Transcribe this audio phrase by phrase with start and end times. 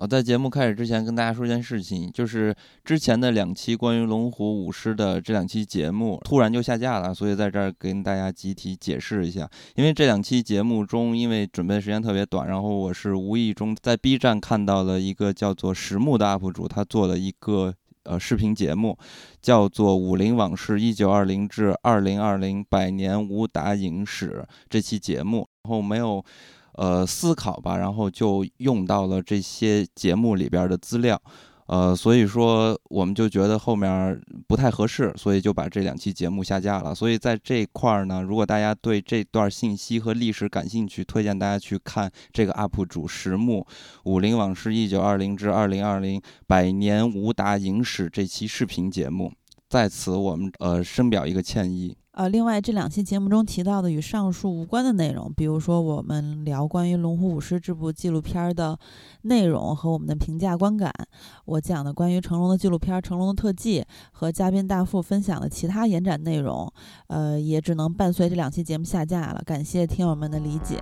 [0.00, 9.46] 我，在节目开始之前，跟大家说一件事情，就是之前的两期关于龙虎舞狮的这两期节目突然就下架了，所以在这儿跟大家集体解释一下。
[9.74, 17.74] 因为这两期节目中，因为准备时间特别短，然后我是无意中在 B 站看到了一个叫做实木的 UP 主，他做了一个
[18.04, 18.96] 呃视频节目，
[19.42, 26.24] 叫做《武林往事一九二零至二零二零百年武打影史》这期节目，然后没有。
[26.74, 31.20] 呃，思考吧，然后就用到了这些节目里边的资料，
[31.66, 36.94] 呃，所以说我们就觉得后面不太合适，所以就把这两期节目下架了。
[36.94, 43.66] 所以在这块儿呢，如果大家对这段信息和历史感兴趣，推荐大家去看这个 UP 主石木
[44.10, 49.32] 《武林往事一九二零至二零二零百年武打影史》这期视频节目。
[49.68, 51.96] 在此，我们呃深表一个歉意。
[52.20, 58.78] 呃，另外这两期节目中提到的与上述无关的内容，比如说我们聊关于《龙虎舞狮》这部纪录片的
[59.22, 60.92] 内容和我们的评价观感，
[61.46, 63.80] 我讲的关于成龙的纪录片《成龙的特技》
[64.12, 66.70] 和嘉宾大富分享的其他延展内容，
[67.06, 69.40] 呃，也只能伴随这两期节目下架了。
[69.46, 70.78] 感谢听友们的理解。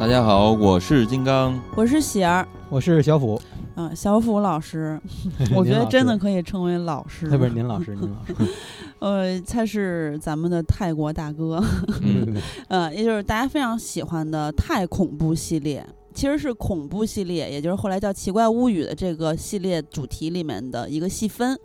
[0.00, 3.38] 大家好，我是金刚，我是喜儿，我是小虎。
[3.74, 4.98] 嗯，小虎老师，
[5.54, 7.26] 我觉得真的可以称为老师。
[7.26, 8.34] 不是您老师，您老师。
[9.00, 11.62] 呃，他是咱们的泰国大哥。
[12.00, 12.34] 嗯，
[12.68, 21.60] 呃，也就是大家非常喜欢的泰恐怖系列，其实是恐怖系列，也就是后来叫《奇怪物语》的这个系列主题里面的一个细分。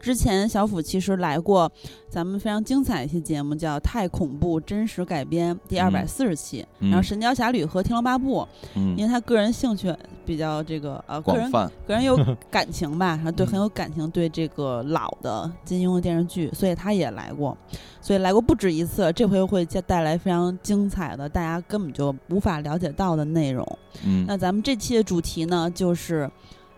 [0.00, 1.70] 之前小虎其实来过
[2.08, 8.46] 咱们非常精彩一期节目，叫《太恐怖真实改编》第二百四十期，然后《神雕侠侣》和《天龙八部》，
[8.96, 12.18] 因为他个人兴趣比较这个呃个人个人有
[12.50, 17.56] 感情吧， 然后对很有感情，对这个老的金庸的电视剧，所以他也来过，
[18.00, 23.78] 所以来过不止一次，这回会带带来非常精彩的大家根本就无法了解到的内容。
[24.04, 26.30] 嗯，那咱们这期的主题呢，就是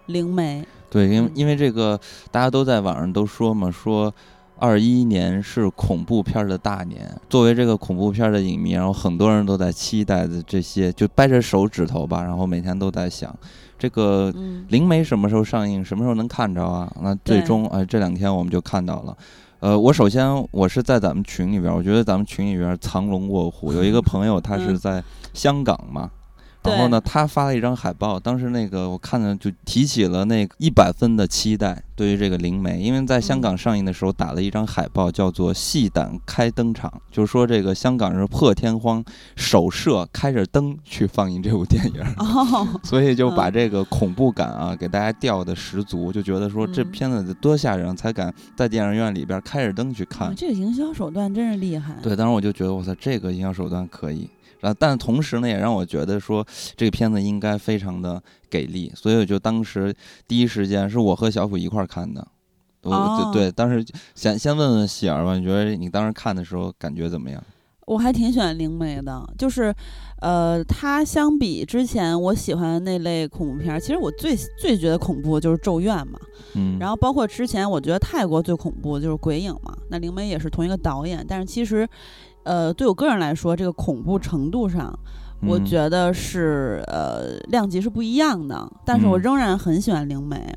[0.06, 0.66] 灵媒。
[0.92, 1.98] 对，因为因为这个，
[2.30, 4.12] 大家都在网上都说嘛，说
[4.58, 7.10] 二一年是恐怖片的大年。
[7.30, 13.34] 作为这个恐怖片的影迷，然后很多人都在期待的这些，就掰着手指头吧，然后每天都在想，
[13.78, 14.30] 这个
[14.68, 16.92] 灵媒什么时候上映，什么时候能看着啊？
[17.00, 19.16] 那最终哎，这两天我们就看到了。
[19.60, 25.02] 呃，我首先我是在咱们群里边，我觉得咱们群里边藏龙卧虎，有一个 朋友他是在
[25.32, 26.10] 香港嘛。
[26.64, 39.04] 然后呢，他发了一张海报，当时那个我看着就提起了那一百分的期待，对于这个灵媒，因为在香港上映的时候打了一张海报，叫做“戏胆开灯场”，就是说这个香港是破天荒
[39.36, 42.02] 首设开着灯去放映这部电影，
[42.82, 50.34] 所以就把这个恐怖感啊给大家吊的十足，就觉得说这片子多吓人，才敢在电影院里边开着灯去看。
[50.34, 51.94] 这个营销手段真是厉害。
[52.02, 54.28] 对，当时我就觉得我操，这个营销手段可以。
[54.60, 59.92] 然后，但同时呢，也让我觉得说这个片子应该非常的给力，所以我就当时
[60.28, 62.26] 第一时间是我和小虎一块儿看的，
[62.82, 63.84] 我对当时
[64.14, 67.42] 先先问问喜儿吧，你觉得你当时看的时候感觉怎么样？
[67.86, 69.74] 我还挺喜欢灵媒的，就是，
[70.20, 76.18] 呃，它相比之前我喜欢的那类恐怖片，其实我最最觉得恐怖就是咒怨嘛，
[76.54, 81.88] 嗯，然后包括之前我觉得泰国最恐怖就是鬼影嘛，那灵媒也是同一个导演，但是其实。
[82.44, 84.92] 呃，对我个人来说，这个恐怖程度上，
[85.42, 88.68] 我觉得是呃量级是不一样的。
[88.84, 90.52] 但是我仍然很喜欢灵媒，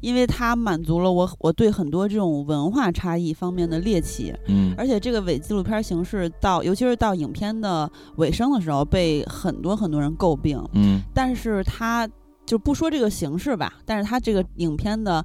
[0.00, 4.34] 因为它满足了我我对很多这种文化差异方面的猎奇。
[4.48, 10.62] 嗯，而且这个伪纪录片形式到，尤其是到影片的尾声的时候，被很多很多人诟病。
[10.72, 12.08] 嗯，但是它
[12.44, 15.24] 就不说这个形式吧，但是它这个影片的。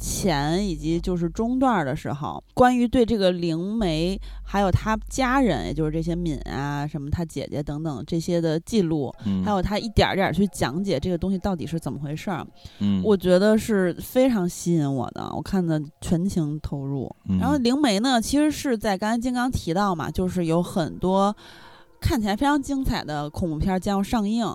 [0.00, 12.46] 前以及就是中段的时候，关于对这个灵媒还有他家人，也就是这些敏啊什么他姐姐等等这些的记录，还有他一点点去讲解这个东西到底是怎么回事儿，
[12.78, 17.14] 嗯，我觉得是非常吸引我的，我看的全情投入。
[17.38, 21.36] 然后灵媒呢，其实是在刚才金刚提到嘛，就是有很多
[22.00, 24.46] 看起来非常精彩的恐怖片将要上映。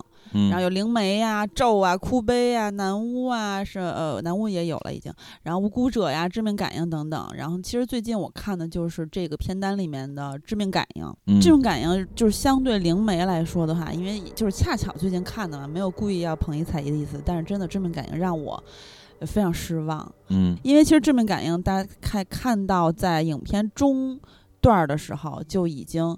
[0.49, 5.11] 然后有灵媒呀、咒啊、哭悲啊、南巫啊，是呃南巫也有了已经，
[5.43, 7.29] 然后无辜者呀、致命感应等等。
[7.35, 11.39] 然后其实最近我看的就是这个片单里面的致命感应。
[11.39, 17.21] 致命感应就是相对灵媒来说的话，因为就是恰巧最近看的嘛，没有故意要捧一踩一的意思。
[17.25, 18.61] 但是真的致命感应让我
[19.21, 20.11] 非常失望。
[20.27, 24.19] 嗯，因为其实致命感应大家看看到在影片中
[24.59, 26.17] 段的时候就已经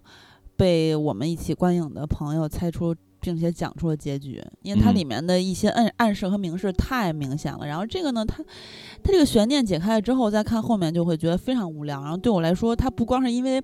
[0.56, 2.96] 被我们一起观影的朋友猜出。
[3.20, 7.66] 并且讲出了结局，因为它嗯里面的一些暗暗示和明示太明显了。
[7.66, 8.44] 然后这个呢，它
[9.04, 12.02] 它这个悬念解开了之后，再看后面就会觉得非常无聊。
[12.02, 13.62] 然后对我来说，它不光是因为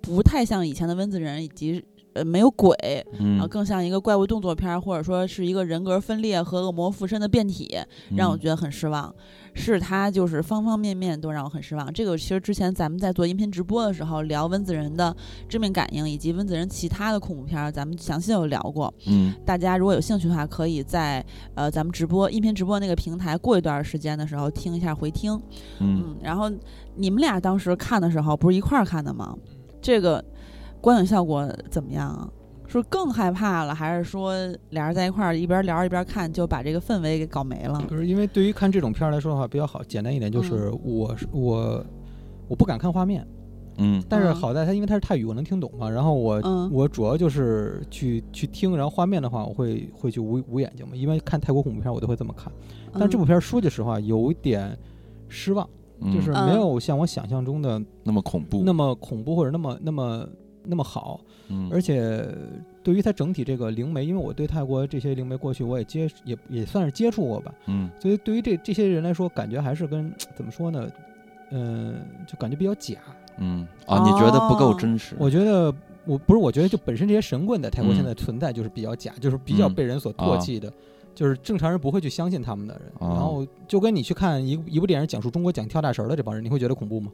[0.00, 1.84] 不太像以前的温子仁，以及
[2.18, 2.76] 呃没有鬼，
[3.18, 7.78] 然后嗯，更像一个怪物动作片儿，或者说是一个人格分裂和恶魔附身的变体，
[8.16, 9.14] 让我嗯觉得很失望。
[9.54, 11.92] 是他就是方方面面都让我很失望。
[11.92, 15.10] 这个其实之前咱们在做音频直播的时候聊温子仁的
[15.48, 18.92] 《致命感应》以及温子仁其他的恐怖片儿，咱们详细有聊过。
[19.06, 21.24] 嗯大家如果有兴趣的话，可以在
[21.54, 25.32] 呃咱们直播音频直播那个平台过一段时间的时候听一下回听。
[25.80, 26.48] 嗯嗯，然后
[26.94, 29.36] 你们俩当时看的时候不是一块儿看的吗？
[29.80, 30.24] 这个
[30.80, 32.28] 观影效果怎么样啊？
[32.66, 34.34] 是更害怕了，还是说
[34.70, 37.80] 俩人在一块儿一边聊一边看，就把这个氛围给搞没了？
[37.88, 41.82] 不是因为对于看这种片儿来说的话，比较好，简单一点就是我是我
[42.46, 43.26] 我不敢看画面，
[43.78, 45.88] 嗯但是嗯好在它因为它是泰语，我能听懂嘛。
[45.88, 52.52] 然后我、嗯我主要就是去去听，然后画面的话，我会会去捂捂眼睛嘛，因为看泰国恐怖片我都会这么看。
[52.92, 54.76] 但这部嗯片儿说句实话，有一点
[55.26, 55.66] 失望，
[56.02, 60.28] 嗯，就是嗯没有像我想象中的那么恐怖，那么恐怖或者那么那么
[60.68, 61.20] 那么好。
[61.50, 62.28] 嗯而且
[62.82, 70.86] 对于它整体这个灵媒，因为我对泰国这些灵媒过去我也接也也算是接触过吧，嗯所以对于这这些人来说，感觉还是跟 怎么说呢？
[71.50, 71.94] 嗯、
[72.26, 72.98] 就感觉比较假。
[73.38, 75.16] 嗯啊，你觉得不够哦真实？
[75.18, 75.74] 我觉得
[76.04, 80.70] 我不是，我觉得就本身这些神棍在泰国嗯现在存在就是比较假，就是比较嗯被人所唾弃的。
[81.14, 87.10] 就是正常人不会去相信他们的人，哦然后就跟你去看一一部电影讲述中国讲跳大神的这帮人，你会觉得恐怖吗？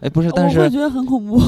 [0.00, 1.38] 哎，不是，但是我会觉得很恐怖，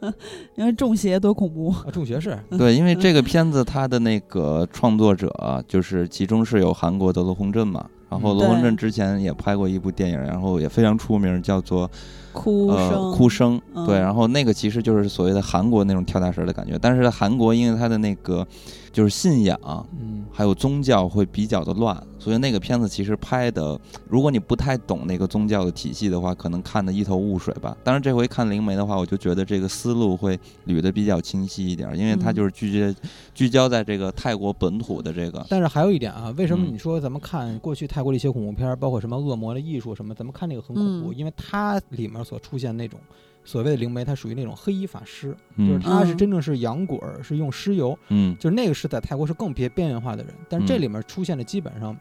[0.56, 1.70] 因为中邪多恐怖。
[1.70, 11.90] 啊，中邪是， 对，因为这个片子它的那个创作者啊就是其中是有韩国的罗洪镇嘛，然后罗洪镇之前也拍过一部电影，然后也非常出名，叫做
[12.32, 18.46] 哭声，呃哭声，嗯对，然后那个其实就是所谓的韩国那种跳大神的感觉，但是韩国因为它的那个
[18.92, 19.58] 就是信仰。
[19.98, 23.78] 嗯，还有宗教会比较的乱，所以那个片子其实拍的，
[24.08, 27.76] 如果你不太懂那个宗教的体系的话，可能看得一头雾水吧。
[27.82, 33.00] 当然这回看灵媒的话，我就觉得这个思路会捋得比较清晰一点，因为它嗯就是聚焦
[33.34, 42.98] 聚焦在这个泰国本土的这个，但是还有一点啊，为什么嗯你说咱们看过去泰国的一些恐怖片儿，包括什么恶魔的艺术什么，咱们看那个很恐怖，嗯因为它里面所出现那种
[43.44, 48.36] 所谓的灵媒，它属于那种黑衣法师，就是嗯他是嗯真正是洋鬼儿，是用尸油，嗯。
[48.38, 50.82] 就是那个是在泰国是更别边缘化的人，但是这嗯。
[50.82, 51.96] 里面出现的基本上，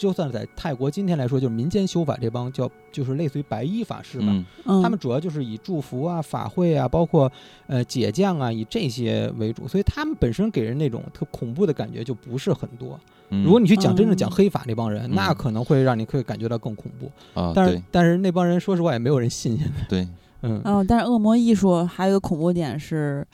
[0.00, 7.30] 就算在泰国今天来说，就是民间修法这帮叫就是类似于白衣法师吧，他们主要就是以祝福啊、法会啊，包括
[7.66, 12.98] 呃解降啊，以这些为主，所以他们本身给人那种特恐怖的感觉就不是很多。
[13.28, 17.10] 嗯，如果你去讲真正嗯讲黑法那帮人，那嗯可能会让你会感觉到更恐怖。
[17.38, 19.58] 啊，但是但是那帮人说实话也没有人信。
[19.58, 19.86] 现在。
[19.88, 20.08] 对，
[20.46, 23.26] 嗯，哦，但是恶魔艺术还有一个恐怖点是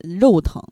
[0.00, 0.62] 呃肉疼，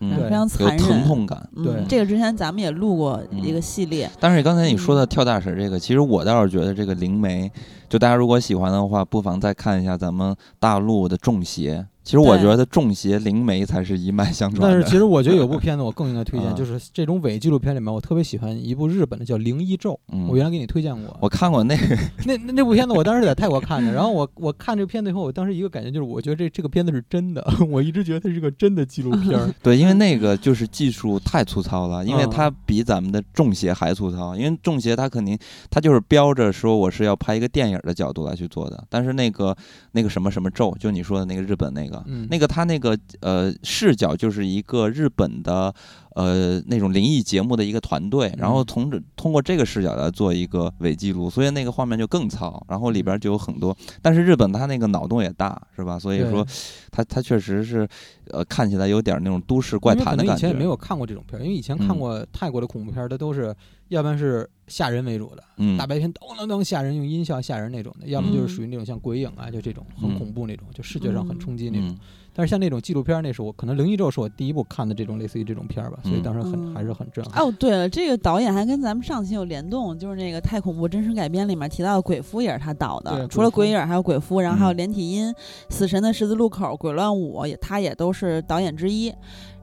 [0.00, 1.48] 嗯非常有残忍，疼痛感。
[1.56, 7.50] 嗯对这个之前咱们也录过一个系列，但是刚才你说的嗯跳大神这个，其实我倒是觉得这个灵媒，
[7.88, 11.86] 就大家如果喜欢的话，不妨再看一下咱们大陆的中邪。
[12.04, 14.68] 其实我觉得中邪灵媒才是一脉相承的。
[14.68, 21.16] 但是其实我觉得有部 片子我更应该推荐，啊就是这种伪纪录片里面，我特别喜欢一部日本的叫《灵异咒》，嗯我原来给你推荐过。
[21.20, 21.96] 我看过那个，
[22.26, 29.48] 那那那部片子我当时在泰国看的，然后我我看这个片子以后，我当时一个感觉就是，我觉得这这个片子是真的， 我一直觉得它是个真的纪录片儿。
[29.62, 34.36] 对，因为那个就是技术太粗糙了，因为嗯它比咱们的中邪还粗糙。
[34.36, 35.38] 因为中邪它肯定
[35.70, 39.56] 它就是标着说我是要拍一个电影的角度来去做的，但是那个
[39.92, 42.26] 那个什么什么咒，就你说的那个日本那个，嗯。
[42.30, 45.74] 那个他那个呃视角就是一个日本的
[46.14, 55.98] 呃那种灵异节目的一个团队，然后嗯从这通过这个视角来做一个伪记录，所以那个画面就更糙，然后里边就有很多，但是日本它那个脑洞也大，是吧？
[55.98, 56.46] 所以说
[56.90, 57.88] 它它确实是
[58.30, 60.34] 呃看起来有点那种都市怪谈的感觉。
[60.34, 61.98] 以前也没有看过这种片儿，因为以前看嗯。
[61.98, 63.54] 过泰国的恐怖片儿，它都是
[63.88, 65.76] 要不然是吓人为主的，嗯。
[65.76, 68.48] 大白天咚咚咚吓人，用音效吓人那种的；要么就是嗯。
[68.48, 70.18] 属于那种像鬼影啊，就这种很嗯。
[70.18, 71.96] 恐怖那种，就视觉上很冲击那种。
[72.32, 77.44] 嗯但是像那种纪录片儿，那是我可能《灵异咒》是我第一部看的这种类似于这种片儿吧，所以嗯当时很、嗯还是很震撼。
[77.44, 83.28] 哦，对了，这个导演还跟咱们上期有联动，就是那个《太恐怖真实改编》里面提到的《鬼夫》也是他导的。
[83.28, 85.34] 除了《鬼影》，还有《鬼夫》，然后还有嗯连体婴、
[85.68, 89.12] 死神的十字路口》、《鬼乱舞》，也他也都是导演之一。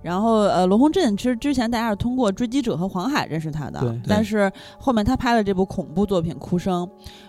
[0.02, 6.86] 然后呃，罗洪镇其实之前大家是通过《追击者》和《黄海》认识他的但是后面他拍了这部恐怖作品《哭声》，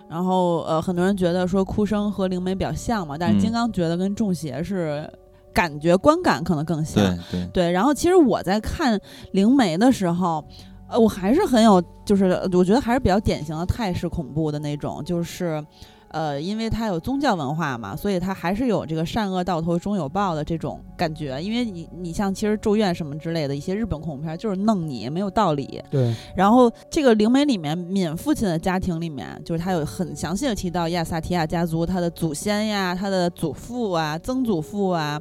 [0.07, 5.05] 然后呃，很多人觉得说《哭声》和灵媒比较像嘛，但是嗯金刚觉得跟中邪是
[5.53, 7.03] 感觉观感可能更像。
[7.31, 8.99] 对对，对，然后其实我在看
[9.31, 10.43] 灵媒的时候，
[10.89, 15.63] 呃，我还是很有，就是呃我觉得还是比较典型的泰式恐怖的那种，就是。
[16.11, 21.41] 呃，因为它有宗教文化嘛，所以它还是有这个善恶到头终有报的这种感觉。
[21.41, 25.81] 因为你你像其实《咒怨》什么之类的一些日本恐怖片，就是弄你没有道理。
[25.89, 35.19] 对，然后这个灵媒里面，敏父亲的家庭里面，就是他有很详细的提到亚萨提亚家族，他的祖先呀，他的祖父啊、曾祖父啊，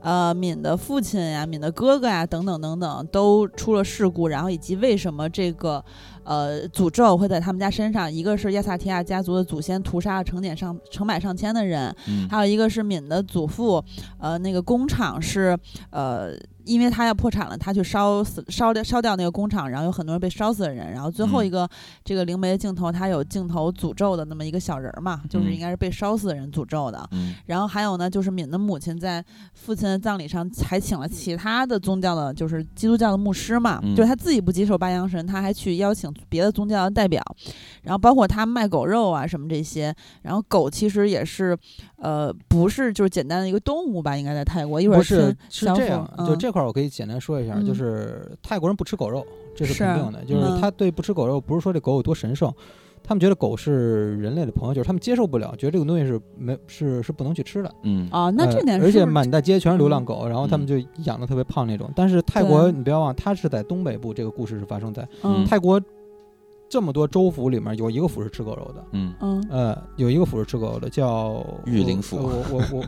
[0.00, 5.84] 呃，敏的父亲呀、敏的哥哥呀，等等等等，都出了事故，然后以及为什么这个。
[6.24, 11.94] 呃，诅咒会在他们家身上，一个是亚萨提亚家族的祖先屠杀了成千上成百上千的人，
[12.30, 13.84] 还有一个是敏的祖父，
[14.18, 15.58] 呃，那个工厂是
[15.90, 16.32] 呃。
[16.64, 20.92] 因为他要破产了，他去烧死、烧掉、烧掉那个工厂，然后有很多人被烧死的人。
[20.92, 21.68] 然后最后一个
[22.04, 27.08] 这个灵媒的镜头，他有镜头诅咒的那么一个小人儿嘛，就是应该是被烧死的人诅咒的。
[27.46, 37.22] 然后还有呢，就是敏的母亲在父亲的葬礼上还请了其他的宗教的，就是基督教的牧师嘛，就是他自己不接受八阳神，他还去邀请别的宗教的代表。
[37.82, 39.94] 然后包括他卖狗肉啊什么这些。
[40.22, 41.56] 然后狗其实也是，
[42.02, 44.16] 呃，不是就是简单的一个动物吧？
[44.16, 46.50] 应该在泰国一会儿是是这样，就这。
[46.50, 49.24] 块我可以简单说一下，就是泰国人不吃狗肉，
[49.56, 50.22] 这是肯定的。
[50.24, 52.52] 就是他对不吃狗肉，不是说这狗有多神圣，
[53.02, 57.74] 他们觉得狗是人类的朋友，就是他们接受不了，觉得这个东西是没是是不能去吃的。
[57.84, 61.90] 嗯啊，那这点，而且满大街全是流浪狗，然后他们就养的特别胖那种。
[61.96, 65.08] 但是泰国，你不要忘，它是在东北部，这个故事是发生在
[65.46, 65.80] 泰国。
[66.72, 72.16] 这么多州府里面有一个府是吃狗肉的，嗯嗯呃，有一个府是吃狗肉的，叫玉林府。
[72.16, 72.84] 我我我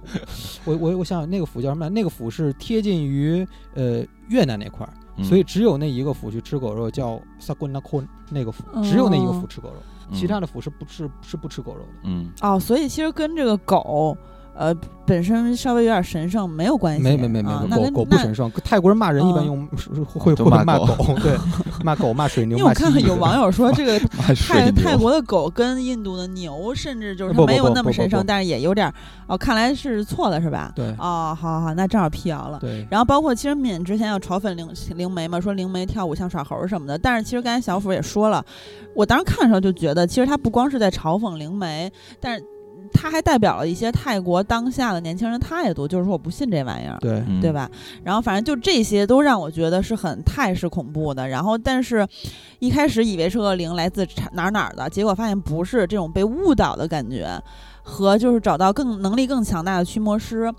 [0.64, 1.86] 我我我想想那个府叫什么？
[1.90, 9.76] 那个府是贴近于呃越南那块儿，所以只有那一个府去吃狗肉，叫萨贡纳坤那个府，只有那一个府吃狗肉，
[10.16, 11.88] 其他的府是不吃是不吃狗肉的。
[12.04, 14.16] 嗯哦，所以其实跟这个狗。
[14.56, 17.02] 呃，本身稍微有点神圣，没有关系。
[17.02, 18.50] 没没没没，狗狗不神圣。
[18.64, 19.66] 泰国人骂人一般用
[20.06, 20.86] 会会 骂狗，
[21.20, 21.36] 对，
[21.82, 22.56] 骂狗骂水牛。
[22.56, 23.98] 因为我看有网友说，这个
[24.48, 28.92] 泰泰国的狗跟印度的牛，甚至就是它没有那么神圣，但是也有点
[29.26, 30.72] 哦，看来是错了，是吧？
[30.76, 30.86] 对。
[30.98, 32.60] 哦，好好好，那正好辟谣了。
[32.60, 32.86] 对。
[32.88, 36.96] 然后包括其实敏之前要嘲讽灵灵媒嘛，说灵媒跳舞像耍猴什么的。
[36.96, 38.44] 但是其实刚才小虎也说了，
[38.94, 42.44] 我当时看的时候就觉得，其实他不光是在嘲讽灵媒，但是。
[42.94, 47.68] 他还代表了一些泰国当下的年轻人态度，就是说我不信这玩意儿，对对吧？
[48.04, 51.28] 然后反正就这些都让我觉得是很泰式恐怖的。
[51.28, 52.06] 然后但是，
[52.60, 57.28] 一开始以为是恶灵来自哪哪儿的，结果发现不是，这种被误导的感觉，
[57.82, 60.50] 和就是找到更能力更强大的驱魔师，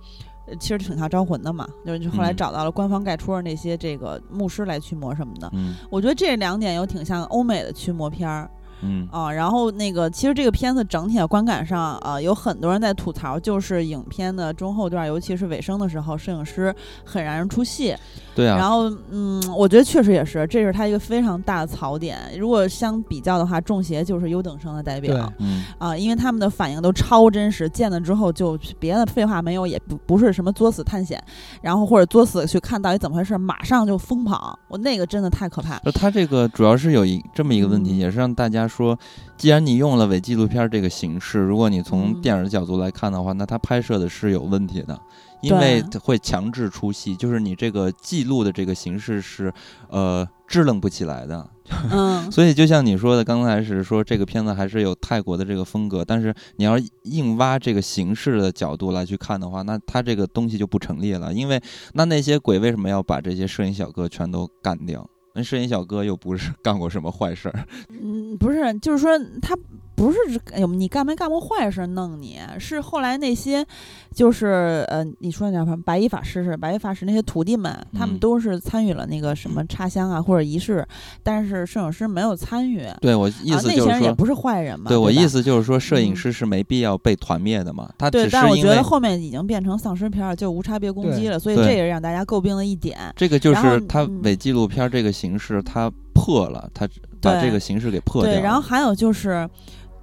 [0.60, 1.68] 其实挺像招魂的嘛。
[1.86, 5.50] 就是后来找到了官方盖戳的那些这个牧师来驱魔什么的。
[5.54, 8.50] 嗯，我觉得这两点又挺像欧美的驱魔片儿。
[8.86, 16.74] 嗯啊，然后那个，其实这个片子整体的观感上，啊，有很多人在吐槽，就是影片的中后段，尤其是尾声的时候，摄影师
[17.04, 17.96] 很让人出戏。
[18.36, 18.58] 对啊。
[18.58, 22.20] 然后，嗯，我觉得确实也是，这是他一个非常大的槽点。
[22.38, 25.32] 如果相比较的话，中邪就是优等生的代表。
[25.39, 25.63] 嗯。
[25.77, 31.22] 啊，因为他们的反应都超真实，见了之后就别的废话没有，也不不是什么作死探险，
[31.62, 34.58] 然后或者作死去看到底怎么回事，马上就疯跑。
[34.68, 35.80] 我那个真的太可怕。
[35.94, 38.68] 他这个主要是有一这么一个问题，也是让大家。
[38.75, 38.98] 说，
[39.38, 45.00] 既然你用了伪纪录片这个形式，如果你从电影的角度来看的话，那它拍摄的是有问题的，
[45.41, 49.53] 因为会强制出戏，就是你这个记录的这个形式是，
[49.89, 51.50] 呃，支棱不起来的。
[51.91, 61.60] 嗯，所以就像你说的，刚才是说这个片子还是有泰国的这个风格，但是你要硬挖这个形式的角度来去看的话，那它这个东西就不成立了，因为
[61.94, 65.10] 那那些鬼为什么要把这些摄影小哥全都干掉？
[65.36, 69.56] 那摄影小哥又不是干过什么坏事儿，嗯，不是，就是说他。
[69.96, 70.18] 不是，
[70.52, 72.38] 哎呦，你干没干过坏事弄你？
[72.60, 73.66] 是后来那些，
[74.14, 80.86] 就是呃，你说那叫什么白衣法师是白衣法师那些徒弟们，他们都是参与了那个什么插香啊或者仪式，
[81.24, 82.86] 但是摄影师没有参与。
[83.00, 84.90] 对我意思就是说，那些人也不是坏人嘛。
[84.90, 87.90] 对我意思就是说，摄影师是没必要被团灭的嘛。
[87.98, 93.00] 他对，但我觉得后面已经变成丧尸片，就无差别攻击了，所以这也是让大家诟病的一点。
[93.16, 96.86] 这个就是他伪纪录片这个形式，他破了，他
[97.22, 98.34] 把这个形式给破掉。
[98.34, 99.50] 对，然后还有就是。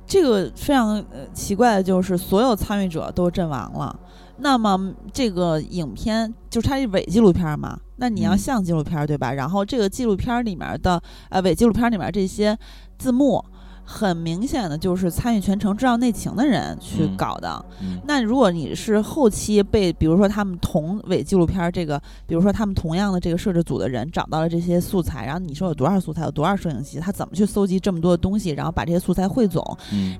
[0.07, 3.99] 这个非常呃奇怪的就是，所有参与者都阵亡了。
[4.39, 7.79] 那么这个影片就是它是伪纪录片嘛？
[7.97, 9.33] 那你要像纪录片对吧？
[9.33, 12.59] 然后这个纪录片里面的呃伪纪录片里面这些
[12.99, 13.45] 字幕。
[13.85, 17.65] 很明显的就是参与全程知道内情的人去搞的。
[18.07, 29.62] 那如果你是后期被，比如说他们同伪纪录片这个，比如说他们同样的这个摄制组的人找到了这些素材，然后你说有多少素材，有多少摄影机，他怎么去搜集这么多的东西，然后把这些素材汇总？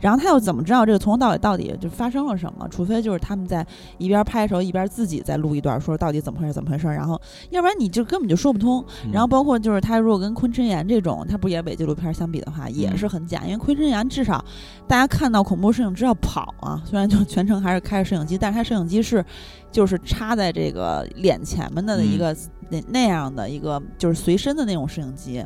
[0.01, 2.67] 然后他又怎么知道这个从头到尾到底就发生了什么？
[2.69, 3.65] 除非就是他们在
[3.99, 6.89] 一边拍的时候一边自己在录一段，说到底怎么回事，怎么回事？
[6.89, 8.85] 然后要不然你就根本就说不通。
[9.13, 13.43] 然后包括就是他如果跟昆池岩这种，他不也伪纪录片相比的话，也是很假。
[13.53, 14.45] 因为昆山岩至少
[14.89, 19.25] 大家看到恐怖摄影师要跑啊，虽然就全程还是开着摄影机，但是他摄影机是
[19.71, 22.37] 就是插在这个脸前面的一个
[22.71, 25.45] 那那样的一个就是随身的那种摄影机。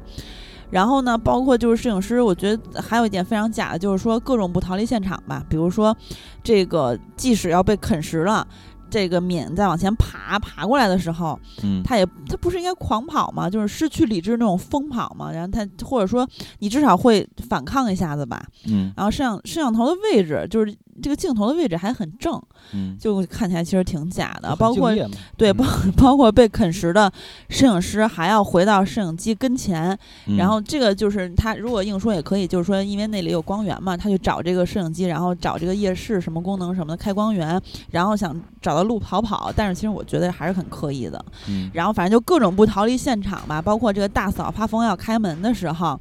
[0.68, 5.44] 然后呢，包括就是摄影师，我觉得还有一点非常假的，就是说各种不逃离现场吧。
[5.48, 5.96] 比如说，
[6.42, 8.44] 这个即使要被啃食了，
[8.90, 13.48] 这个敏在往前爬爬过来的时候，嗯，他也他不是应该狂跑吗？
[13.48, 15.30] 就是失去理智那种疯跑嘛。
[15.32, 16.28] 然后他或者说
[16.58, 18.44] 你至少会反抗一下子吧。
[18.66, 20.74] 嗯，然后摄像摄像头的位置就是。
[21.02, 24.56] 这个镜头的位置还很正，嗯，就看起来其实挺假的。
[24.56, 24.90] 包括
[25.36, 25.62] 对包
[25.94, 27.12] 包括被啃食的
[27.50, 29.94] 摄影师还要回到摄影机跟前，
[30.38, 39.52] 然后这个就是他如果硬说也可以，就是说因为那里有光源嘛，他去找这个摄影机，然后找这个夜视什么功能什么的开光源，然后想找到路跑跑。
[39.54, 41.24] 但是其实我觉得还是很刻意的。
[41.48, 45.98] 嗯，然后反正就各种不逃离现场吧，包括这个大嫂发疯要开门的时候。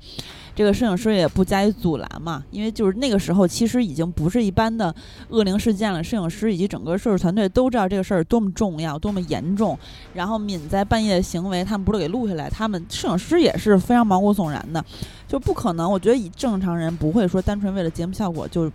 [0.57, 4.95] 这个摄影师也不加以阻拦嘛，因为就是那个时候，其实已经不是一般的
[5.27, 6.01] 恶灵事件了。
[6.01, 9.77] 摄影师以及整个摄制团队都知道这个事儿多么重要、多么严重。
[10.13, 14.81] 然后敏在半夜的行为，他们不是给录下来，他们摄影师也是非常毛骨悚然的，
[15.27, 15.91] 就不可能。
[15.91, 18.71] 我觉得以正常人不会说单纯为了节目效果就。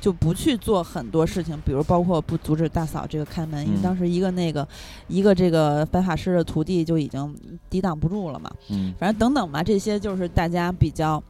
[0.00, 4.66] 就不去做很多事情，比如包括不阻止大嫂这个开门，因为当时一个那个
[5.08, 7.34] 一个这个白法师的徒弟就已经
[7.70, 8.50] 抵挡不住了嘛。
[8.70, 11.22] 嗯，反正等等吧，这些就是大家比较。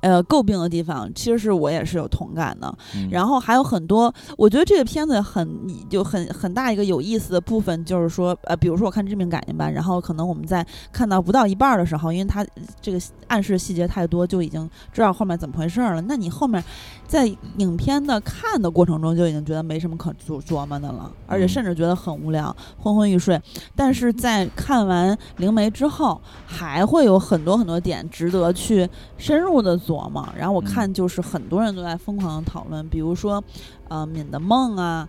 [0.00, 2.74] 呃，诟病的地方其实是我也是有同感的，
[3.10, 5.48] 然后还有很多，我觉得这个片子很
[5.88, 12.44] 就很很大一个有意思的部分，就是说，呃，比如说我看《致命感应吧》，然后可能我们在看到不到一半的时候，因为它
[12.80, 16.00] 这个暗示细节太多，就已经知道后面怎么回事了。
[16.02, 16.62] 那你后面
[17.06, 17.26] 在
[17.58, 23.40] 影片的看的过程中就已经觉得没什么可琢琢磨的了，而且甚至觉得很无聊，昏昏欲睡。
[23.76, 29.78] 但是在看完《灵媒》之后，还会有很多很多点值得去深入的。
[29.84, 33.42] 琢磨，然后我看就是很多人都在疯狂的讨论，比如说，
[33.88, 35.08] 呃，敏的梦啊，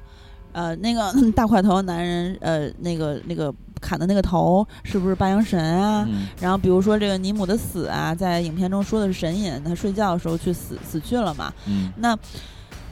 [0.51, 6.07] 呃，那个 大块头男人，呃，那个那个砍的那个头是不是八阳神啊？
[6.41, 11.53] 然后比如说这个尼姆的死啊，在影片中说的是神隐，他睡觉的时候去死死去了嘛？
[11.97, 12.17] 那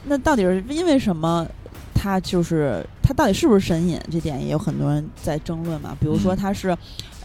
[0.05, 1.45] 那到底是因为什么？
[1.93, 3.97] 他就是他到底是不是神隐？
[4.11, 5.95] 这点也有很多人在争论嘛。
[5.99, 6.75] 比如说他是。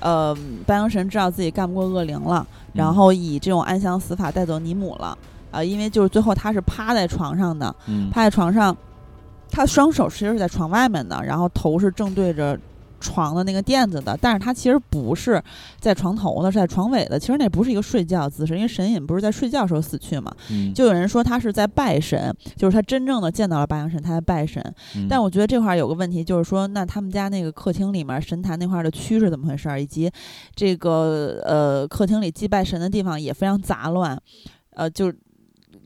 [0.00, 0.32] 呃，
[0.64, 2.46] 白羊神知道自己干不过恶灵了，
[2.78, 5.18] 然后以这种暗箱死法带走尼姆了。
[5.50, 7.74] 啊，因为就是最后他是趴在床上的，
[8.10, 8.76] 趴在床上，
[9.50, 12.58] 他双手其实是在床外面的，然后头是正对着。
[13.00, 15.42] 床的那个垫子的，但是他其实不是
[15.78, 17.18] 在床头的，是在床尾的。
[17.18, 20.34] 其实那不是一个睡觉姿势，因为神隐不是在睡觉时候死去嘛。
[20.74, 24.62] 就有人说他是在拜神，就是他真正的见到了八阳神，他在拜神。
[25.08, 29.68] 但我觉得这块有个问题，就是说，那他们家那个客厅里面神坛那块的区是怎么回事？
[29.80, 30.10] 以及
[30.54, 34.20] 这个呃客厅里祭拜神的地方也非常杂乱，
[34.70, 35.12] 呃就。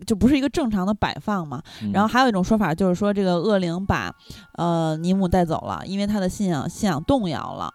[0.07, 1.63] 就不是一个正常的摆放嘛，
[1.93, 4.15] 然后还有一种说法就是说这个恶灵把，
[4.53, 7.73] 呃尼姆带走了，因为他的信仰信仰动摇了。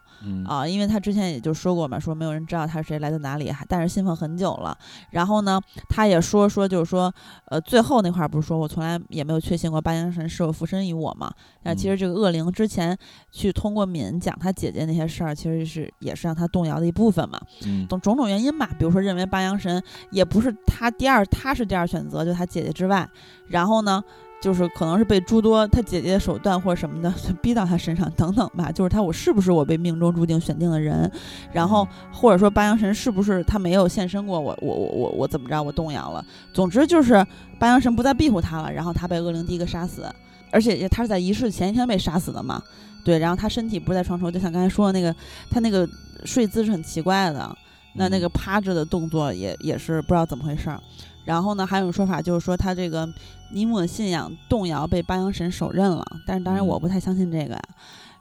[0.48, 4.78] 啊，因为他之前也就说过嘛，说没有人知道他是谁，来自哪里，但是信奉很久了。
[5.12, 7.14] 然后呢，他也说说，就是说，
[7.46, 11.32] 呃，最后那块儿不是说我从来也没有确信过八阳神是否附身于我嘛？
[11.64, 12.98] 那其实这个恶灵之前
[13.32, 17.40] 去通过敏讲他姐姐那些事儿，其实是也是让他动摇的一部分嘛。
[17.88, 23.08] 等种种原因吧，比如说认为八阳神也不是他第二，他是第二选择，就他姐姐之外。
[23.48, 24.04] 然后呢？
[24.40, 28.72] 就是可能是被诸多他姐姐的手段或者什么的 逼到他身上等等吧。
[28.72, 31.12] 就是他我是不是我被命中注定选定的人？
[31.52, 34.40] 然后或者说八阳神是不是他没有现身过？
[34.40, 35.62] 我我我我我怎么着？
[35.62, 36.24] 我动摇了。
[36.54, 37.26] 总之就是
[37.58, 40.08] 八阳神不再庇护他了，然后他被恶灵第一个杀死，
[40.52, 42.62] 而且他是在仪式前一天被杀死的嘛。
[43.04, 45.16] 对，然后他身体不是在床头，就像刚才说的那个，
[45.50, 45.88] 他那个
[46.26, 47.58] 睡姿是很奇怪的，
[47.96, 50.80] 那那个趴着的动作也也是不知道怎么回事儿。
[51.26, 53.10] 然后呢，还有种说法就是说他这个。
[53.52, 56.04] 尼姆的信仰动摇，被八阳神手刃了。
[56.26, 57.62] 但是当然，我不太相信这个呀。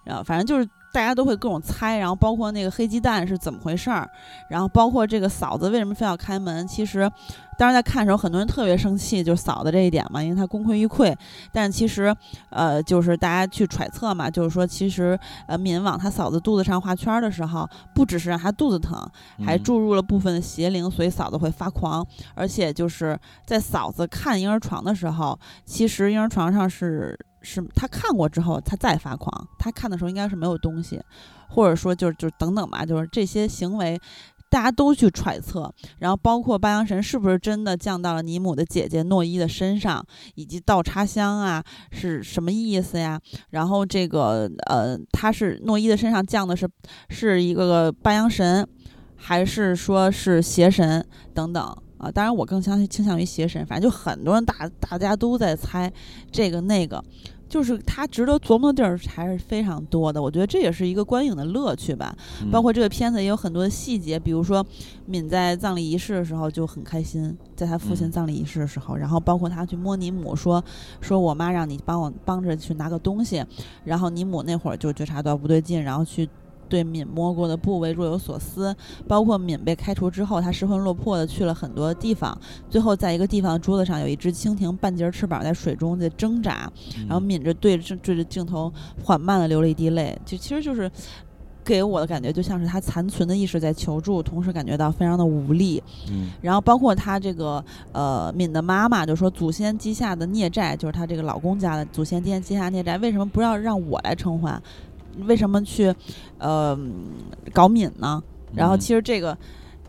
[0.05, 4.09] 然后反正就是大家都会各种猜，然后包括那个黑鸡蛋是怎么回事儿，
[4.49, 6.67] 然后包括这个嫂子为什么非要开门。
[6.67, 7.11] 其实。
[7.59, 11.17] 当时在看的时候，很多人特别生气，就是嫂子这一点嘛，因为她功亏一篑。
[11.51, 12.15] 但其实，
[12.51, 19.03] 呃，就是大家去揣测嘛，就是说，其实，呃，敏往他嫂子肚子上画圈的时候，不只是让她肚子疼，
[19.43, 22.07] 还注入了部分的邪灵，所以嫂子会发狂。
[22.35, 29.49] 而且就是在嫂子看婴儿床的时候，其实婴儿床上是是他看过之后，他再发狂。
[29.59, 31.01] 他看的时候应该是没有东西，
[31.49, 33.99] 或者说就是就是等等吧，就是这些行为。
[34.49, 40.03] 大家都去揣测，然后包括八阳神是不是真的降到了尼姆的姐姐诺伊的身上，
[40.37, 43.21] 以及倒插香啊是什么意思呀？
[43.51, 46.67] 然后这个呃，他是诺伊的身上降的是
[47.11, 48.67] 是一个八阳神，
[49.17, 51.05] 还是说是邪神
[51.35, 51.63] 等等？
[51.99, 52.09] 啊。
[52.09, 55.93] 当然，我更相倾向于邪神，反正就很多人大大家都在猜
[56.31, 57.03] 这个那个。
[57.49, 62.17] 就是他值得琢磨的地儿还是非常多的，我觉得这也是一个观影的乐趣吧。
[62.51, 64.65] 包括这个片子也有很多的细节，比如说
[65.07, 70.63] 敏在葬礼仪式的时候就很开心，在他父亲葬礼仪式的时候，然后包括他去摸尼姆说
[71.01, 73.45] 说我妈让你帮我帮着去拿个东西，
[73.85, 76.29] 然后尼姆那会儿就觉察到不对劲，然后去。
[76.69, 78.75] 对敏摸过的部位若有所思，
[79.09, 82.37] 包括敏被开除之后，他失魂落魄的去了很多地方，
[82.69, 86.71] 最后在一个地方桌子上有一只蜻蜓半截翅膀在水中在挣扎，
[87.07, 90.91] 然后敏着对着对着镜头缓慢的流了一滴泪，就其实就是
[91.65, 95.83] 给我的感觉就像是他残存的意识在求助，同时感觉到非常的无力。
[96.09, 104.63] 嗯，然后包括他这个呃敏的妈妈就说祖先积下的孽债，就是他这个老公家的祖先积积下孽债，为什么不要让我来偿还？
[105.25, 105.95] 为什么去，
[106.39, 106.79] 呃，
[107.53, 108.23] 搞敏呢？
[108.55, 109.37] 然后其实这个，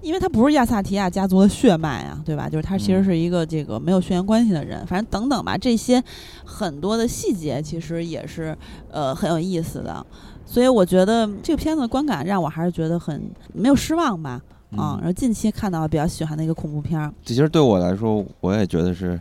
[0.02, 2.50] 因为他不是亚萨提亚家族的血脉啊，对吧？
[2.50, 4.86] 就是他其实是一个这个没有血缘关系的人。
[4.86, 6.04] 反正等等吧，这些
[6.44, 8.58] 很多的细节其实也是
[8.92, 10.06] 呃很有意思的。
[10.46, 14.42] 所以我觉得这个片子的观感让我还是觉得很没有失望吧。
[14.76, 17.14] 啊，然后近期看到比较喜欢的一个恐怖片儿。
[17.24, 19.18] 其实对我来说，我也觉得是，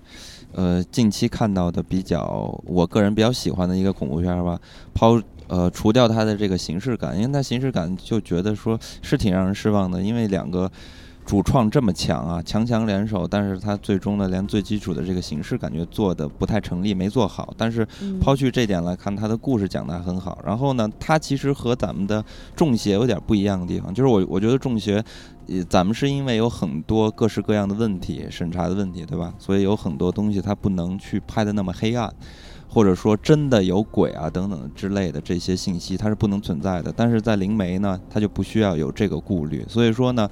[0.53, 4.59] 呃，近期看到的比较我个人比较喜欢的一个恐怖片儿吧。
[4.93, 5.21] 抛。
[5.49, 10.71] 呃，除掉它的这个形式感，因为它形式感就觉得说是挺让人失望的，因为两个
[11.25, 17.53] 主创这么强啊，强强联手，但是它最终呢，连最基础的这个形式感觉做的不太成立，没做好。
[17.57, 17.87] 但是
[18.21, 20.39] 抛去这点来看，它的故事讲的很好。
[20.45, 25.05] 然后呢，它其实和咱们的众邪有点不一样的地方，就是我我觉得众邪，
[25.49, 29.35] 呃，咱们是因为有很多各式各样的问题，审查的问题，对吧？
[29.39, 32.13] 所以有很多东西它不能去拍的那么黑暗。
[32.69, 36.93] 或者说真的有鬼啊等等之类的这些信息，它是不能存在的。
[36.95, 39.65] 但是在灵媒呢，它就不需要有这个顾虑。
[39.69, 40.29] 所以说呢，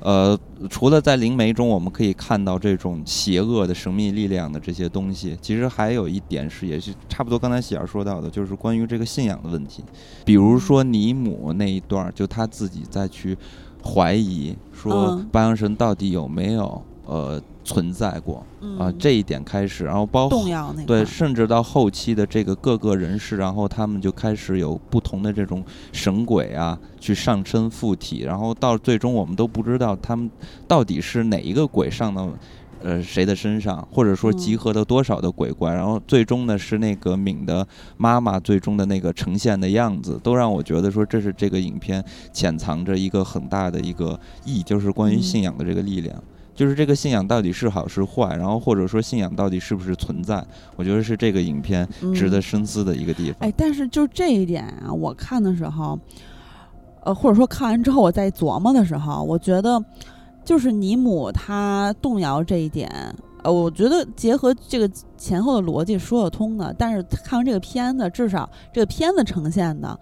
[0.00, 9.82] 呃，除了在灵媒中我们可以看到这种邪恶的神秘力量的这些东西，其实还有一点是，也是差不多刚才喜儿说到的，就是关于这个信仰的问题。
[10.24, 13.36] 比如说尼姆那一段，就他自己再去
[13.82, 17.40] 怀疑说白羊神到底有没有呃。
[17.66, 18.46] 存在过
[18.78, 20.38] 啊，这一点开始，然后包括
[20.86, 30.30] 对，甚至到后期的这个各个人士，然后他们就开始有不同的这种神鬼啊，去上身附体，然后到最终我们都不知道他们
[30.68, 32.30] 到底是哪一个鬼上到
[32.82, 46.22] 呃谁的身上，或者说集合了多少的鬼怪，然后最终呢是那个敏的妈妈最终的那个呈现的样子，都让我觉得说这是这个影片潜藏着一个很大的一个意，就是关于信仰的这个力量。
[46.56, 50.42] 就是这个信仰到底是好是坏，然后或者说信仰到底是不是存在？
[50.74, 53.36] 我觉得是这个影片值得深思的一个地方。
[53.46, 55.98] 哎，但是就这一点啊，我看的时候，
[57.04, 59.78] 呃，或者说看完之后我在琢磨的时候，我觉得
[60.44, 62.90] 就是尼姆他动摇这一点，
[63.42, 66.74] 呃，我觉得结合这个前后的逻辑说得通的。
[66.78, 70.00] 但是看完这个片子，至少这个片子呈现的，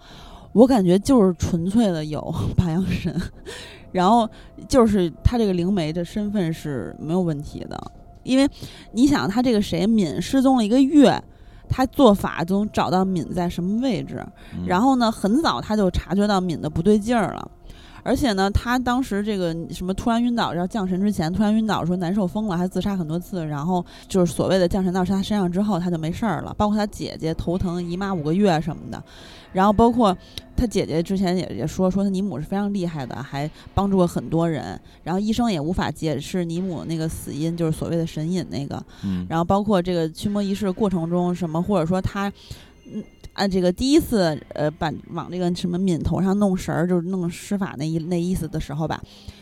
[0.53, 3.13] 我感觉就是纯粹的有 白羊神。
[3.95, 4.29] 然后
[4.67, 7.91] 就是他这个灵媒的身份是没有问题的，
[8.23, 8.45] 因为
[8.91, 11.17] 你想他这个谁敏失踪了一个月，
[11.69, 14.21] 他做法就能找到敏在什么位置，
[14.67, 17.51] 然后呢很早他就察觉到敏的不对劲儿了，
[18.03, 29.01] 而且呢他当时这个什么突然晕倒要降神之前突然晕倒说难受疯了还自杀很多次，然后就是所谓的降神到他身上之后他就没事儿了，包括他姐姐头疼姨妈五个月什么的。
[29.55, 30.15] 然后包括
[30.53, 34.77] 他姐姐之前也也说说他尼姆是非常厉害的，还帮助过很多人。
[35.01, 38.83] 然后医生也无法解释尼姆那个死因，就是所谓的神隐那个。
[39.05, 39.25] 嗯。
[39.29, 42.29] 然后包括这个驱魔仪式过程中什么，或者说他，
[42.93, 43.01] 嗯，
[43.35, 49.01] 按这个第一次呃把往这个什么敏头上弄绳儿，就是弄施法那一那意思的时候吧。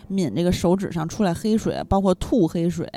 [0.10, 2.88] 敏这个手指上出来黑水，包括吐黑水，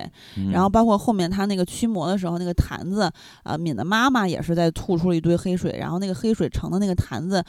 [0.52, 3.10] 然后包括后面他那个驱魔的时候，那个坛子，
[3.44, 7.42] 呃，敏的妈妈也是在吐出了一堆黑水，然后那个黑水盛的那个坛子，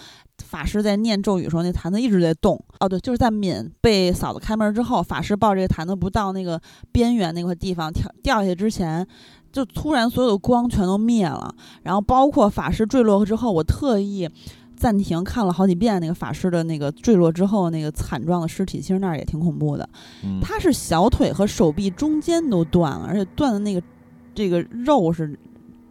[0.46, 2.64] 法师在念咒语的时候，那坛子一直在动。
[2.80, 9.06] 哦，对，就是在敏被嫂子开门之后，法师抱这个坛子不到那个边缘那块地方跳掉下去之前，
[9.52, 14.30] 就突然所有的光全都灭了，然后包括法师坠落之后，我特意。
[14.80, 19.90] 暂停看了好几遍那个法师的那个坠落之后那个惨状的尸体，其实那儿也挺恐怖的。
[20.40, 23.82] 他是小腿和手臂中间都断了，而且断的那个
[24.36, 25.36] 这个肉是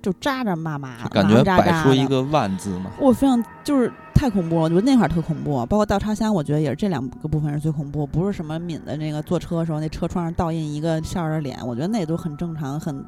[0.07, 2.93] 就扎扎麻麻，感觉摆出一个万字嘛。
[3.01, 5.67] 我非常就是太恐怖了，我觉得那块儿特恐怖。
[5.67, 13.05] 包括倒插香，我觉得也是这两个部分是最恐怖，不是什么敏的那个坐车的时候那车窗上倒印一个笑着脸，我觉得那都很正常，很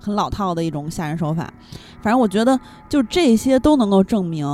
[0.00, 1.52] 很老套的一种吓人手法。
[2.00, 2.56] 反正我觉得
[2.88, 4.46] 就这些都能够证明。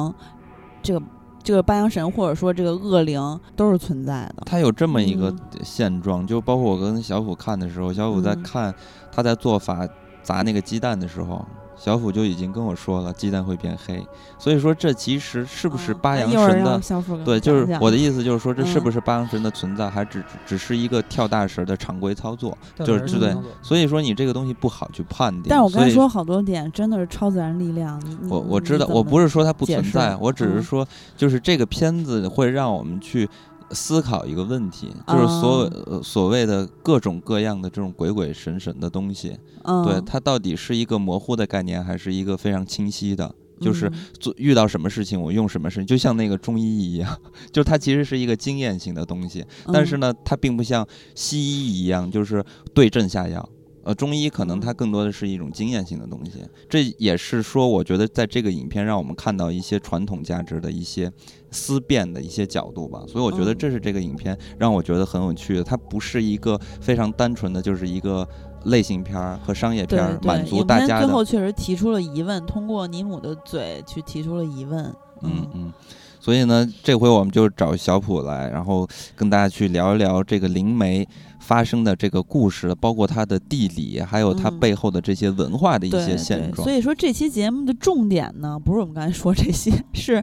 [0.83, 1.03] 这个
[1.43, 4.45] 这个八阳神或者说这个恶灵都是存在的。
[4.47, 5.31] 他有这么一个
[5.63, 8.75] 现状，就包括我跟小虎看的时候，小虎在看
[9.15, 9.87] 他在做法
[10.23, 11.45] 砸那个鸡蛋的时候。
[11.83, 14.07] 小虎就已经跟我说了，鸡蛋会变黑，
[14.39, 16.81] 所以说这其实是不是八阳神的？
[17.25, 23.37] 对，就是我的意思，就是说这是不是八阳神的存在，还只只是一个跳大神的常规操作，就是对。
[23.63, 25.47] 所以说你这个东西不好去判定。
[25.49, 28.01] 但是我刚才说好多点真的是超自然力量。
[28.29, 33.29] 我我知道，我不是说它不存在，我只是说就是这个片子会让我们去。
[33.73, 39.37] 思考一个问题，就是所呃所谓的各种各样的这种鬼鬼神神的东西，
[39.85, 43.35] 对它到底是一个模糊的概念，还是一个非常清晰的？
[43.61, 47.17] 就是做遇到什么事情，我用什么事情，就像那个中医一样，
[47.53, 53.49] 就它其实是一个经验性的东西，但是呢，它并不像西医一样，就是对症下药。
[53.85, 61.11] 呃，中医可能它更多的是一种经验性的东西，这也是说，我觉得在这个影片让我们看到一些传统价值的一些
[61.51, 63.03] 思辨的一些角度吧。
[63.09, 68.29] 所以我觉得这是这个影片让我觉得很有趣的，它不是一个非常单纯的就是一个
[68.67, 71.07] 类型片儿和商业片儿，满足大家的。
[71.07, 74.85] 最后确实提出了疑问，通过尼姆的嘴去提出了疑问。
[75.23, 75.73] 嗯嗯。
[76.21, 81.05] 所以呢，这回我们就找小普来，然后跟大家去聊一聊这个灵媒
[81.43, 86.65] 发生的这个故事，包括它的地理，还有它背后的这些文化的一些现状。
[86.65, 90.23] 所以说，这期节目的重点呢，不是我们刚才说这些， 是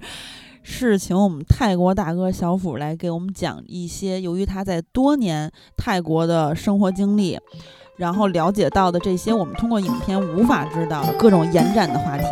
[0.64, 7.38] 是请我们泰国大哥小虎来给我们讲一些由于他在多年泰国的生活经历，
[7.98, 12.26] 然后了解到的这些我们通过影片无法知道的各种延展的话题。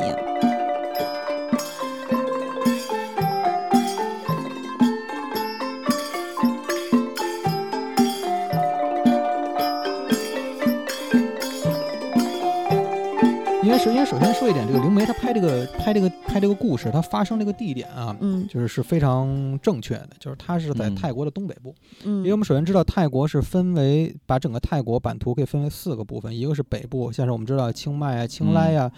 [13.75, 21.73] 首先，首先说一点，这个灵媒他拍这个拍这个拍这个故事，它发生这个地点啊，嗯，就是是非常正确的，就是它是在泰国的东北部。
[22.03, 28.91] 嗯，因为我们首先知道泰国是分为把整个泰国版图可以分为四个部分，一个是北部，像是我们知道清迈啊、清莱啊，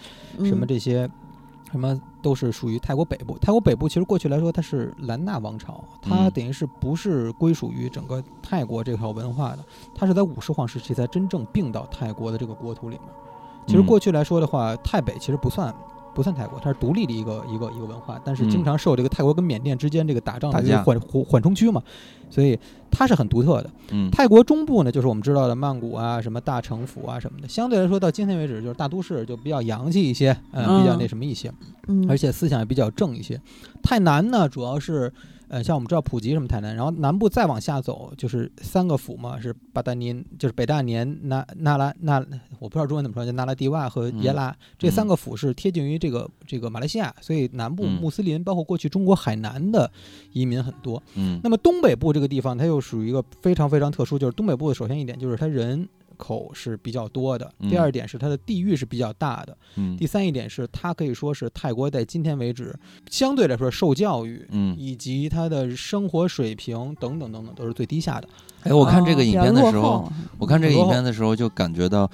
[0.44, 1.08] 什么这些，
[1.72, 3.38] 什么都是属于泰国北部。
[3.38, 13.06] 泰国北部其实过去来说它是兰纳王朝，它等于是不是归属于整个泰国这套文化的，它是在五十皇时期才真正并到泰国的这个国土里面。
[13.70, 15.72] 其实过去来说的话，泰北其实不算
[16.12, 21.80] 不算泰国，它是独立的一个一个一个文化，但是经常受这个泰国跟缅甸之间这个打仗的这个缓缓缓冲区嘛，
[22.28, 22.58] 所以
[22.90, 23.70] 它是很独特的。
[23.92, 31.52] 嗯，泰国中部呢，就是我们知道的曼谷啊，什么大城府啊什么的，相对来说到今天为止，就是大都市就比较洋气一些，嗯，比较那什么一些，
[31.86, 33.40] 嗯，而且思想也比较正一些。
[33.80, 35.12] 泰南呢，主要是。
[35.50, 42.24] 呃，像我们知道普吉什么台南，然后南部再往下走就是三个府嘛，是巴达尼，就是北大年、那那拉那，
[42.60, 49.90] 我不知道中文怎么说，就那拉蒂瓦和耶拉这三个府是贴近于这个这个马来西亚，所以南部穆斯林包括过去中国海南的
[50.32, 51.02] 移民很多。
[51.16, 55.88] 嗯，那么东北部这个地方它又属于一个非常非常特殊，就是东北部的首先一点就是它人。
[56.20, 57.50] 口是比较多的。
[57.70, 59.56] 第二点是它的地域是比较大的。
[59.76, 59.96] 嗯。
[59.96, 62.78] 第三一点是它可以说是泰国在今天为止
[63.10, 68.28] 相对来说受教育，嗯，以及它的生活水平等等等等都是最低下的。
[68.64, 72.10] 哎，我看这个影片的时候，我看这个影片的时候就感觉到。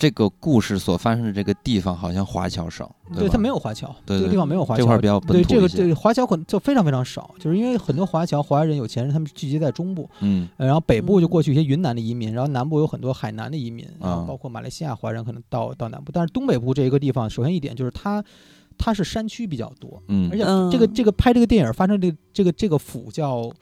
[0.00, 18.24] 这个故事所发生的这个地方好像华侨少，对它没有华侨，这个地方没有华侨，这块比较对这个这华侨可能就非常非常少，就是因为很多华侨、华人、有钱人他们聚集在中部，嗯，然后北部就过去一些云南的移民，然后南部有很多海南的移民，然后，包括马来西亚华人可能到到南部，但是东北部这一个地方，首先一点就是它
[18.78, 23.52] 它是山区比较多，嗯，而且这个这个拍这个电影发生这这个这个府叫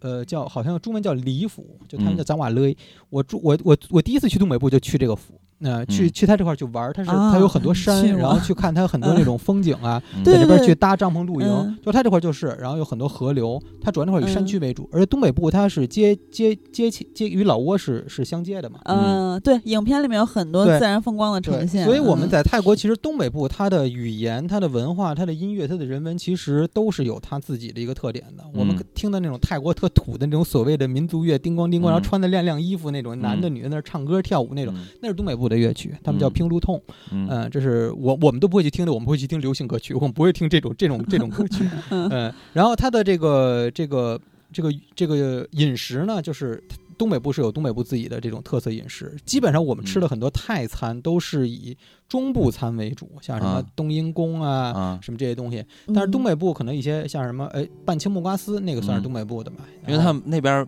[0.00, 2.76] 呃叫好像中文叫李府，就他们叫扎瓦勒，
[3.10, 5.40] 我住我我我第一次去东北部就去这个府。
[5.64, 11.76] 那去去他这块去玩，他是他有很多山，然后去看他很多那种风景啊， 在这边去搭帐篷露营。
[11.82, 18.78] 就他这块就是，然后有很多河流，他主要那块以山区为主，而且东北部它是接接接接与老挝是是相接的嘛。
[18.84, 21.86] 嗯，对，影片里面有很多自然风光的呈现。
[21.86, 28.44] 所以我们在泰国其实东北部它的语言、它的文化、它的音乐、它的人文，其实都是有它自己的一个特点的。
[28.52, 35.44] 我们听的那种泰国特土的那种所谓的民族乐，叮咣叮咣，然后穿的亮亮衣服那种，男的女的那唱歌跳舞那种，那是东北部。
[35.44, 44.20] 的乐曲，他们叫拼路痛，嗯，这是我我们都不会去听的，我们会去听流行歌曲，我们不会听这种这种 这种歌曲， 嗯，然后它的这个这个
[44.52, 46.62] 这个这个饮食呢，就是
[46.96, 51.76] 东北部是有东北部自己的这种特色饮食，基本上我们吃的很多泰餐都是以
[52.08, 60.66] 中部餐为主，像什么冬阴功啊，什么这些东西，但是东北部可能一些像什么，哎，半青木瓜丝那个算是东北部的吧，因为他们那边。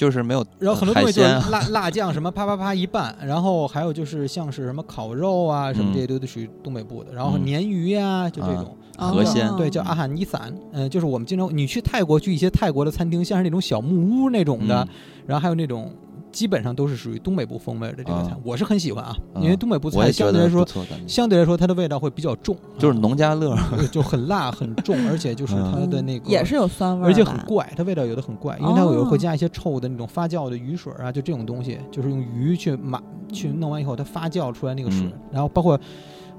[0.00, 14.88] 就是没有，然后很多东西就是辣辣酱什么啪啪啪一拌，然后还有就是像是什么烤肉啊什么这些都得属于东北部的，然后鲶鱼啊就这种，河鲜，对，叫阿罕尼散，嗯，就是我们经常你去泰国去一些泰国的餐厅，像是那种小木屋那种的，
[15.26, 15.92] 然后还有那种。
[16.32, 20.66] 基本上都是属于东北部风味的这个菜，我是很喜欢啊，因为东北部菜相对来说，
[21.06, 23.56] 相对来说它的味道会比较重，就是农家乐，
[23.90, 35.78] 就很辣很重，而且就是它的那个也是有酸味，而且很怪，它味道有的很怪，因为它有会加一些臭的那种发酵的鱼水啊，就这种东西，就是用鱼去码去弄完以后，它发酵出来那个水，然后包括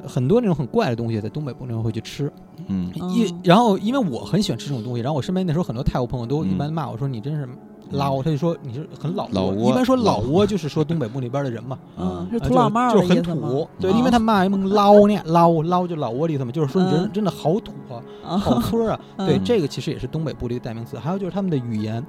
[0.07, 2.31] 很多那种很怪的东西，在东北部那边会去吃，
[2.67, 7.47] 嗯，一然后因为我很喜欢吃这种东西，然后我身边那时候很多泰国朋友都一般骂我说你真是。
[7.91, 17.71] 捞，他就说你是很老挝，一般说老挝就是说东北部那边的人嘛，嗯，是土老帽就很土，对，因为他骂一蒙捞呢，捞捞就老挝的意思嘛，就是说你人真的好土
[18.25, 20.97] 啊，好村啊， 对，这个其实也是东北部的一个代名词。
[20.97, 22.03] 还有就是他们的语言，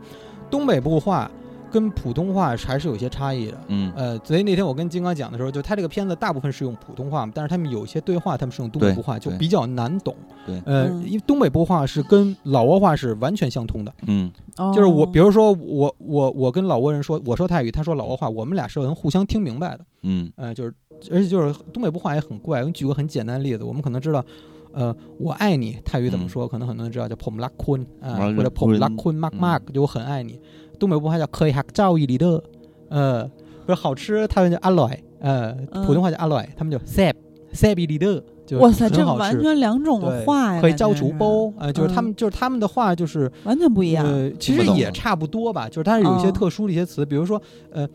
[0.51, 1.31] 东北部话。
[1.73, 10.15] 跟普通话还是有些差异的，嗯，呃，所以那天我跟金刚讲的时候，就他这个片子大部分是用普通话，但是他们有些对话他们是用东北话，就比较难懂，
[10.47, 14.31] 对，呃，因为东北部话是跟老挝话是完全相通的，嗯，
[14.75, 20.75] 就是我，比如说我我我跟老挝人说，我说泰语，他说老挝话，我们俩是能互相听明白的，嗯，呃，就是
[21.11, 24.25] 而且就是东北部话也很怪，我举个很简单的例子，我们可能知道，
[24.73, 30.39] 呃，我爱你泰语怎么说，可能很多人知道叫 pom la kun 啊，或者 pom la kun mak mak，就我很爱你。
[30.79, 32.43] 东北部话叫可以哈赵一里的，
[32.89, 33.25] 呃，
[33.65, 35.53] 不是好吃，他们叫阿来，呃，
[35.87, 37.15] 普通话叫阿来，他们叫 sap
[37.53, 47.89] sap 一里的，就哇塞，这完全两种话呀，可以招厨包，呃，就是他们就是他们的话就是完全不一样，呃，其实也差不多吧，就是它是有一些特殊的一些词，比如说呃，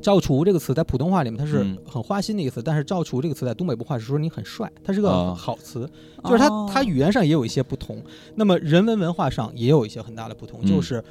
[0.00, 5.90] 赵厨这个词在普通话里面它是很花心的一个词，但是赵厨这个词在东北部话是说你很帅，它是个好词，
[6.24, 8.00] 就是它它语言上也有一些不同，
[8.36, 11.02] 那么人文文化上也有一些很大的不同，就是。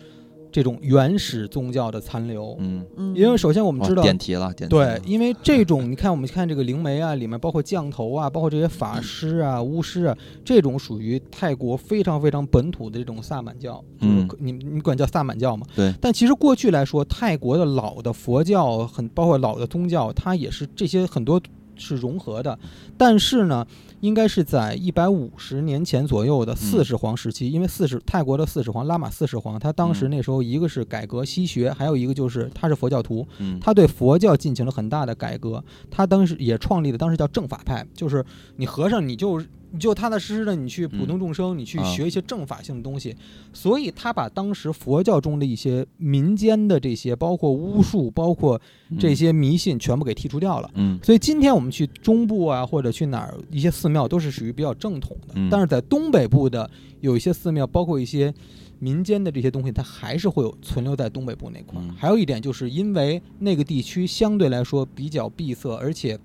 [0.51, 2.85] 这种原始宗教的残留，嗯。
[2.97, 15.65] 嗯，因为首先我们知道点题了，点对，因为这种你看，我们看这个灵媒啊，里面包括降头啊，包括这些法师啊、巫师啊，这种属于泰国非常非常本土的这种萨满教，就是你你管叫萨满教嘛？
[15.75, 15.93] 对。
[16.01, 21.41] 但其实过去来说，泰国的老的佛教很包括老的宗教，它也是这些很多
[21.79, 22.59] 是融合的，
[22.97, 23.65] 但是呢。
[24.01, 33.27] 应该是在一百五十年前左右的四世皇时期，因为四世泰国的四世皇拉玛四世皇，他当时那时候一个是改革西学，还有一个就是他是佛教徒，
[33.59, 35.61] 他对佛教进行了很大的改革，
[35.91, 39.43] 他当时也创立了当时叫正法派，就是你和尚你就。
[39.71, 43.15] 你就踏踏实实的，你去普通众生，你去学一些正法性的东西。
[43.53, 48.59] 所以他把当时佛教中的一些民间的这些，包括巫术，包括
[48.99, 50.71] 这些迷信，全部给剔除掉了。
[50.73, 50.99] 嗯。
[51.03, 55.35] 所以今天我们去中部啊，或者去哪儿一些寺庙，都是属于比较正统的。
[55.51, 56.69] 但是在东北部的
[57.01, 58.33] 有一些寺庙，包括一些
[58.79, 61.79] 民间的这些东西，它还是会有存留在东北部那块。
[61.95, 66.17] 还有一点，就是因为那个地区相对来说比较闭塞，而且。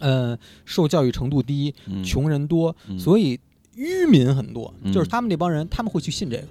[0.00, 3.38] 呃，受教育程度低，穷人多，所以
[3.74, 4.72] 愚民很多。
[4.92, 6.44] 就是他们那帮人，他们会去信这个。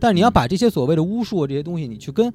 [0.00, 2.32] 但是你要把这些所谓的巫术这些东西，你去跟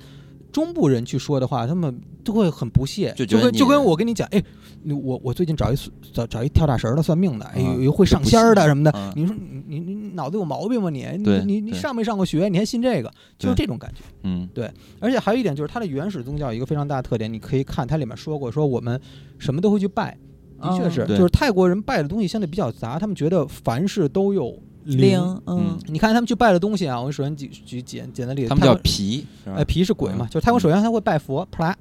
[0.51, 3.13] 中部人去说的话，他们都会很不屑。
[3.15, 4.43] 就跟就跟我跟你讲，哎，
[4.83, 5.75] 我我最近找一
[6.11, 9.13] 找找一跳大神的算命的，哎，有会上仙的什么的。
[9.15, 9.35] 你说
[9.67, 10.89] 你你你脑子有毛病吗？
[10.89, 12.49] 你你你你上没上过学？
[12.49, 13.11] 你还信这个？
[13.37, 14.01] 就是这种感觉。
[14.23, 14.71] 嗯，对。
[14.99, 18.99] 而且还有一点就是，它的原始宗教一个非常大的特点，你可以看它里面说过，说我们
[19.37, 20.17] 什么都会去拜。
[20.61, 25.19] 的确是，就是泰国人拜的东西相对比较杂，他们觉得凡事都有灵。
[25.45, 31.77] 嗯，你看他们去拜的东西啊，我首先举举简简单例子，他们叫皮，呃，皮是鬼嘛，就是泰国首先他会拜佛，啪啦，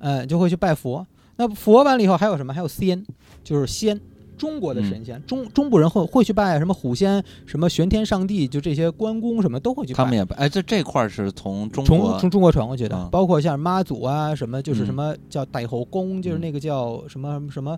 [0.00, 1.06] 嗯，就会去拜佛。
[1.36, 2.52] 那佛完了以后还有什么？
[2.52, 3.04] 还有仙，
[3.44, 4.00] 就是仙。
[4.38, 9.96] 中国的神仙，中中部人会会去拜什么虎仙，什么玄天上帝，就这些关公什么都会去拜。
[9.96, 17.76] 他们也拜，哎，这这块儿是从中从从中国传过去的，包括像妈祖啊，什么就是什么叫太后宫，就是那个叫什么什么，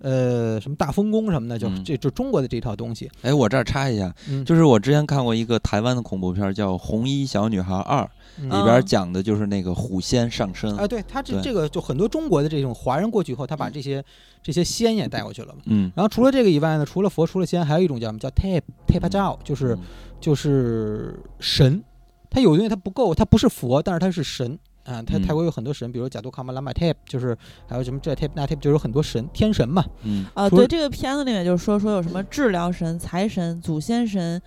[0.00, 3.10] 呃，什么大丰宫什么的，就这就中国的这套东西。
[3.22, 4.12] 哎，我这儿插一下，
[4.46, 8.02] 就是我之前看过一个台湾的恐怖片，叫《红衣小女孩二》。
[8.36, 14.02] 里边讲的就是那个虎仙上身啊，对他这这个就很多中国的这种华人过去以后，他把这些
[14.42, 15.60] 这些仙也带过去了嘛。
[15.66, 19.76] 嗯，然后除了这个以外呢，除了佛，除了仙，还有一种叫什么叫 tape tape 教，就是
[20.20, 21.82] 就是神。
[22.30, 25.02] 他有东西他不够，他不是佛，但是他是神啊。
[25.02, 27.36] 他泰国有很多神，比如贾杜卡玛拉玛 tape，就是
[27.68, 29.84] 还有什么这 tape 那 tape，就是有很多神天神嘛。
[30.04, 34.40] 嗯啊，对这个片子里面就是说说有什么治疗神、财神、祖先神。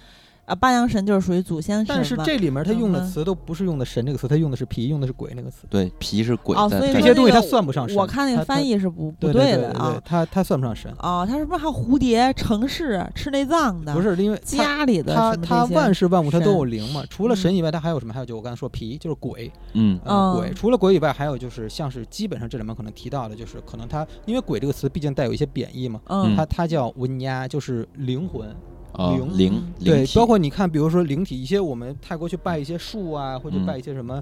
[0.46, 5.66] 啊，八阳神就是属于祖先神，但是这里面他用的词都不是用的“神”这个词，他用的是“皮”，用的是“鬼”那个词。
[5.70, 6.58] 对，皮是鬼。
[6.58, 7.98] 哦，所以这些东西它算不上神。
[7.98, 10.92] 我看那个翻译是不不对的啊，它它算不上神。
[11.00, 13.94] 哦，它是不是还有蝴蝶、城市、吃内脏的？
[13.94, 17.04] 不是，因为家里的他他万事万物它都有灵嘛。
[17.10, 18.14] 除了神以外，它还有什么？
[18.14, 19.50] 还有就我刚才说皮，就是鬼。
[19.72, 19.98] 嗯，
[20.36, 20.52] 鬼。
[20.54, 26.02] 除了鬼以外，还有就是像是基本上这里面可能提到的，就是可能它因为鬼这个词毕竟带有一些贬义嘛。
[26.08, 26.36] 嗯。
[26.36, 28.54] 他他叫温压，就是灵魂。
[28.98, 34.22] 灵灵对，包括你看，比如说灵体，一些我们泰国去拜一些树啊，或者拜一些什么。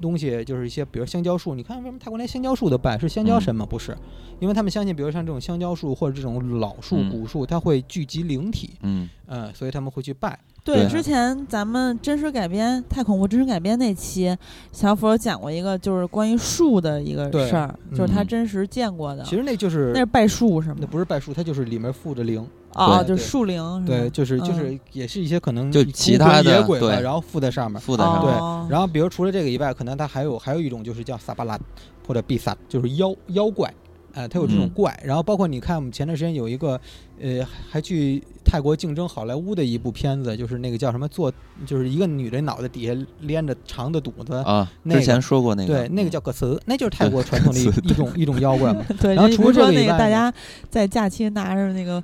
[0.00, 1.54] 东西就是一些，比如香蕉树。
[1.54, 2.98] 你看，为什么泰国连香蕉树都拜？
[2.98, 3.66] 是香蕉神吗？
[3.68, 3.94] 不是，
[4.38, 8.70] 因为他们相信，比如像这种香蕉树或者这种老树、古树，它会聚集灵体。
[8.82, 10.38] 嗯，呃，所以他们会去拜。
[10.64, 14.34] 对，之前咱们真实改编太恐怖真实改编那期，
[14.72, 19.22] 小佛讲过一个就是关于树的一个事儿，就是他真实见过的。
[19.24, 20.76] 其实那就是那是拜树是吗？
[20.80, 22.46] 那不是拜树，它就是里面附着灵。
[22.74, 28.32] 哦，就是树灵，对，就是就是也是一些可能就其他的野鬼吧，然后附在上面，附在上面。
[28.32, 31.58] 对，然后比如除了这个以外，可能它还有还有一种就是叫萨巴拉
[32.06, 33.74] 或者毕萨，就是妖妖怪，
[34.12, 34.96] 哎，它有这种怪。
[35.04, 36.80] 然后包括你看，我们前段时间有一个
[37.20, 41.32] 呃，还去泰国竞争好莱坞的一部片子，就是那个叫什么做，
[41.66, 44.70] 就是一个女的脑袋底下连着长的肚子啊。
[44.88, 48.84] 之前说过那个，对，那个叫葛词，那就是泰国传统的一一种一种妖怪嘛。
[49.00, 50.32] 对，然后除了这个，大家
[50.70, 52.00] 在假期拿着那个。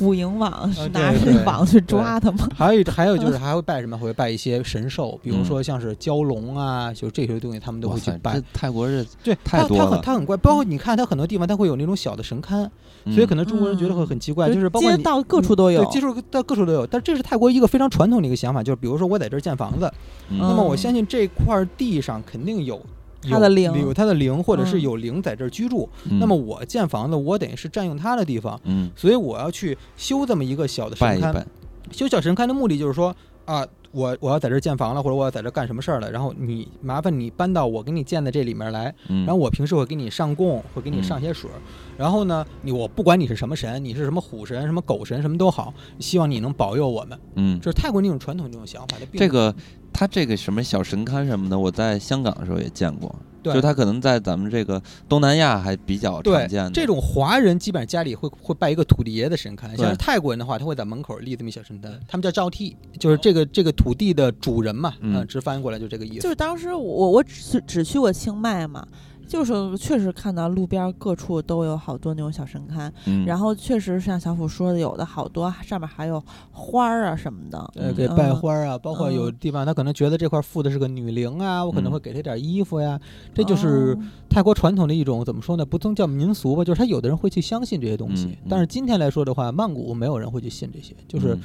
[0.00, 2.48] 捕蝇网是拿着网去抓它吗？
[2.56, 3.98] 还有还有就是 还会拜什么？
[3.98, 8.42] 会拜一些神兽，比如说像是蛟龙啊，就这些东西他们都会去拜。
[8.54, 10.34] 泰国是对太多了，它很它很怪。
[10.38, 12.66] 包括你看，他很多地方他会有那种小的神龛，
[13.12, 14.50] 所以可能中国人觉得会很奇怪。
[14.50, 16.86] 就是包括到各处都有，接触到各处都有。
[16.86, 19.92] 但这是泰国一个非常传统的一个想法，就是比如说我在这儿建房子，
[20.30, 22.80] 那么我相信这块地上肯定有。
[23.28, 25.88] 他的灵有他的灵，或者是有灵在这儿居住。
[26.20, 28.58] 那么我建房子，我等于是占用他的地方。
[28.64, 31.44] 嗯，所以我要去修这么一个小的神龛。
[31.90, 33.14] 修小神龛的目的就是说
[33.50, 38.94] 啊，我我要在这儿建房了，或者我要在这儿干什么事儿了，然后你麻烦你搬到我给你建的这里面来。
[39.08, 41.50] 然后我平时会给你上供，会给你上些水。
[41.98, 47.18] 然后呢，你我不管你是什么神，你是什么虎神、什么狗神，什么都好，希望你能保佑我们。
[47.34, 48.96] 嗯，就是泰国那种传统那种想法。
[49.14, 49.52] 这个。
[49.92, 53.12] 他这个什么小神龛什么的，我在香港的时候也见过。
[53.42, 56.70] 就他可能在咱们这个东南亚还比较常见的。
[56.70, 64.94] 这种华人基本上家里会会拜一个土地爷的神龛，像泰国人的话，他会在门口立这么一小神龛，他们叫赵替，就是这个这个土地的主人嘛。
[65.00, 66.20] 嗯，直翻译过来就这个意思。
[66.20, 68.86] 就是当时我我只只去过清迈嘛。
[69.30, 72.90] 就是确实看到路边各处都有好多那种小神龛，
[73.24, 76.20] 然后确实像小虎说的，有的好多上面还有
[76.50, 82.98] 花儿啊什么的，呃，给拜花啊，包括有地方他可能觉得这块附的是个女灵啊，我可能会给他点衣服呀，
[83.32, 83.96] 这就是
[84.28, 85.64] 泰国传统的一种怎么说呢？
[85.64, 91.38] 不能叫民俗吧，就是他有的人会去相信这些东西，但是今天来说的话，曼谷没有人会去信这些，就是。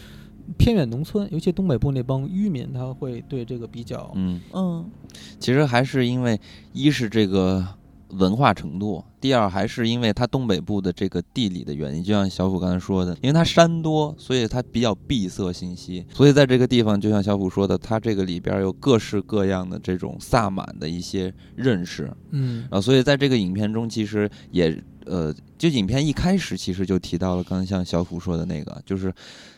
[0.58, 4.86] 偏远农村，尤其东北部那帮渔民，他会对这个比较嗯嗯，
[5.40, 6.40] 其实还是因为
[6.74, 7.66] 一是这个
[8.10, 12.04] 文化程度，第二还是因为它东北部的这个地理的原因。
[12.04, 29.12] 就像小虎刚才说的，因为它山多，所以它比较闭塞信息，所以在这个地方，就像小虎说的，它这个里边有各式各样的这种萨满的一些认识，嗯啊，所以在这个影片中，其实也呃，就影片一开始其实就提到了，刚才像小虎说的那个，就是。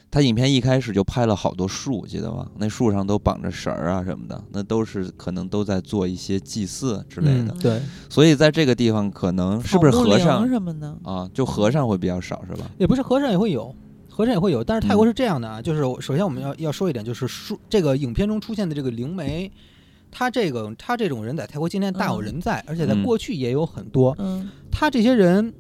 [0.10, 2.48] 他影片一开始就拍了好多树，记得吗？
[2.58, 7.54] 那树上都绑着绳儿啊什么的，那都是可能都在做一些祭祀之类的。
[7.62, 11.30] 对，所以在这个地方，可能是不是和尚什么的啊？
[11.34, 12.66] 就和尚会比较少，是吧？
[12.78, 13.76] 也不是，和尚也会有，
[14.10, 14.64] 和尚也会有。
[14.64, 19.52] 但是泰国是这样的啊，就是首先我们要要说一点，就是树这个影片中出现的这个灵媒，
[20.10, 24.16] 他这个他这种人在泰国今天大有人在，而且在过去也有很多。
[24.18, 25.54] 嗯，他这些人。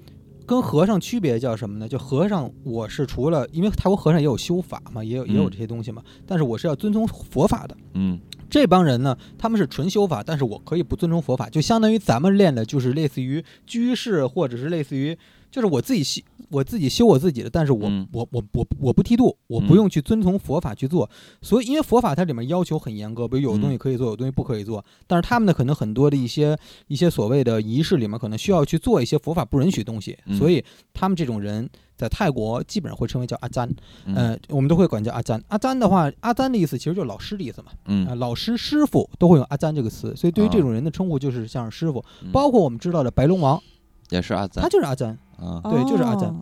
[0.48, 1.88] 跟和尚区别叫什么呢？
[1.88, 7.78] 就和尚，我是除了因为泰国和尚也有修法嘛，也有也有这些东西嘛，但是我是要遵从佛法的。
[7.94, 8.18] 嗯，
[8.50, 15.16] 这帮人呢，他们是纯修法，但是我可以不遵从佛法，就相当于咱们练的就是类似于居士，或者是类似于。
[15.50, 21.10] 就是我自己修，我自己修我自己的，但是我我我我我不剃度，我不用去遵从佛法去做，
[21.42, 33.70] 所以因为佛法它里面要求很严格，比如有的东西可以做，有东西不可以做，但是他们呢可能很多的一些一些所谓的仪式里面可能需要去做一些佛法不允许东西，所以他们这种人在泰国基本上会称为叫阿赞，
[34.16, 35.44] 呃，我们都会管叫阿赞。
[35.48, 43.62] 阿赞的话，阿赞的意思其实就是老师的意思嘛，嗯，老师师傅都会用阿赞这个词，所以对于这种人的称呼就是像是师傅，包括我们知道的白龙王
[44.10, 45.18] 也是阿赞，他就是阿赞。
[45.40, 46.34] 啊，对，就是阿赞。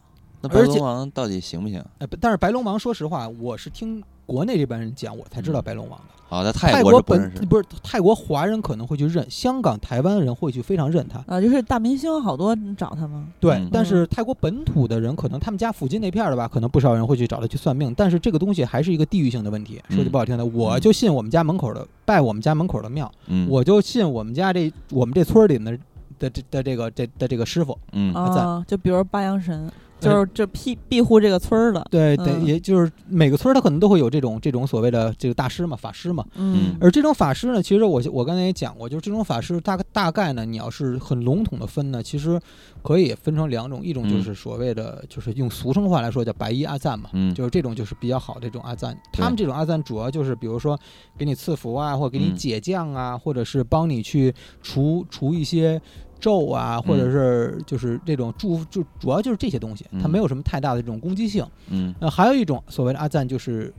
[0.42, 1.84] 那白龙王到底行不行？
[2.00, 6.06] 哎，但是白龙王，说实话，我是听国内这帮人讲，我才知道白龙王的。
[6.28, 11.24] 好的，泰国本不是泰国华人可能会去认，香港、台湾人会去非常认他。
[11.28, 13.28] 啊，就是大明星好多找他吗？
[13.40, 17.94] 对，但是泰国本土的人，可能他们家附近那片儿的吧，可能不少人会去找他去算命。
[17.96, 19.82] 但是这个东西还是一个地域性的问题。
[19.90, 23.12] 说句不好听的，我就信我们家门口的，拜我们家门口的庙。
[23.28, 25.78] 嗯，我就信我们家这我们这村里的。
[26.20, 31.86] 的这的这个这的这个师傅，嗯，啊，就比如八阳神，就是这庇庇护这个村儿的。
[31.90, 36.26] 对对，也就是每个村儿他可能都会有这种这种所谓的这个大师嘛，法师嘛。
[36.36, 36.76] 嗯。
[36.80, 42.40] 而这种法师呢，其实我我刚才也讲过，就是这种法师大概大概呢，你要是很笼统的分呢，其实
[42.84, 48.96] 可以分成两种，一种就是所谓的就是用俗称话来说叫白衣阿赞嘛，就是这种就是比较好的这种阿赞。
[49.12, 50.78] 他们这种阿赞主要就是比如说
[51.18, 55.82] 给你赐福啊，或者给你解降啊，或者是帮你去除除一些。
[56.20, 61.46] 咒啊，或者是就是这种祝福，就主要就是这些东西，它没有什么太大的这种攻击性。
[61.70, 63.74] 嗯，那还有一种所谓的阿赞，就是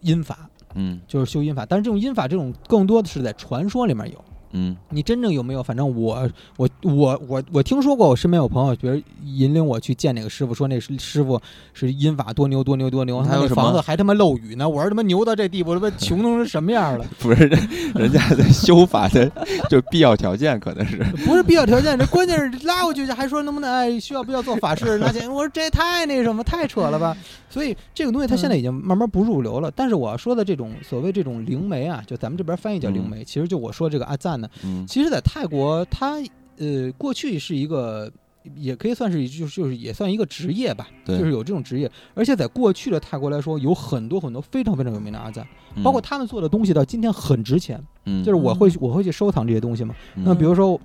[0.00, 4.24] 阴法，嗯，就是修阴法，但是这种阴法这种更多的是在传说里面有。
[4.52, 5.62] 嗯，你真正有没有？
[5.62, 11.40] 反正我我我我我听说过，我身边有朋友，比如引领我去见那个师傅，说那师师傅
[11.72, 14.68] 是阴法多牛多牛多牛，他那房子还他妈漏雨呢。
[14.68, 17.06] 我说他妈牛到这地步，他妈 穷成什么样了？
[17.18, 17.46] 不是，
[17.94, 19.30] 人家的修法的
[19.68, 21.96] 就必要条件可能是不是必要条件？
[21.96, 25.30] 这关键是拉过去还说能不能哎需要不要做法事拿钱？
[25.30, 27.16] 我说这也太那什么太扯了吧？
[27.48, 29.70] 所以这个东西它现在已经慢慢不入流了。
[29.74, 34.48] 但是我要说的这种所谓这种灵媒啊，就咱们这边翻译叫灵媒，其实就我说这个阿赞呢，
[34.86, 36.16] 其实，在泰国，它
[36.58, 38.10] 呃，过去是一个，
[38.56, 41.90] 也可以算是，就是就是也算一个职业吧，就是有这种职业。
[42.14, 45.46] 而且在过去的泰国来说，有很多很多非常非常有名的阿赞，
[45.82, 47.82] 包括他们做的东西到今天很值钱。
[48.04, 49.94] 嗯，就是我会我会去收藏这些东西嘛。
[50.14, 50.80] 那比如说。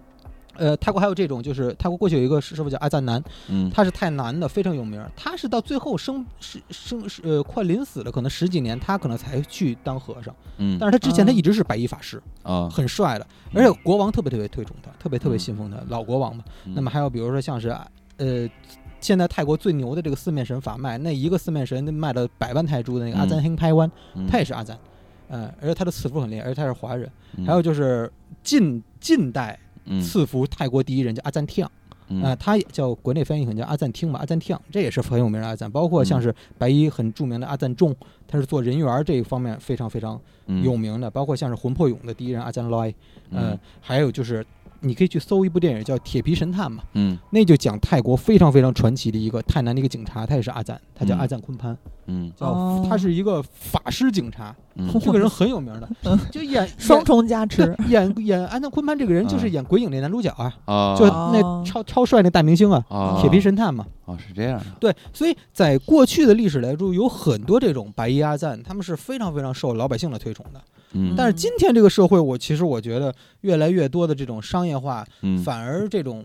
[0.57, 5.03] 呃，泰国还有这种，就是泰国过去有一个师傅叫阿赞南，嗯，他是泰南的，非常有名。
[5.15, 16.43] 他是到最后生是生是呃快临死了，可能十几年，他可能才去当和尚，嗯，但是他之前他一直是白衣法师啊，很帅的，而且国王特别特别推崇他，特别特别信奉他，老国王嘛。
[16.63, 17.69] 那么还有比如说像是
[18.17, 18.49] 呃，
[19.01, 23.91] 现在泰国最牛的这个四面神法脉，那一个四面神卖了百万泰铢的那个阿赞亨拍湾，
[24.29, 24.77] 他也是阿赞，
[25.27, 27.11] 嗯，而且他的赐福很厉害，而且他是华人。
[27.45, 28.09] 还有就是
[28.41, 29.59] 近近代。
[30.01, 31.65] 赐福泰国第一人叫阿赞听，
[32.23, 35.69] 啊，他也叫国内翻译可能叫阿赞听吧，阿赞听，这也是很有名的阿赞。
[35.71, 37.95] 包括像是白衣很著名的阿赞仲，
[38.27, 40.19] 他是做人缘这一方面非常非常
[40.63, 41.09] 有名的。
[41.09, 42.93] 包括像是魂魄勇的第一人阿赞来，
[43.31, 44.45] 嗯，还有就是
[44.81, 51.75] 你可以去搜一部电影叫《铁皮神探》嘛，嗯，那就讲泰国非常非常传奇的一个泰南的一个警察，他也是阿赞，他叫阿赞昆潘，
[52.07, 54.55] 嗯，叫他是一个法师警察。
[55.01, 55.89] 这个人很有名的，
[56.31, 60.29] 就演双重加持， 演演安藤昆潘这个人就是演《鬼影》那男主角
[60.65, 63.85] 啊，就那超超帅那大明星啊，铁皮神探嘛。
[64.05, 64.65] 哦，是这样的。
[64.79, 70.61] 对，所以在过去的历史来说，有很多这种白衣阿赞，他们是非常非常受老百姓的推崇的。
[70.91, 71.13] 嗯。
[71.17, 75.05] 但是今天这个社会，我其实我觉得越来越多的这种商业化，
[75.43, 76.23] 反而这种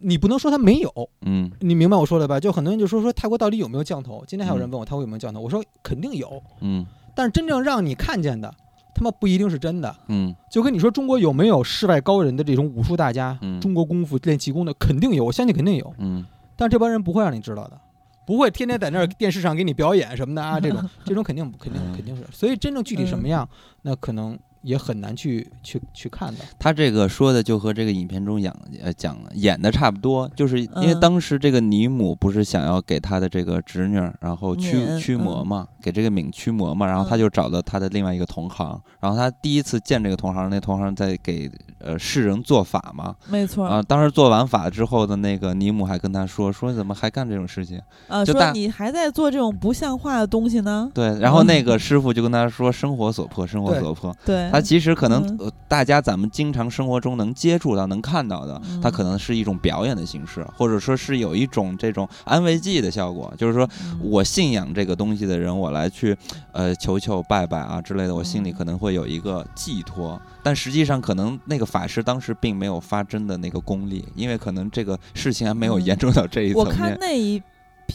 [0.00, 2.40] 你不能说他没有，嗯，你明白我说的吧？
[2.40, 4.24] 就很多人就说说泰国到底有没有降头？
[4.26, 6.86] 今天还有人问我泰国有没有降头，我说肯定有，嗯。
[7.14, 8.52] 但是真正让你看见的，
[8.94, 9.94] 他妈不一定是真的。
[10.08, 13.38] 嗯，就跟你说，中国有没有世外高人的这种武术大家？
[13.42, 15.94] 嗯，中国功夫练气功的肯定有，我相信肯定有。
[15.98, 16.24] 嗯，
[16.56, 17.80] 但这帮人不会让你知道的，
[18.26, 22.24] 不会天天在那儿电视上给你表演什么的啊，这种 这种肯定肯定肯定是。
[22.32, 23.48] 所以真正具体什么样，
[23.82, 24.38] 那可能。
[24.62, 26.44] 也很难去去去看的。
[26.58, 28.52] 他这个说的就和这个影片中演
[28.82, 43.66] 呃讲演的差不多，就是因为当时这个尼姆不是想要给他的这个侄女，然后驱驱魔嘛，给这个敏驱魔嘛，然后他就找到他的另外一个同行，然后他第一次见这个同行，那同行在给呃世人做法嘛，没错。
[43.66, 47.80] 啊，当时做完法之后的那个尼姆还跟他说说怎么还干这种事情？
[48.08, 50.90] 啊，说你还在做这种不像话的东西呢？
[50.94, 54.51] 对，然后那个师傅就跟他说生活所迫，生活所迫，对。
[54.52, 55.36] 它其实可能
[55.66, 63.32] 大家咱们经常生活中能接触到、能看到的，它可能是一种表演的形式，或者说是有一种这种安慰剂的效果。
[63.38, 63.66] 就是说
[64.00, 66.16] 我信仰这个东西的人，我来去
[66.52, 70.20] 呃求求拜拜啊之类的，我心里可能会有一个寄托。
[70.42, 76.66] 但实际上，可能那个法师当时并没有发真的那个功力，因为可能这个事情还没有严重到这一层面。
[76.66, 77.42] 我看那一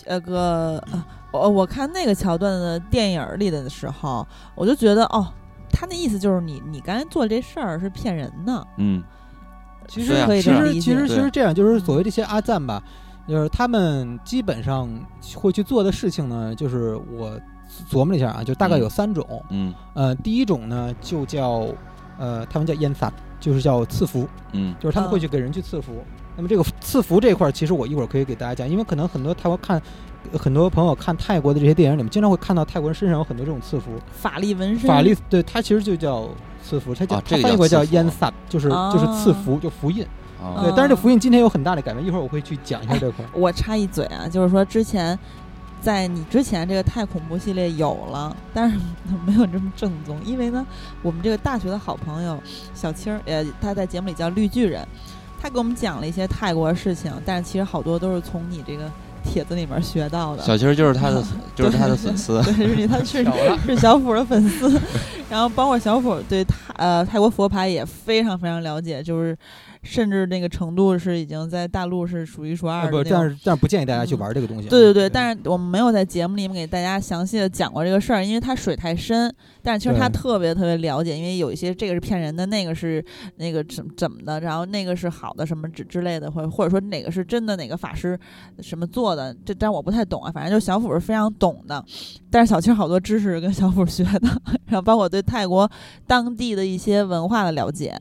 [0.05, 0.83] 呃个
[1.31, 5.27] 我我看那个桥段的电影里的时候，我就觉得哦。
[5.79, 8.67] 他那意思就是你，你刚才做这事儿是骗人的。
[8.77, 9.03] 嗯，
[9.87, 12.81] 其实其实其实其实这样，就是所谓这些阿赞吧，
[13.27, 14.89] 就是他们基本上
[15.35, 17.39] 会去做的事情呢，就是我
[17.87, 19.23] 琢磨了一下啊，就大概有三种。
[19.51, 21.67] 嗯，呃，第一种呢就叫
[22.17, 24.27] 呃，他们叫烟萨，就是叫赐福。
[24.53, 26.03] 嗯，就是他们会去给人去赐福。
[26.35, 29.79] 那么这个赐福这一块，其实我一会儿可以给大家讲，因为可能很多泰国看。
[30.33, 34.87] 很多朋友看泰国的这些电影里面，经常会看到泰国人身上有很多这种赐福，法力纹身。
[34.87, 36.27] 法力，对，它其实就叫
[36.63, 40.05] 赐福，它叫它翻译过叫烟萨，就是就是赐福，就福印。
[40.61, 43.25] 对，但是这福印今天有很大的改变，一会儿我会去讲一下这块。
[43.33, 45.17] 我插一嘴啊，就是说之前
[45.81, 48.77] 在你之前这个太恐怖系列有了，但是
[49.25, 50.65] 没有这么正宗，因为呢，
[51.01, 52.39] 我们这个大学的好朋友
[52.73, 54.87] 小青儿，呃，他在节目里叫绿巨人，
[55.41, 58.89] 他给我们讲了一些泰国的事情，但是其实好多都是从你这个。
[59.31, 60.43] 帖子里面学到的。
[60.43, 61.23] 小青就是他的，
[61.55, 63.25] 就是他的粉丝，对，是他是
[63.65, 64.79] 是小虎的粉丝。
[65.29, 69.37] 然后包括小虎对泰呃泰国佛牌也非常非常了解，就是。
[69.83, 72.91] 甚至那个程度是已经在大陆是数一数二的。
[72.91, 74.67] 不，但是但是不建议大家去玩这个东西。
[74.67, 79.33] 对对对，但是我们没有在节目里面给大家详细的讲过这个事儿，因为它水太深。
[79.61, 83.03] 但是其实他特别特别了解，因为有一些这个是骗人的，那个是
[83.35, 88.17] 那个怎怎么的，然后那个是好的什么之之类的，或或者说哪个是真的，哪个法师
[88.59, 90.31] 什么做的，这但我不太懂啊。
[90.31, 91.81] 反正就小虎是非常懂的，
[92.29, 95.69] 但是小青好多知识跟小虎学的， 然后包括对泰国
[96.05, 97.99] 当地的一些文化的了解。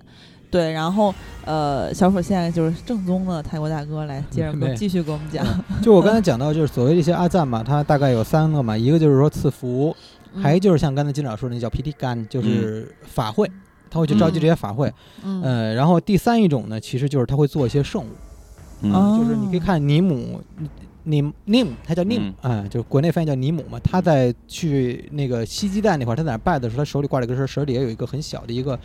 [0.49, 1.13] 对，然后
[1.45, 5.45] 呃，小伙现在就是正宗的泰国大哥，来接着给继续给我们讲。
[5.83, 9.95] 就我刚才讲到，就是所谓这些阿赞嘛，他大概有三个嘛，一个就是说赐福，
[10.41, 13.51] 还有就是像刚才金老说那叫皮提干，就是法会，
[13.91, 14.91] 他会去召集这些法会。
[15.25, 15.75] 嗯。
[15.75, 18.09] 然后第三一种呢，其实就是他会做一些圣物，
[18.83, 20.41] 就是你可以看尼姆，
[21.05, 23.79] 尼尼姆，他叫尼姆，啊，就是国内翻译叫尼姆嘛。
[23.81, 28.79] 他在去那个西鸡蛋那块儿，他在那拜的时候，他手里挂了一个绳，绳底下有一个很小的一个。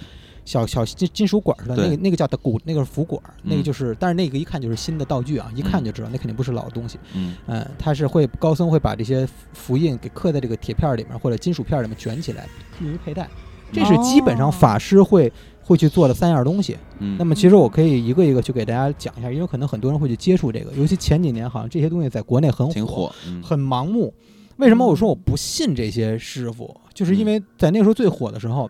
[0.43, 6.97] 小小金金属管似的，那个那个叫的鼓，那个是符管，那个就是，但是那个一看就是新的道具啊，一看就知道那肯定不是老东西。
[7.13, 12.49] 嗯，嗯，他是会高僧会把这些符印给刻在这个铁片里面或者金属片里面卷起来
[12.81, 13.29] 用于佩戴，
[13.71, 15.31] 这是基本上法师会
[15.63, 16.77] 会去做的三样东西。
[16.99, 23.13] 嗯，那么其实我可以一个一个去给大家讲一下，因为可能很多人会去接触这个，尤其前几年好像这些东西在国内很火，
[23.43, 24.13] 很盲目。
[24.57, 26.75] 为什么我说我不信这些师傅？
[26.93, 28.69] 就是因为在那个时候最火的时候。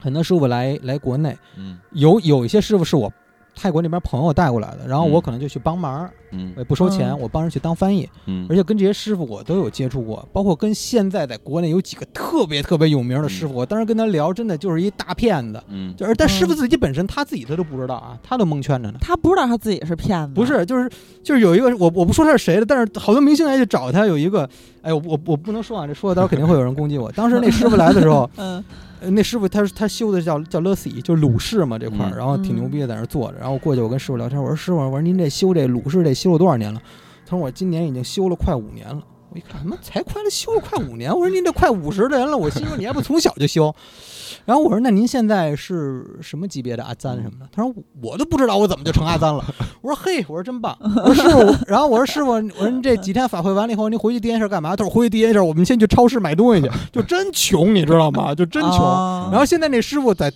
[0.00, 3.10] 很多师傅来来国内，嗯，有有一些师傅是我
[3.54, 20.90] 泰国那边朋友带过来的，然后我可能就去帮忙，嗯，我也不收钱，我帮人去当翻译，嗯，而且跟这些师傅我都有接触过，包括跟现在在国内有几个特别特别有名的师傅，我当时跟他聊，真的就是一大骗子，嗯，就是但师傅自己本身他自己他都不知道啊，他都蒙圈着呢，他不知道他自己是骗子，不是，就是
[21.22, 24.48] 就是有一个我我不说他是谁的，但是好多明星来去找他，有一个，
[24.82, 28.62] 哎我我我不能说啊，这说了到时候肯定会有人攻击我，当时那师傅来的时候， 嗯。
[29.10, 33.38] 那师傅他他修的叫叫勒西，就是鲁氏嘛这块儿，然后挺牛逼的，在那坐着。
[33.38, 36.80] 然后过去我跟师傅聊天，我说师傅，我说您这修这鲁氏这修了多少年了？
[37.26, 39.02] 他说我今年已经修了快五年了。
[39.34, 41.10] 我一看，他妈才快了修了快五年。
[41.10, 43.74] 我说您这快五十的人了，我心说你还不从小就修？
[44.44, 47.48] 然后我说那您现在是什么级别的阿赞什么的？
[47.50, 49.44] 他说我都不知道我怎么就成阿赞了。
[49.82, 50.76] 我说嘿，我说真棒。
[51.04, 54.76] 我说师傅，然后我说师傅，我说您这几天法会完了以后，您回去第一件事干嘛？
[54.76, 56.70] 他说回去第一件事，我们先去超市买东西去。
[56.92, 58.32] 就真穷，你知道吗？
[58.32, 58.78] 就真穷。
[59.30, 60.32] 然后现在那师傅在。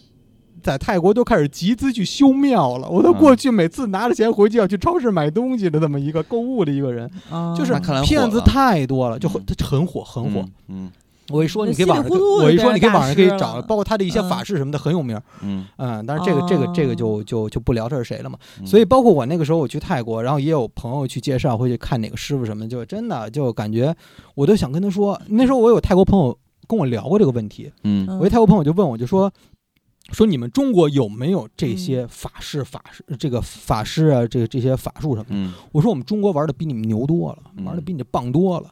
[0.62, 2.88] 在泰国都开始集资去修庙了。
[2.88, 7.10] 我都过去每次拿着钱回去要去超市买东西的这么一个购物的一个人，
[7.56, 7.72] 就是
[8.04, 10.44] 骗子太多了，就很很火很火。
[10.68, 10.90] 嗯，
[11.30, 15.20] 我一说你可以网上，我一说你可以网上可以找，包括他的一些法事什么的很有名。
[15.42, 18.38] 嗯嗯，但是这个这个这个就就就不聊这是谁了嘛。
[18.64, 23.94] 所以包括我那个时候我去泰国，然后也有朋友去介绍，会去看哪个师傅什么，就真的就感觉
[24.34, 25.20] 我都想跟他说。
[25.28, 27.70] 那时候我有泰国朋友跟我聊过这个问题。
[27.84, 29.32] 嗯，我一泰国朋友就问我就说。
[30.12, 35.52] 说你们中国有没有这些法师、法师这个法师啊，这个这些法术什么的？
[35.72, 38.70] 我说我们中国玩的比你们牛多了，玩的比你棒多了。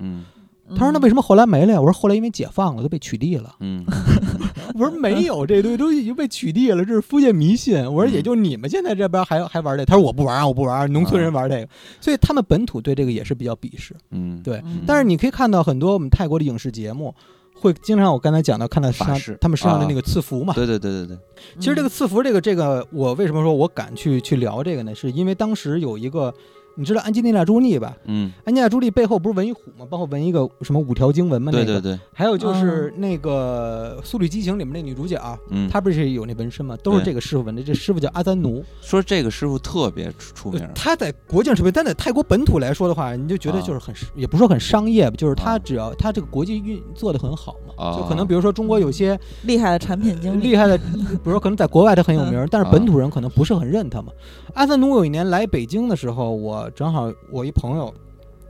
[0.71, 1.81] 他说那为什么后来没了呀？
[1.81, 3.55] 我说后来因为解放了，都被取缔了。
[4.75, 7.77] 我说没有，这东西都已经被取缔了，这是封建迷信。
[7.85, 9.85] 我说也就你们现在这边还还玩这？
[9.85, 11.69] 他说我不玩啊，我不玩，农村人玩这个，
[12.01, 13.95] 所以他们本土对这个也是比较鄙视。
[14.11, 14.61] 嗯，对。
[14.87, 17.15] 但是你可以看到很多我们泰国的影视节目。
[17.61, 20.55] 会经常我刚才讲到看到法师他们身上的那个赐福嘛？
[20.55, 21.19] 对对对对对。
[21.59, 24.95] 其实这个赐福，这个这个，我为什么说我敢去去聊这个呢？
[24.95, 26.33] 是因为当时有一个。
[26.77, 27.97] 你知道安吉丽娜·朱莉吧？
[28.05, 29.87] 嗯，安吉丽娜·朱莉背后不是纹一虎吗？
[29.89, 31.51] 包括纹一个什么五条经文吗？
[31.51, 31.99] 对对对。
[32.13, 35.19] 还有就是那个《速度与激情》里面那女主角，
[35.51, 36.77] 嗯，她不是有那纹身吗？
[36.83, 37.63] 都是这个师傅纹的。
[37.63, 40.69] 这师傅叫阿赞奴，说这个师傅特别出名。
[40.75, 54.13] 他在国境出名，但在泰国本土来说的话，你就觉得就是很，也不是说很商业吧，就是他只要他这个国际运做的很好嘛，就可能比如说中国有些厉害的产品经理，厉害的，比如说可能在国外他很有名， 但是本土人可能不是很认他嘛。
[54.55, 57.45] 阿赞奴有一年来北京的时候，我正好我。
[57.45, 57.95] 一朋友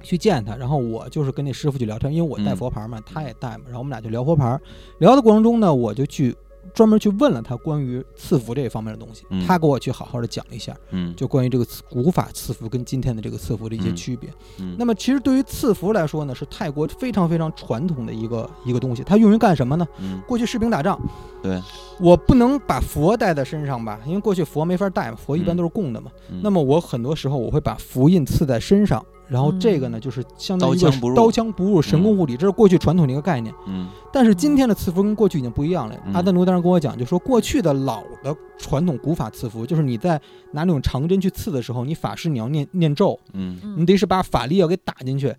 [0.03, 4.59] 去见他，然后我就是跟那师傅去聊天，因为我带佛牌嘛，他也带嘛，然后我们俩就聊佛牌。
[4.99, 6.35] 聊的过程中呢，我就去
[6.77, 14.29] 专门去问了他关于赐福这一方面的东西，他给我去好好的讲了一下，嗯，就关于这个古法赐福跟今天的这个赐福的一些区别。
[14.77, 19.89] 那么其实对于赐福来说呢，是泰国非常非常传统的一个一个东西，它用于干什么呢？
[20.29, 21.01] 过去士兵打仗，
[21.43, 21.59] 对，
[21.99, 26.11] 我不能把佛带在身上吧，因为过去佛没法带嘛，佛一般都是供的嘛。
[26.43, 29.03] 那么我很多时候我会把福印刺在身上。
[29.29, 30.79] 然后这个呢，就是相当于
[31.15, 33.53] 刀枪不入、神功护体，这是过去传统的一个概念。
[33.67, 33.89] 嗯。
[34.13, 35.97] 但是今天的赐福跟过去已经不一样了。
[36.15, 40.21] 阿德奴当时跟我讲，就说过去的老的传统古法赐福，就是你在
[40.53, 45.35] 拿那种长针去刺的时候，你法师你要念念咒，嗯，你得是把法力要给打进去，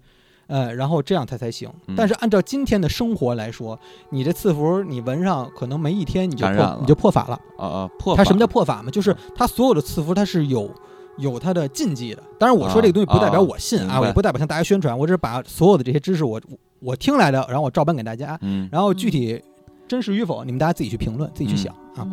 [0.48, 1.70] 呃，然后这样它才行。
[1.96, 3.80] 但是按照今天的生活来说，
[4.10, 7.40] 你这赐福你纹上可能没一天你就破你就破法了。
[7.58, 8.16] 啊啊，破。
[8.18, 8.92] 它什么叫破法嘛？
[8.92, 10.70] 就是它所有的赐福它是有。
[11.18, 16.40] 有它的禁忌的，当然我说这个东西不代表我信啊，我不代表向大家宣传，我只是把所有的这些知识我
[16.80, 18.40] 我听来的，然后我照搬给大家，
[18.72, 19.42] 然后具体
[19.88, 22.08] 真实与否，你们大家自己去评论，自己去想啊。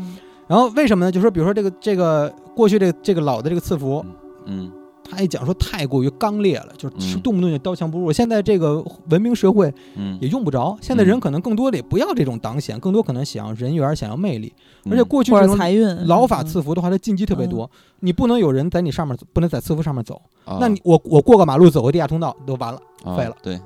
[0.46, 1.12] 然后为什么呢？
[1.12, 4.04] 就说比如说这个这个过去这这个老的这个赐福，
[4.46, 4.70] 嗯。
[5.14, 8.12] 他一讲说太过于刚烈了，就是动不动就刀枪不入。
[8.12, 9.72] 现在这个文明社会，
[10.20, 10.76] 也用不着。
[10.80, 14.52] 现在人可能更多的也不要这种党险，更多可能想要人缘，想要魅力。
[14.90, 20.20] 而且过去这种财运老法赐福的话，它禁忌特别多，你不能有人在你上面，不能在赐福上面走。
[20.60, 22.80] 那你我我过个马路走个地下通道都完了，
[23.16, 23.34] 废了。
[23.42, 23.58] 对，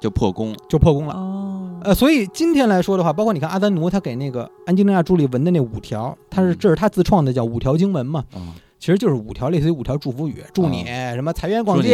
[0.00, 1.80] 就破功，就破功了。
[1.82, 8.24] 呃，所以今天来说的话，包括你看阿丹奴他给那个安吉丽娜朱莉纹的那五条，他是这是他自创的，叫五条经文嘛。
[8.80, 11.90] 其实就是五条，类似于五条祝福语，祝你什么财源广进，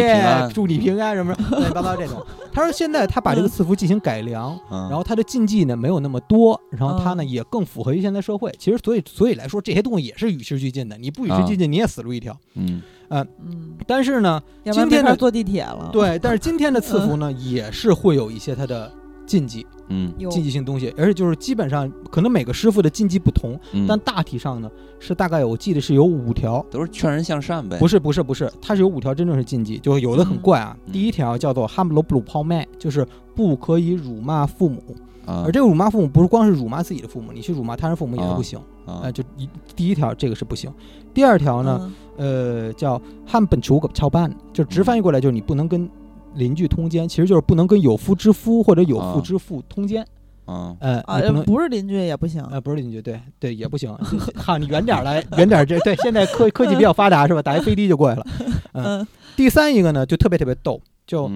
[0.54, 2.24] 祝你平安什么乱七八糟这种。
[2.52, 8.54] 他说现在他把这个赐福进行改良，然后他的禁忌呢没有那么多，然后他呢也更符合于现在社会。
[8.56, 10.96] 其实所以所以来说，这些东西也是与时俱进的。
[10.96, 12.38] 你不与时俱进，你也死路一条。
[12.54, 12.80] 嗯
[13.10, 13.26] 嗯，
[13.86, 15.90] 但是呢，今天的坐地铁了。
[15.92, 18.92] 对，但是今天的赐福 呢，也是会有一些它的。
[19.26, 27.78] 禁忌，嗯，禁忌性东西，而且就是基本上可能每个师傅的禁忌不同，但大体上呢是大概我记得是有五条，都是劝人向善呗。
[27.78, 30.76] 不是不是不是，它是有五条真正是禁忌，就有的很怪啊。
[30.92, 34.82] 第一条叫做哈姆罗布鲁泡麦，就是不可以辱骂父母，
[35.24, 39.10] 而这个辱骂父母不是光是辱骂自己的父母，你去辱骂他人父母也是不行啊。
[39.12, 40.72] 就一第一条这个是不行，
[41.14, 45.88] 第二条呢，呃，叫汉本楚个超办，就直翻译过来就是你不能跟。
[46.36, 50.06] 邻居通奸，其实就是不能跟有夫之夫或者有妇之妇通奸。
[50.44, 51.02] 啊，呃，
[51.42, 52.40] 不是邻居也不行。
[52.44, 53.92] 呃，不是邻居，对对也不行。
[54.36, 55.96] 哈，你远点来， 远点这对。
[55.96, 57.42] 现在科科技比较发达是吧？
[57.42, 58.26] 打一飞的就过来了。
[58.72, 59.06] 嗯。
[59.34, 61.28] 第三一个呢，就特别特别逗，就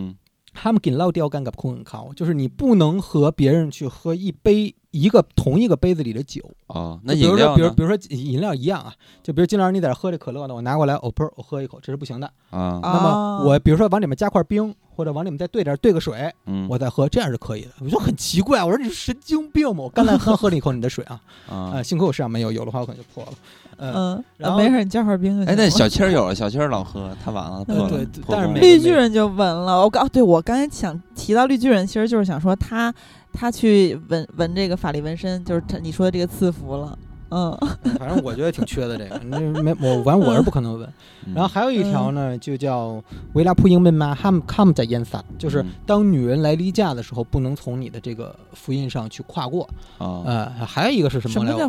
[0.55, 4.75] 他们给老掉干个空很靠，就是你不能和别人去喝一杯。
[4.93, 8.93] 一个同一个杯子里的酒啊，那饮料比如比如说饮料一样啊，
[9.23, 12.81] 就比如金老师你在这喝这可乐呢，我拿过来，哦不，我喝一口，这是不行的啊。
[12.83, 16.31] 那么我比如说往里面加块冰，或者往里面再兑点兑个水，
[16.69, 17.71] 我再喝，这样是可以的。
[17.81, 19.85] 我就很奇怪，我说你是神经病吗？
[19.85, 23.33] 我刚才喝喝了一口你的水啊， 啊，幸亏我身上没有，有的话我可能就破了。
[23.79, 25.51] 嗯，然后没事，你加块冰就行。
[25.51, 27.89] 哎，那小七儿有了，小七儿老喝，他完了，破了。
[27.89, 29.81] 对，但是绿巨人就稳了。
[29.81, 32.95] 我刚对我刚才想提到绿巨人，其实就是想说他。
[33.33, 36.99] 他去纹纹这个法力纹身，就是他你说的这个赐福了，
[37.31, 37.57] 嗯，
[37.99, 40.89] 反正我觉得挺缺的这个，那没我反正我是不可能问。
[41.35, 43.03] 然后还有一条呢，就叫
[43.35, 49.69] 维拉普英文嘛，ham come 在烟撒，就是当女人来例假的时候，不能从你的这个福音上去跨过
[49.99, 50.23] 啊。
[50.25, 51.33] 呃，还有一个是什么？
[51.33, 51.69] 什么叫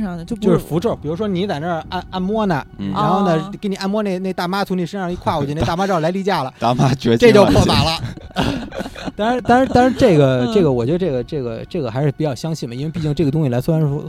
[0.00, 0.24] 上的？
[0.24, 7.98] 就就是符咒，比如说你在那儿按按摩呢，然后呢给你按摩那那大妈从你身上一跨过去，那大妈知道来例假了，大妈绝这就破法了。
[9.14, 14.02] 当然，当然，当然，这个，这个，我觉得这个，这个，这个还是比较相信嘛，因为毕竟这个东西来，虽然说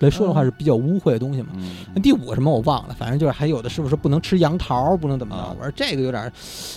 [0.00, 1.48] 来说的话是比较污秽的东西嘛。
[1.94, 5.56] 那第五个什么我忘了，反正就是还有的师傅说不能吃杨桃，不能怎么着。
[5.58, 6.32] 我说这个有点，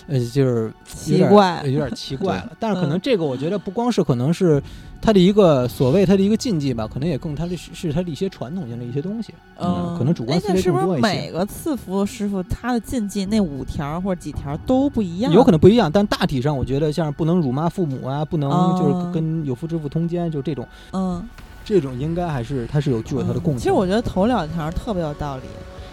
[0.08, 2.52] 呃，就是奇怪，有点奇怪了。
[2.60, 4.62] 但是可能这个我觉得不光是可能是。
[5.04, 11.08] 他的一个所谓他的一个禁忌吧，可能也更他的是他的一些传统性的一些东西，嗯，可能主观思维更多一些。
[11.08, 21.28] 每个赐福师傅他的禁忌那五条或者几条都不一样，有可能不一样，但大体上我觉得像不能辱骂父母啊，不能就是跟有夫之妇通奸，就这种，嗯，
[21.64, 23.60] 这种应该还是它是有具有它的共性。
[23.60, 25.44] 其实我觉得头两条特别有道理，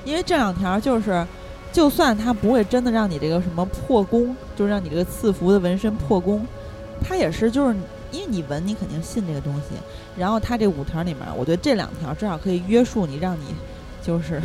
[0.04, 1.26] 因为这两条就是，
[1.72, 6.46] 就算它不会真的让你这个什么破功，就是让你这个赐福的纹身破功，
[7.02, 7.76] 它也是就是。
[8.10, 9.76] 因为你纹，你肯定信这个东西。
[10.16, 13.54] 然后它这五条里面，我觉得这两条至少可以约束你，让你
[14.02, 14.40] 就是。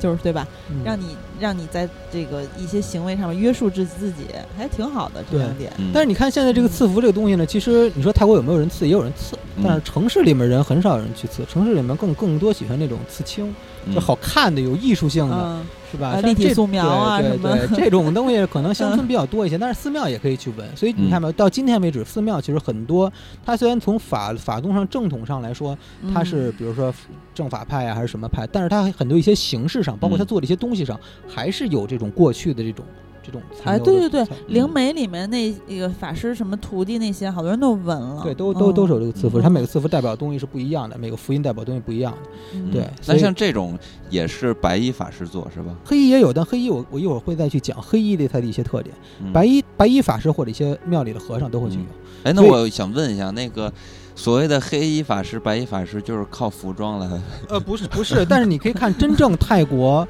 [0.00, 0.48] 就是对吧？
[0.84, 4.24] 让你让你在这个一些行为上面约束自自己，
[4.56, 5.70] 还挺好的这两点。
[5.92, 13.54] 但是你看现在这个赐福这个东西呢，其实你说泰国有没有人赐，也有人赐，但是城市里面人很少有人去赐，城市里面更更多喜欢那种刺青，
[13.94, 15.60] 就好看的、有艺术性的，
[15.90, 16.20] 是吧？
[16.20, 20.76] 立体素描啊对对 这种东西，可能乡村比较多一些， 但是寺庙也可以去纹。
[20.76, 21.32] 所以你看没有？
[21.32, 23.12] 到今天为止，寺庙其实很多，
[23.44, 25.76] 它虽然从法法宗上正统上来说，
[26.12, 26.92] 它是比如说
[27.34, 29.96] 正法派啊还是什么派，但是它很多一些形式上。
[29.98, 32.84] 包括它做的一些东西上，还是有这种过去的这种
[33.22, 33.40] 这种。
[33.64, 38.22] 哎，对对对，灵媒里面那那个法师什么徒弟那些，好多人都纹了。
[38.22, 42.72] 对，都都都是有这个字符，它每个字符代表的东西是不一样的，每个福音代表东西不一样的。
[42.72, 45.74] 对，那像这种也是白衣法师做是吧？
[45.84, 48.94] 黑衣也有，但黑衣我我一会儿会再去讲黑衣的它的一些特点。
[49.32, 51.84] 白衣白衣法师或者一些庙里的和尚都会去有。
[52.24, 53.72] 哎，那我想问一下，那个
[54.14, 57.08] 所谓的黑衣法师、白衣法师，就是靠服装来？
[57.48, 60.06] 呃，不是不是，但是你可以看真正泰国。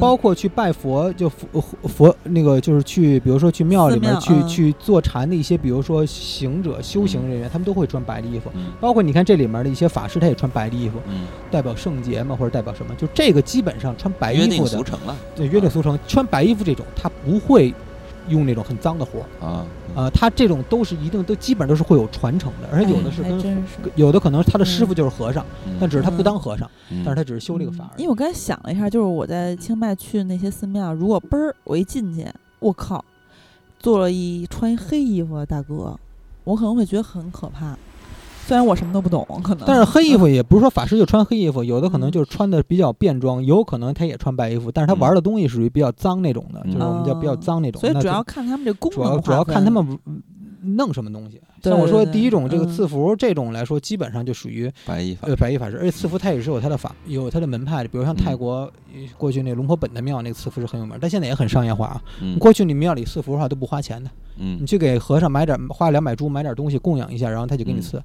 [0.00, 1.46] 包括去拜佛，就佛
[1.84, 8.50] 佛那个就是去，比如说去庙里面去去坐禅的一些，比如说行者、修行人员，他们都会穿白的衣服。
[8.80, 10.98] 包括你看这里面的一些法师，他也穿白的衣服，
[11.50, 12.94] 代表圣洁嘛，或者代表什么？
[12.96, 15.16] 就这个基本上穿白衣服的，俗成了。
[15.34, 15.98] 对，约定俗成。
[16.06, 17.74] 穿白衣服这种，他不会。
[18.28, 23.64] 用那种很脏的活儿啊，呃，他这种都是一定都基本都是会有传承的，而且有的是跟
[23.94, 25.44] 有的可能他的师傅就是和尚，
[25.78, 26.70] 但只是他不当和尚，
[27.04, 27.90] 但是他只是修这个法。
[27.96, 32.26] 因为我刚才想了一下，就是我在清迈去那些寺庙，如果嘣儿我一进去，
[32.58, 33.04] 我靠，
[33.78, 35.98] 坐了一穿一黑衣服的大哥，
[36.44, 37.76] 我可能会觉得很可怕。
[38.52, 47.80] 虽然我什么都不懂，可能，但是黑衣服也不是说法师就穿黑衣服，有的可能就是穿的比较便装，有可能他也穿白衣服，但是他玩的东西属于比较脏那种的，就是我们叫比较脏那种。
[47.80, 49.98] 所以主要看他们这功能，主要主要看他们
[50.60, 51.40] 弄什么东西。
[51.62, 58.70] 像我说第一种这个赐福这种来说，基本上就属于白衣法，呃白衣法师，而且赐福它也是有它的法，有它的门派的，比如像泰国
[59.16, 62.02] 过去那个龙婆本的庙，那个赐福是很有名，但现在也很商业化啊。
[62.38, 68.02] 过去你庙里赐福的话都不花钱的，你去给和尚买点花两百铢买点东西供养一下，然后他就给你赐。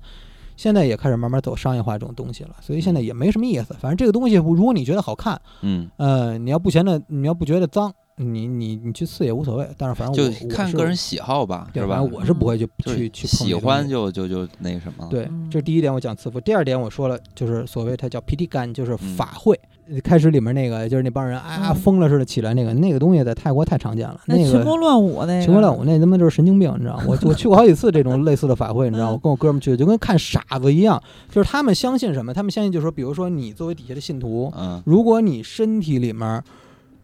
[0.57, 3.73] 现在也开始慢慢走商业化这种东西了，所以现在也没什么意思。
[3.79, 9.67] 反正这个东西，如果你觉得好看，嗯，呃，你要不嫌那，你要不觉得脏，你你你去刺也无所谓。
[9.77, 12.01] 但是反正就看个人喜好吧，是吧？
[12.01, 15.07] 我是不会去去去喜欢就就就那什么。
[15.09, 16.39] 对，这是第一点，我讲赐福。
[16.41, 19.59] 第二点我说了，就是所谓它叫 PT 干，就是法会。
[20.03, 27.05] 开始里面那个就是那帮人啊疯了似的起来那个那个东西在泰国太常见了，那个群魔乱舞那群魔乱舞那他妈就是神经病，你知道吗？
[27.07, 29.13] 我我去过好几次这种类似的法会，你知道吗？
[29.13, 31.01] 我跟我哥们去就跟看傻子一样，
[31.31, 32.33] 就是他们相信什么？
[32.33, 36.43] 他们相信就是说，比如说你作为底下的信徒，嗯，如果你身体里面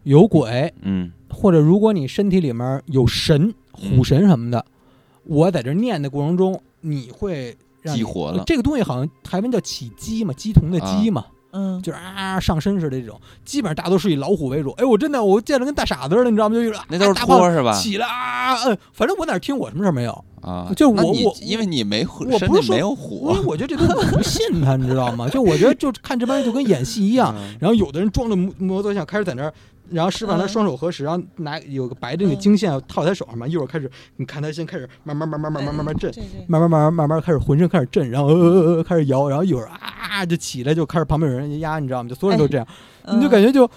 [0.04, 4.64] 有鬼，嗯，或者如果你身体里面有神、虎神什么的，
[5.24, 11.24] 我在这念的过程中，你会激活了这个东西，好像台湾叫起鸡嘛，鸡同的鸡嘛。
[11.56, 14.70] 嗯，就是啊，上身似的这种，基本上大多是以老虎为主。
[14.72, 16.54] 哎，我真的我见着跟大傻子似的，你知道吗？
[16.56, 17.72] 就是那都是托是吧？
[17.72, 20.72] 起来啊，嗯，反正我哪听我什么事儿没有啊？
[20.76, 25.28] 就我我因为你没虎，我不是说没有虎，因为我觉得这东西我不信他，你知道吗？
[25.28, 29.54] 就我觉得就看这帮人就跟演戏一样， 然后有的人装着摩摩托像开始在那儿。
[29.90, 33.46] 然后师傅让他双手合十，然后拿有个白的那个经线套在手上嘛。
[33.46, 36.12] 一会儿开始，你看他先开始慢慢慢慢慢慢慢慢震，
[36.46, 42.08] 慢慢慢慢慢慢开始浑身开始震，然后呃呃呃开始摇，然后一会儿啊就起来就开始旁边有人压，你知道吗？
[42.08, 42.66] 就所有人都这样，
[43.12, 43.68] 你就感觉就。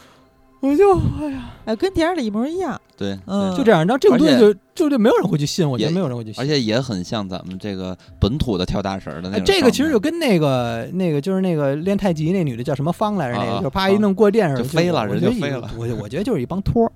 [0.59, 2.79] 我就哎呀，哎，跟电影里一模一样。
[2.97, 3.81] 对，嗯，就这样。
[3.81, 6.43] 然后这个东西就就就没有人会去信，我觉得没有人会去信。
[6.43, 9.39] 而且也很像咱们这个本土的跳大神的那。
[9.41, 13.37] 这个其实就跟那个那个就是那个练太极那女的叫什么芳来着？
[13.37, 15.69] 那个就啪一弄过电似的就飞了，人就飞了。
[15.77, 16.91] 我我觉得就是一帮托儿。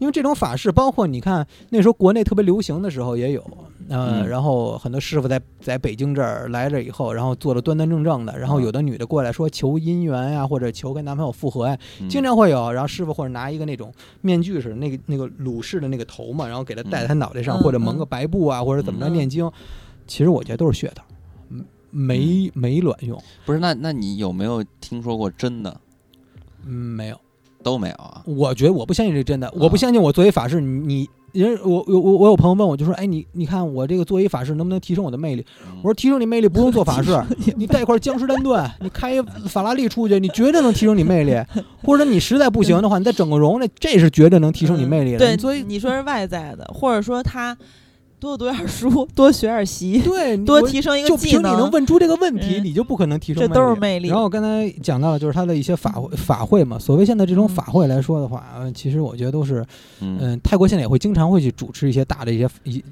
[0.00, 3.44] 因为这种法事，包括你看那时候国内特别流行的时候也有，
[3.88, 11.78] 嗯，然后很多师傅在在北京这儿来了以后，然后做的端端正正的，然后有的女的过来说求姻缘呀，或者求跟男朋友复合呀，
[12.08, 12.72] 经常会有。
[12.72, 13.92] 然后师傅或者拿一个那种
[14.22, 19.50] 面具似的，那个那个鲁氏的那个头嘛，然后给他戴在他脑袋上，或者蒙个白布啊，或者怎么着念经。
[20.06, 21.04] 其实我觉得都是噱头，
[21.90, 23.22] 没没卵用。
[23.44, 25.80] 不是，那那你有没有听说过真的？
[26.64, 27.20] 嗯，没有。
[27.62, 28.22] 都没有啊！
[28.26, 35.44] 我觉得我不相信这真的，我不相信我作为法师，你人我我我我有朋友问我就说，哎你你看我这个作为法师能不能提升我的魅力？
[35.82, 37.16] 我说提升你魅力不用做法事，
[37.56, 41.34] 你带一块江诗丹顿，你开一法拉利出去，你绝对能提升你魅力。
[41.84, 45.18] 或者你实在不行的话，你再整个容，那这是绝对能提升你魅力的。
[45.18, 47.56] 对，所以你说是外在的，或者说他。
[48.20, 51.42] 多读点书，多学点习，对，多提升一个技能。
[51.42, 53.42] 就凭你能问出这个问题，你就不可能提升。
[53.42, 54.08] 这都是魅力。
[54.08, 56.78] 然后我刚才讲到了就是他的一些法法会嘛。
[56.78, 58.44] 所谓现在这种法会来说的话，
[58.74, 59.64] 其实我觉得都是，
[60.00, 62.84] 嗯，泰国现在也会经常会去主持一些大的一些一。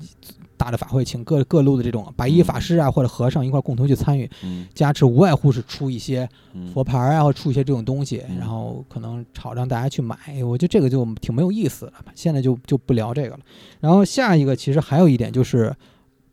[0.59, 4.28] 大的法会，请各各路的这种白衣法师啊，或者和尚一块共同去参与，
[4.74, 6.28] 加持，无外乎是出一些
[6.74, 10.16] 佛牌啊，或出一些这种东西，然后可能炒让大家去买。
[10.44, 13.40] 我觉得这个就挺没有意思的，现在就就不聊这个了。
[13.80, 15.74] 然后下一个，其实还有一点就是，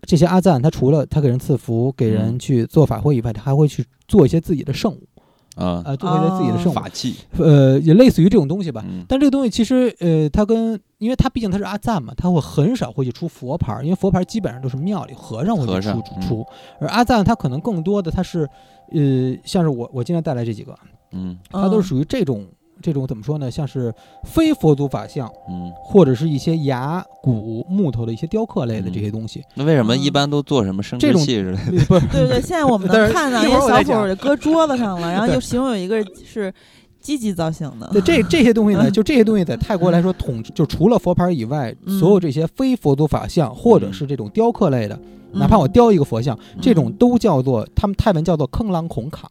[0.01, 5.07] 这些阿赞他除了他给人赐福、给人去做法会以外，他还会去做一些自己的圣物。
[5.55, 8.83] 啊啊，做一些自己的圣法器，呃，也类似于这种东西吧。
[9.07, 16.45] 但这个东西其实，呃，它跟，因为它毕竟它是阿赞嘛，他会很少会去出佛牌，因为佛牌基本上都是庙里和尚会去出出，
[16.79, 18.47] 而阿赞他可能更多的他是，
[18.91, 20.77] 呃，像是我我今天带来这几个，
[21.11, 22.45] 嗯，它都是属于这种
[22.81, 23.49] 这种怎么说呢？
[23.49, 29.43] 像是非佛祖法像，嗯，或者是一些牙骨木头的一些雕刻类的这些东西。
[29.55, 31.85] 那为什么一般都做什么生殖器之类的？
[31.85, 36.53] 不是，对对，现在我们能看到一些小谱搁桌子上了，然后就形容有一个是。
[37.01, 44.99] 积极造型的，对这这些东西呢， 就这些东西在泰国来说，统就除了佛牌以外，所有这些非佛祖法像或者是这种雕刻类的，
[45.35, 49.29] 哪怕我雕一个佛像，这种都叫做他们泰文叫做坑狼孔扛，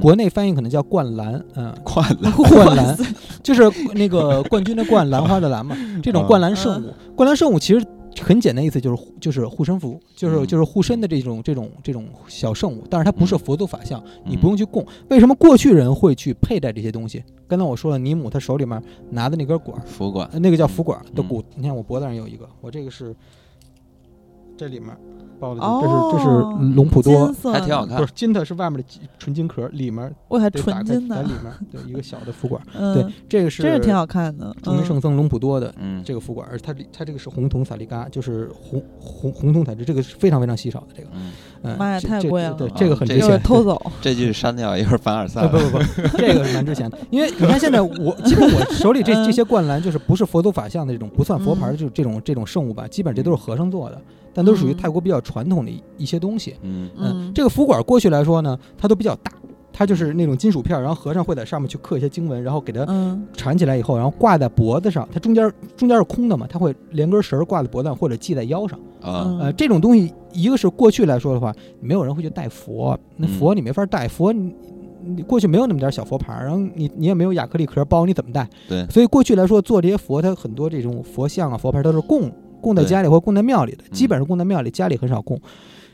[0.00, 2.96] 国内翻译可能叫灌篮，嗯， 灌篮，灌篮，
[3.42, 3.62] 就是
[3.94, 7.84] 那个冠军的冠，兰花的兰嘛， 这种灌篮圣物，灌篮圣物其实。
[8.22, 14.86] 很简单意思就是就是护身符，就是就是护身的这种这种这种小圣物，但是它不是佛祖法像，你不用去供。
[15.08, 17.24] 为什么过去人会去佩戴这些东西？
[17.48, 18.80] 刚才我说了，尼姆他手里面
[19.10, 21.42] 拿的那根管，符管，那个叫符管的骨。
[21.56, 23.12] 你看我脖子上有一个，我这个是
[24.56, 24.96] 这里面。
[25.40, 27.96] 包的，这是这是龙普多，还挺好看。
[27.96, 28.84] 不是金的，是外面的
[29.18, 32.62] 纯金壳，里面我还纯金的，在里面 对一个小的福管。
[32.72, 34.54] 对，这个是这是挺好看的。
[34.62, 35.74] 著名圣僧龙普多的
[36.04, 41.08] 这个福管，而它它这个是红铜萨利嘎，就是红红红铜材质，这个是非常非常稀少的这个。
[41.64, 42.54] 嗯，妈呀，太贵了！
[42.54, 43.80] 对，这个很值钱，偷走。
[44.00, 45.48] 这句删掉，一会儿凡尔赛。
[45.48, 45.78] 不不不，
[46.16, 54.00] 这个是蛮值钱的，因为你看现在我基本我手里这这些灌篮，就是不是佛祖法像的这种，不算佛牌的，就这种这种圣物吧，基本这都是和尚做的。
[54.34, 56.56] 但都属于泰国比较传统的一些东西。
[56.62, 59.32] 嗯嗯，这个福管过去来说呢，它都比较大，
[59.72, 62.86] 它就是那种金属片，然后和尚会在上面去刻一些经文，然后给它
[63.32, 65.08] 缠起来以后，然后挂在脖子上。
[65.12, 68.78] 它中间中间是空的嘛，它会连根绳挂在脖子上或者系在腰上。
[69.00, 74.54] 啊呃，这种东西，一个是过去来说的话，没有人会去带佛，那佛你没法带佛，你
[75.06, 78.48] 你过去没有那么点小佛牌，然后你你也没有亚克力壳包，你怎么带？
[78.66, 82.32] 对，所以过去来说做这些佛，它很多这种佛像啊、佛牌都是供。
[82.64, 85.38] 供在家里或供在庙里的，基本上供在庙里，家里很少供。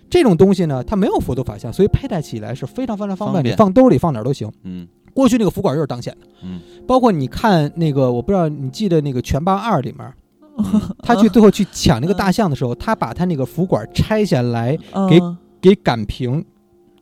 [0.09, 4.51] 这种东西呢，它没有佛头法像，所以佩戴起来是非常非常方便，你放兜里放哪儿都行。
[4.63, 6.27] 嗯，过去那个福管就是当显的。
[6.45, 10.13] 嗯，包括你看那个，我不知道你记得那个《拳霸二》里面，
[11.03, 15.21] 他去最后去抢那个大象的时候，他把他那个福管拆下来，给
[15.61, 16.45] 给擀平。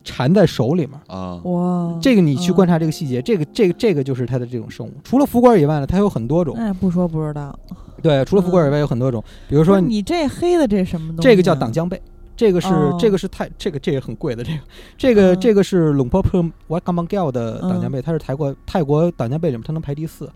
[0.01, 1.35] 缠在手里面啊！
[1.43, 4.91] 哇，这个你去观察这个细节，这个这个这个就是它的这种生物。
[5.03, 6.55] 除了福管以外呢，它有很多种。
[6.55, 7.53] 哎，不说不知道。
[8.01, 11.21] 对，除了富贵以外有很多种，比如说你这黑的这什么东西？
[11.21, 12.01] 这个叫挡江贝，
[12.35, 12.69] 这个是
[12.99, 14.59] 这个是泰这个这个很贵的这个
[14.97, 20.29] 这个这个是龙坡坡瓦冈邦 gal 的挡江贝，它是泰国泰国挡江贝里面它能排第四。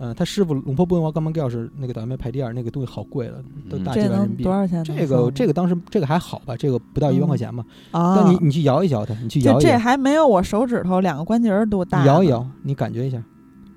[0.00, 4.44] 嗯，他师傅龙婆布文王刚刚告是那个党浆贝排第二，那个东西好贵了，都大几万人民币。
[4.44, 4.84] 多少钱？
[4.84, 6.56] 这个这个当时这个还好吧？
[6.56, 7.64] 这个不到一万块钱嘛。
[7.90, 8.14] 啊！
[8.14, 9.60] 那你你去摇一摇它，你去摇一。
[9.64, 12.06] 这还没有我手指头两个关节儿多大。
[12.06, 13.20] 摇一摇，你感觉一下。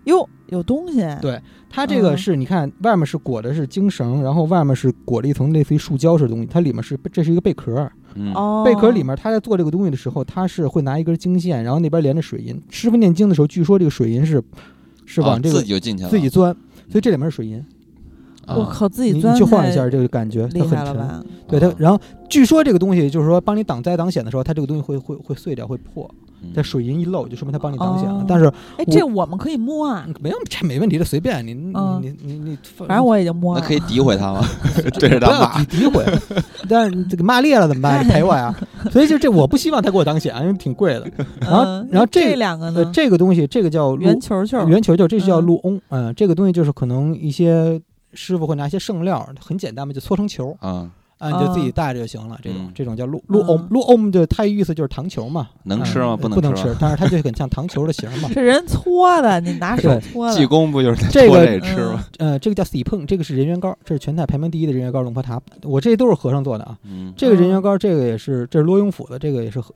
[0.04, 1.00] 哟，有东西。
[1.24, 1.42] 对，
[1.72, 7.90] 它这个是你看外面是裹的是精绳，然后外面是裹了一层类似于树胶似的东西，它里面是这是一个贝壳。
[8.36, 8.64] 哦。
[8.66, 12.62] 贝壳里面他在做这个东西的时候，他是会拿一根经线，然后那边连着水银。
[12.70, 14.44] 师傅念经的时候，据说这个水银是
[15.06, 16.54] 是往这个自己就进去了，自己钻。
[16.90, 17.64] 所以这里面是水银，
[18.48, 21.26] 我靠，自己钻你去晃一下这个感觉，它很沉。
[21.48, 21.98] 对它，然后
[22.30, 26.14] 据说这个东西就是说帮你挡灾挡险的时候，它这个东西会会会碎掉，会破。
[26.54, 28.26] 这水银一漏，就说明他帮你挡险了。
[28.28, 30.08] 但是，哎，这我们可以摸啊？
[30.20, 32.58] 没有，这没问题的，随便你你你你你。
[32.76, 33.62] 反正我已经摸了。
[33.62, 34.44] 那可以诋毁他吗？
[35.00, 36.06] 对着他骂，诋毁。
[36.68, 38.04] 但是这个骂裂了怎么办？
[38.04, 38.54] 你赔我呀！
[38.92, 41.10] 所以就这，我不希望他给我挡险，因为挺贵的。
[41.40, 42.92] 然后，然后这两个呢？
[42.94, 45.80] 这个东西，这个叫圆球球，圆球球，这是叫鹿翁。
[45.90, 47.80] 嗯，这个东西就是可能一些
[48.14, 50.56] 师傅会拿一些剩料，很简单嘛，就搓成球。
[50.60, 50.90] 啊。
[51.22, 52.36] 啊，你就自己带着就行了。
[52.42, 55.50] 这种这种叫鹿鹿欧鹿欧姆，就它意思就是糖球嘛。
[55.66, 56.18] 能吃吗？
[56.18, 56.76] 不能吃。
[56.80, 58.30] 但是它就很像糖球的形嘛。
[58.34, 60.36] 这人搓的，你拿手搓的。
[60.36, 62.04] 济公不就是这个吃吗？
[62.18, 65.40] 呃，这个叫 C 碰，这个是人缘糕，这是全泰排名第一的人缘糕龙婆塔。
[65.62, 66.76] 我这都是和尚做的啊。
[67.16, 69.72] 这个人缘糕，这个也是，这是罗永府的，这个也是很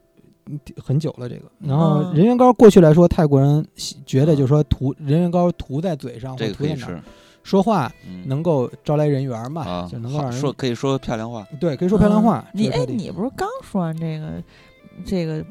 [0.84, 1.30] 很久了。
[1.30, 3.64] 这个，然后人缘糕过去来说，泰国人
[4.06, 7.04] 觉得就是说涂人缘糕涂在嘴上或涂在哪。
[7.46, 7.92] 说话
[8.26, 11.48] 能够招来人缘嘛，就能够让人说可以说漂亮话。
[11.60, 12.44] 对，可以说漂亮话。
[12.54, 14.44] 你哎，你不是刚说完这个，
[15.06, 15.46] 这个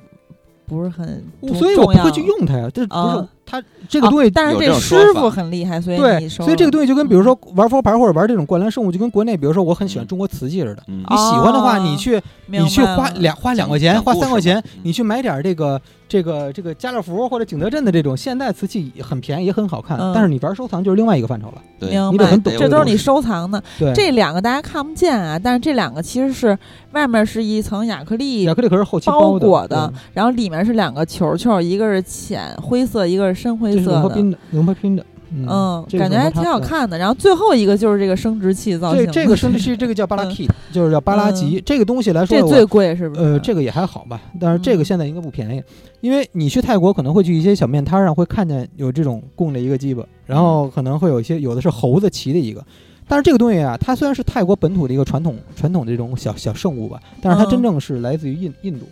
[0.66, 1.24] 不是很，
[1.56, 2.68] 所以我不会去用它呀。
[2.74, 10.82] 这不是它这个东西，但是这师傅很厉害，所以对，所以这个东西就跟比如说玩佛牌或者玩这种灌篮圣物，就跟国内比如说我很喜欢中国瓷器似的。
[10.88, 15.80] 你喜欢的话，你去你去花两花两块钱，花三块钱，你去买点这个。
[16.14, 21.54] 这个这个家乐福或者景德镇的这种现代瓷器很便宜也很好看，但是你玩收藏就是另外一个范畴了。
[21.76, 23.60] 对，你得很懂，这都是你收藏的。
[23.76, 26.56] 对，这两个大家看不见啊，但是这两个其实是
[26.92, 34.08] 外面是一层亚克力，亚克力壳是后期包裹的，然后里面是两个球球，一个是浅灰色，一个是深灰色的。
[34.10, 35.04] 拼的，龙牌拼的。
[35.34, 36.96] 嗯，感觉还挺好看的。
[36.96, 41.60] 然后最后一个就是这个生殖器造型，这这个生殖器这个叫巴拉 kit，就是叫巴拉吉。
[41.66, 43.20] 这个东西来说，这最贵是不是？
[43.20, 45.62] 呃，这个也还好吧，但是这个现在应该不便宜，
[46.00, 52.64] 因为你去泰国可能会去一些小面摊上会看见有这种供着一个鸡巴，然后可能会有一些有的是猴子骑的一个。
[53.06, 58.86] 但是这个东西啊，它虽然是泰国本土的一个传统传统的这种小小圣物吧，但是它真正是来自于印印度。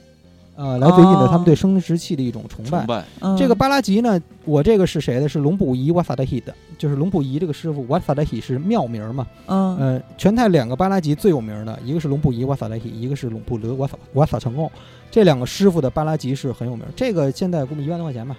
[0.62, 3.04] 呃，来自于印度，他们对生殖器的一种崇拜。
[3.36, 5.28] 这个巴拉吉呢，我这个是谁的？
[5.28, 9.26] 是龙普仪瓦萨德希的，就是龙普仪这个师傅瓦萨德希是庙名嘛？
[9.46, 14.70] 嗯，呃，全泰两个巴拉吉最有名的，一个是龙普仪瓦萨德希，一个是龙普德瓦萨瓦萨成贡，
[15.10, 16.86] 这两个师傅的巴拉吉是很有名。
[16.94, 18.36] 这个现在估计一万多块钱吧。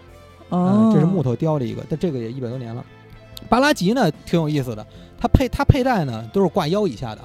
[0.48, 2.86] 哦，这是木头雕的一个，但这个也一百多年了。
[3.50, 4.86] 巴拉吉呢，挺有意思的，
[5.20, 7.22] 它佩它佩戴呢都是挂腰以下的。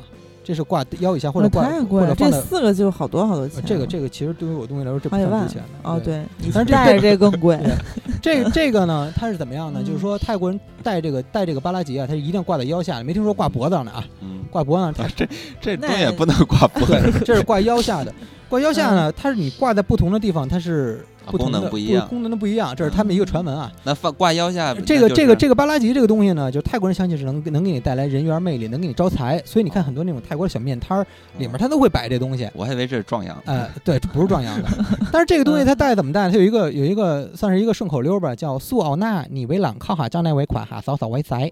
[0.48, 3.62] 这是挂腰以下或者挂或者这四个就好多好多钱。
[3.66, 5.90] 这个这个其实对于我东西来说，这不算值钱的。
[5.90, 6.24] 哦，对，
[6.54, 7.60] 但是戴着这更贵。
[8.22, 9.82] 这这个呢，它是怎么样呢？
[9.82, 14.02] 就是说泰国人戴这个戴这个巴拉吉啊，它一定挂在腰下，没听说挂脖子上的啊。
[14.50, 15.28] 挂脖子上， 这
[15.60, 17.12] 这东西也不能挂脖子。
[17.26, 18.14] 这是挂腰下的。
[18.48, 21.04] 挂腰下呢，它是你挂在不同的地方，它是。
[21.30, 23.70] 功能不一样，功能的不一样，这是他们一个传闻啊。
[23.84, 29.40] 那放挂腰下，这个这个这个巴拉吉这个东西呢，就泰国人相信是能能给你带来人缘魅力，能给你招财。
[29.44, 31.06] 所以你看很多那种泰国的小面摊儿
[31.38, 32.48] 里面，他都会摆这东西。
[32.54, 33.36] 我还以为这是壮阳。
[33.44, 34.68] 哎，对，不是壮阳的。
[35.12, 36.30] 但是这个东西它带怎么带？
[36.30, 41.50] 它有一个有一个算是一个顺口溜吧，叫苏奥纳你为朗靠哈张奈为款哈扫扫为财，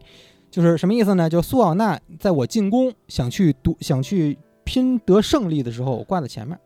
[0.51, 1.29] 就是什么意思呢？
[1.29, 6.59] 就苏奥纳在我进攻想去夺想去拼得胜利的时候，挂在前面。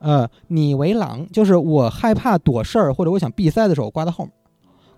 [0.00, 4.34] 呃，你为狼，就是我害怕躲事儿或者我想闭塞的时候挂在后面。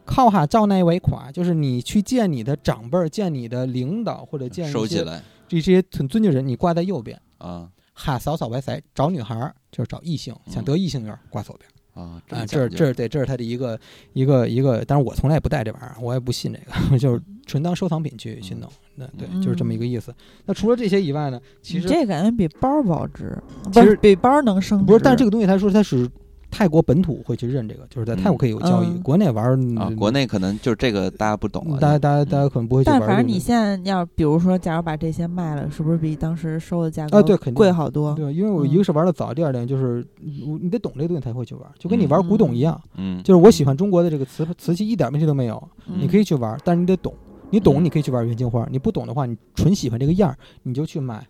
[0.04, 7.68] 靠哈赵那为垮，就是你去见你的长辈儿、见你的领导或者见收起来这些很尊敬人，你挂在右边啊。
[7.94, 11.70] 哈扫扫歪塞找女孩儿就是找异性，想得异性缘挂左边。
[11.94, 13.78] 啊，这是这是对，这是他的一个
[14.12, 16.58] 一个一个，但是我从来也不带这玩意儿，我也不信这
[16.90, 18.68] 个， 就是纯当收藏品去去弄。
[18.94, 20.14] 那对，就是这么一个意思。
[20.46, 23.36] 那除了这些以外呢，其实这感觉比包保值，
[23.72, 24.84] 其实比包能升值。
[24.86, 26.08] 不是，但是这个东西他说它是。
[26.52, 28.98] 泰国本土会去认这个，就是在泰国可以有交易。
[28.98, 33.00] 国内玩啊，国内可能就是这个大家不懂了，大家大家大家可能不会去玩。
[33.00, 37.22] 但反正你现在要，比如说，假如把这些卖了，是不是比当时收的价格啊？
[37.22, 38.14] 对，肯定贵好多。
[38.14, 42.78] 对，因为我一个是玩的早，第二点就是你得懂这个东西才会去玩，就跟你玩古董一样。
[42.96, 45.62] 嗯，就是我喜欢中国的这个瓷瓷器，一点问题都没有。
[45.86, 47.14] 你可以去玩，但是你得懂。
[47.50, 51.26] 你懂，你可以去玩元青花；你不懂的话，你纯喜欢这个样儿，你就去买。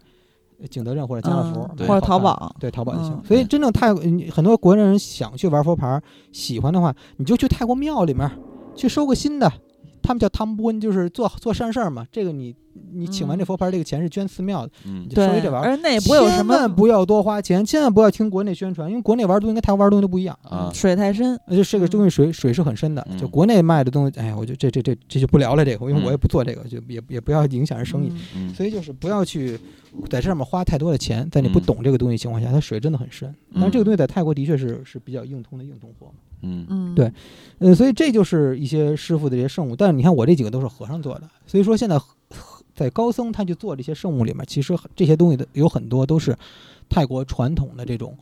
[0.69, 3.21] 景德镇或者家乐福或者淘宝，对淘宝就行。
[3.25, 6.01] 所以真正泰国很多国人想去玩佛牌，
[6.33, 8.31] 喜欢的话，你就去泰国庙里面
[8.75, 9.53] 去收个新的。
[10.03, 12.05] 他们叫汤布恩，就是做做善事儿嘛。
[12.11, 12.55] 这个你
[12.95, 15.79] 你请完这佛牌，这个钱是捐寺庙的，嗯，就收一这玩意儿。
[15.83, 21.39] 那也不会有什么，千万不要多花钱，千万不要听国内宣传，因为国内玩东西跟台湾玩东西都不一样啊，水太深。
[21.47, 28.13] 而且这个东西水水是很深的，就国内卖的东西，哎呀，我就这这这这就不聊了这个，因为我也不做这个，就也也不要影响人生意。
[28.55, 29.59] 所以就是不要去
[30.11, 33.35] 在这上面花太多的钱，在你不懂这个东西情况下，它水真的很深。
[33.55, 36.11] 但是这个东西在泰国的确是是比较硬通的硬通货。
[36.45, 37.13] 嗯嗯，对，
[37.61, 41.97] 呃，所以这就是一些师傅的这些圣物，但是你看我这几个都是和尚做的，所以说现在
[42.75, 46.37] 在高僧他去做这些圣物里面，其实这些东西的有很多都是
[46.89, 48.17] 泰国传统的这种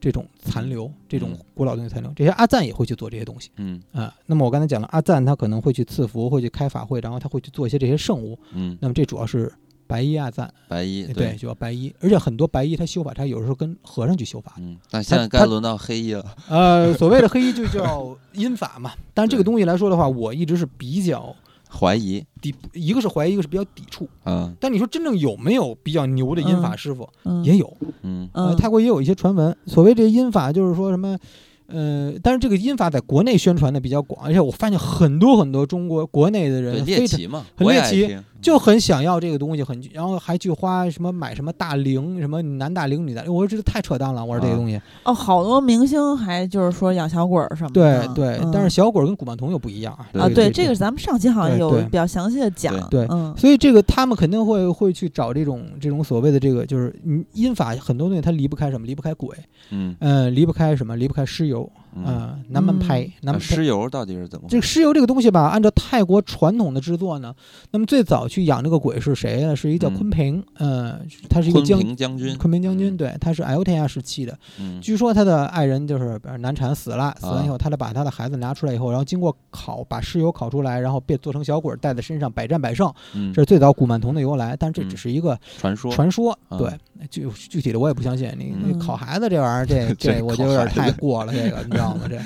[0.00, 2.12] 这种残留，这种古老东西残留。
[2.14, 9.52] 这些阿赞也会去做这些东西，嗯啊，那么我刚才讲了，阿赞他可能会去赐福，会去开法会，然后他会去做一些这些圣物，嗯，那么这主要是。
[9.88, 14.52] 白衣阿赞，白衣对，就叫白衣，而且很多白衣他修法，他有时候跟和尚去修法。
[14.58, 16.22] 嗯，但现在该轮到黑衣了。
[16.46, 18.92] 呃，所谓的黑衣就叫 阴法嘛。
[19.14, 21.34] 但是这个东西来说的话，我一直是比较
[21.70, 24.08] 怀疑，抵一个是怀疑，一个是比较抵触。
[24.24, 27.08] 嗯，但你说真正有没有比较牛的音法师傅？
[27.44, 27.76] 也有。
[28.02, 31.18] 嗯，泰国也有一些传闻，所谓这音法就是说什么。
[31.66, 44.80] 呃，但是这个音法在国内宣传的比较广，而且我发现很多很多中国国内的人猎奇嘛，很猎奇，就很想要这个东西，很然后还去花什么买什么大龄，什么男大龄女大，我说这太扯淡了，我说这个东西。
[45.04, 48.06] 哦，好多明星还就是说养小鬼儿什么的。
[48.06, 50.06] 对对，但是小鬼儿跟古曼童又不一样啊。
[50.20, 52.74] 啊，对，这个咱们上期好像有比较详细的讲。
[52.88, 56.94] 对，所以这个他们肯定会会去找这种这种所谓的这个就是
[57.32, 59.36] 音法，很多东西它离不开什么，离不开鬼，
[59.70, 61.68] 嗯嗯，离不开什么，离不开尸油。
[62.04, 64.46] 啊，南门拍，南尸油到底是怎么？
[64.48, 67.34] 这个尸油这个东西吧，按照泰国传统的制作呢，
[67.70, 69.56] 那么最早去养这个鬼是谁呢？
[69.56, 74.38] 是一个叫昆平，嗯，他是一个将将军，昆平将军，对，他是艾欧天亚时期的。
[74.80, 82.92] 据说他的爱人就是难产死了，死完以后，他得把他的孩子拿出来以后，然后经过烤，把尸油烤出来，然后变做成小鬼带在身上，百战百胜。
[83.34, 86.70] 这是最早古曼童的由来，但这只是一个传说，传说，对，
[87.10, 88.30] 具具体的我也不相信。
[88.38, 91.87] 你你烤孩子这玩意儿，这 这我觉得有点太过了，这个你知道。
[92.08, 92.18] 这，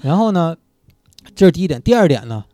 [0.00, 0.56] 然后呢，
[1.34, 1.80] 这是第一点。
[1.82, 2.44] 第二点呢，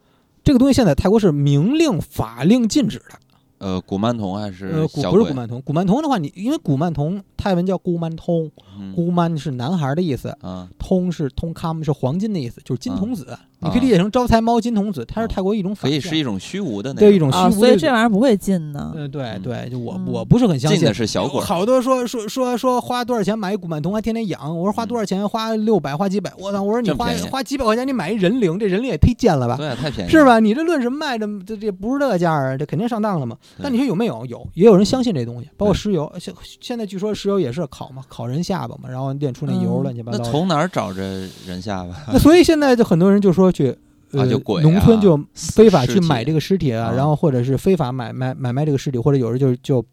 [0.43, 3.19] 这个东西现在泰国是明令法令禁止的。
[3.59, 5.61] 呃，古曼童还是呃，古不是古曼童。
[5.61, 8.51] 古曼童的话，你因为古曼童泰文叫古曼通，
[8.95, 10.35] 古曼是男孩的意思，
[10.79, 13.39] 通是通卡姆是黄金的意思，就是金童子。
[13.63, 18.93] 你可以理解成招财猫、金童子，它是泰国一种，可以是一种虚无的，对一种虚无，所以这玩意儿不会进的。
[18.95, 20.81] 嗯，对对，就我我不是很相信。
[20.81, 21.41] 进的是小鬼。
[21.43, 24.59] 好多说说说说花多少钱买一古曼童，还天天养。
[24.59, 25.29] 我说花多少钱？
[25.29, 26.33] 花六百，花几百？
[26.39, 26.63] 我操！
[26.63, 29.57] 我说你花花几百块钱，你买一人灵，这人灵也忒贱了吧？
[29.57, 30.41] 对，太便宜，是吧？
[30.41, 31.27] 你这论什么卖的？
[31.47, 33.37] 这这不是这个价啊，这肯定上当了嘛。
[33.63, 34.25] 但你说有没有？
[34.27, 36.11] 有，也有人相信这东西，包括石油。
[36.19, 40.19] 现现在据说石油也是烤嘛，烤人下巴嘛，然后炼出那油乱七八糟。
[40.19, 41.03] 那从哪儿找着
[41.47, 41.95] 人下巴？
[42.13, 43.77] 那所以现在就很多人就说去。
[44.13, 49.87] 啊，就鬼农村就非法去买这个尸体啊，然后或者是非法买买买卖这个尸体，或者有人就就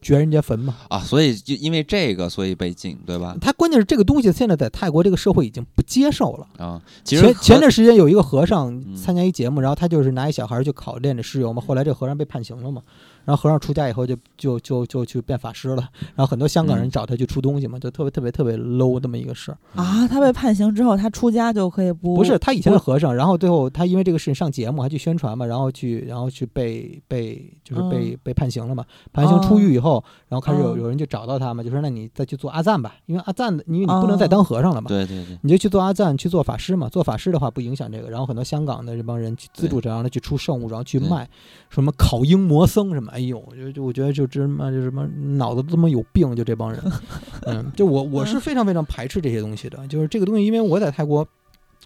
[0.00, 0.74] 掘人家坟嘛。
[0.88, 3.36] 啊，所以就因为这个，所以被禁，对吧？
[3.42, 6.80] 他关键是这个东西现在在泰国这个社会已经不接受了啊。
[7.04, 12.80] 前前段时间有一个和尚参加一节目，然后他就是拿一小孩去烤炼这尸油嘛，后来这和尚被判刑了嘛。
[13.24, 20.06] 然后和尚出家以后就就就就去变法师了，然后很多香港人找他去出东西嘛，就特别特别特别 low 这么一个事儿啊。
[20.08, 22.16] 他被判刑之后，他出家就可以不？
[22.16, 28.84] 不是，他以前是和尚，然后最后他因为这个事情上节目还去宣传嘛，然后去然后去被被就是被被判刑了嘛。
[29.12, 34.88] 判刑出狱以后，然后开始有有人就找到他嘛，就说那你再去做阿赞吧，因为阿赞因为你不能再当和尚了嘛。
[34.88, 36.88] 对对对，你就去做阿赞，去做法师嘛。
[36.88, 38.10] 做法师的话不影响这个。
[38.10, 41.28] 然后很多香港的这帮人去资助这样的去出圣物，然后去卖
[41.70, 43.82] 什么考英魔僧什么，哎呦，我觉得就。
[43.82, 45.06] 我觉得就真妈，就什么
[45.36, 46.80] 脑子这么有病，就这帮人，
[47.46, 49.86] 嗯，就我我是非常非常排斥这些东西的。
[49.86, 51.26] 就是这个东西，因为我在泰国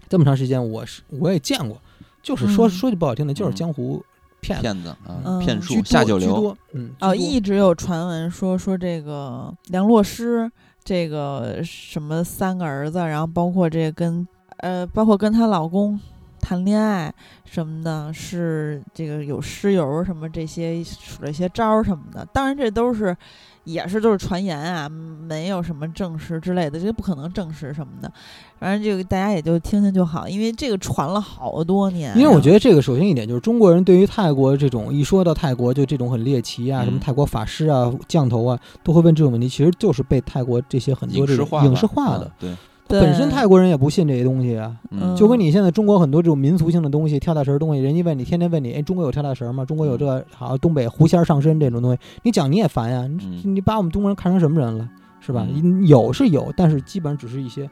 [0.08, 1.76] 这么长时间，我是我也见过，
[2.22, 4.04] 就是说说句不好听的，就是江湖
[4.40, 10.48] 骗骗子啊，骗术下九流，嗯，哦，一直有传闻说说这个梁洛施，
[10.84, 14.28] 这个什么三个儿子，然后包括这跟
[14.58, 15.98] 呃，包括跟她老公。
[16.38, 17.12] 谈恋爱
[17.48, 23.16] 什么的，是这个有尸油什么这些使了一些招儿什么的，当然这都是
[23.64, 28.12] 也是都是传言啊，没有什么证实之类的，这不可能证实什么的。
[28.59, 32.16] 反正这个大家也就听听就好，因为这个传了好多年。
[32.16, 42.31] 因为我觉得这个首先一点就是中国人对于泰国这种一说到泰国就这种很猎奇啊，什么泰国法师啊、降头啊，都会问这种问题，其实就是被泰国这些很多这种影视化的。
[42.39, 42.55] 对。
[42.88, 44.76] 本身泰国人也不信这些东西啊，
[45.16, 49.64] 就跟你现在中国很多这种民俗性的东西，跳大神东西，人家问你，天天问你，哎，中国有跳大神吗？
[49.64, 54.88] 中国有这好东北狐仙上身这种东西，你讲你也烦呀，你你把我们中国人看成什么人了，
[55.20, 55.46] 是吧？
[55.86, 57.68] 有是有，但是基本上只是一些。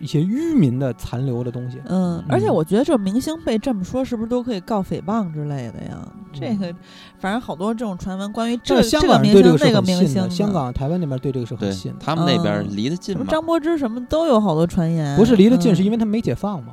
[0.00, 5.98] 一些愚民的残留的东西，嗯，而且我觉得这明星被这么说，是不是都可以告诽谤之类的呀？
[6.32, 6.74] 这个，
[7.18, 13.24] 反正好多这种传闻，关于这香港明星那个明星，香港、台湾那边对这个是很信，他们那边离得近嘛。
[13.28, 16.72] 张柏芝什么都有好多传言，不是离得近，是因为他没解放嘛。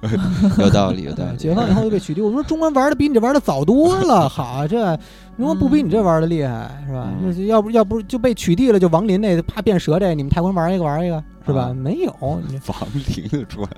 [0.58, 1.36] 有道理，有道理。
[1.36, 2.24] 解放以后就被取缔。
[2.24, 4.96] 我说中国玩的比你这玩的早多了，好这。
[5.36, 7.08] 如果不比你这玩的厉害，是吧？
[7.46, 8.78] 要不要不就被取缔了？
[8.78, 11.72] 就王林那怕变蛇这，你们泰国人玩一个玩一个，是吧？
[11.72, 12.58] 没有，王林
[13.30, 13.68] 的出来，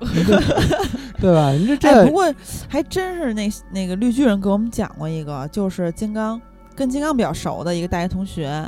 [1.19, 1.51] 对吧？
[1.51, 2.33] 你这这不过
[2.67, 6.41] 还真是那那个绿巨人给我们讲过一个，就是金刚
[6.75, 8.67] 跟金刚比较熟的一个大学同学，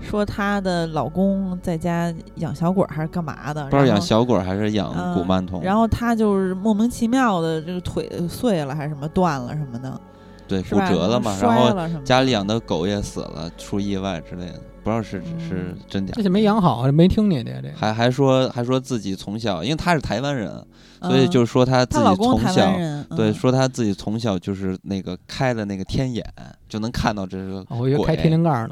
[0.00, 3.64] 说她的老公在家养小鬼还是干嘛的？
[3.66, 5.62] 不知道养小鬼还是养古曼童。
[5.62, 10.00] 然后他就是莫名其妙的这个腿碎了还是什么断了什么的。
[10.48, 11.72] 对，骨折了嘛，然后
[12.04, 16.12] 家里养的狗也死了，出意外之类的，不知道是是真假。
[16.14, 17.70] 这就没养好，没听你的这。
[17.76, 20.64] 还还说还说自己从小，因为他是台湾人。
[21.02, 22.72] 所以就是说他自己从小，
[23.16, 26.24] 对，说他自己从小就是那个开的那个天眼，
[26.68, 28.70] 就能看到这是我以为开天灵盖呢，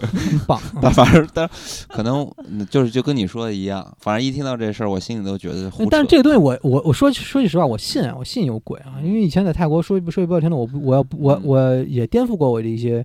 [0.46, 0.60] 棒。
[0.80, 1.48] 但反正但
[1.88, 2.28] 可能
[2.68, 5.70] 就是就跟你说的一样，反正一听到这事儿，我心里都觉得。
[5.90, 13.04] 但是这个东西，我我我说说句实话，我信啊，我信有鬼啊，因为以前在泰国说说句不好听的，我我要我我也颠覆过我的一些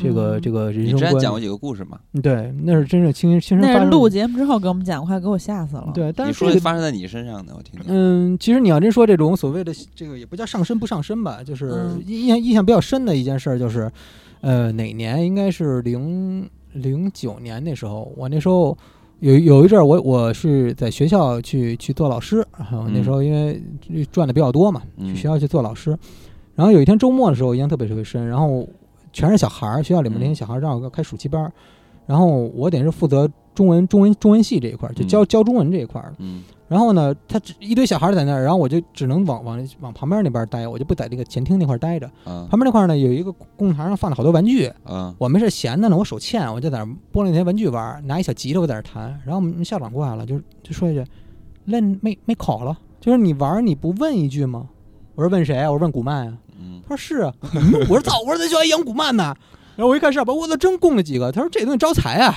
[0.00, 1.10] 这个这个人生观。
[1.10, 1.98] 之前讲过几个故事嘛？
[2.22, 3.74] 对，那是真是亲亲身发生。
[3.74, 5.90] 那是录节目之后给我们讲，快给我吓死了。
[5.94, 7.84] 对，但是说发生在你身上的，我听听。
[7.88, 8.13] 嗯。
[8.14, 13.90] 嗯，其实你要真说这种所谓的这个也不叫上身不上身吧，就是印象印象比较深的一件事，就是，
[14.40, 18.76] 呃，哪年应该是零零九年那时候，我那时候
[19.20, 22.46] 有有一阵儿，我我是在学校去去做老师，
[22.92, 23.60] 那时候因为
[24.12, 25.96] 赚的比较多嘛，去学校去做老师，
[26.54, 28.68] 然后有一天周末的时候，印象特别特别深，然后
[29.12, 31.52] 全是小孩儿，学校里面那些小孩儿正好开暑期班，
[32.06, 36.14] 然后我等于是负责中文中文中文系这一块，就教教中文这一块的。
[36.66, 42.10] 然后呢，他一堆小孩在那儿，然后我就只能往往往旁边那边待，我就不在那个前厅那块待着。
[42.24, 44.72] 旁边那块呢有一个供台上放了好多玩具。
[45.18, 49.20] 我没事闲的呢，我手欠，我就在那拨那些玩具玩，拿一小吉他我在那弹。
[49.24, 51.04] 然后我们校长过来了，就就说一句
[51.66, 52.76] ：“那没没考了？
[52.98, 54.66] 就是你玩你不问一句吗？
[55.14, 55.70] 我说问谁啊？
[55.70, 56.38] 我说问古曼啊。
[56.58, 57.32] 嗯，他说是啊。
[57.90, 59.36] 我说操，我说咱学校养古曼呢。
[59.76, 61.30] 然后我一看是吧，我操，真供了几个。
[61.30, 62.34] 他说这东西招财啊，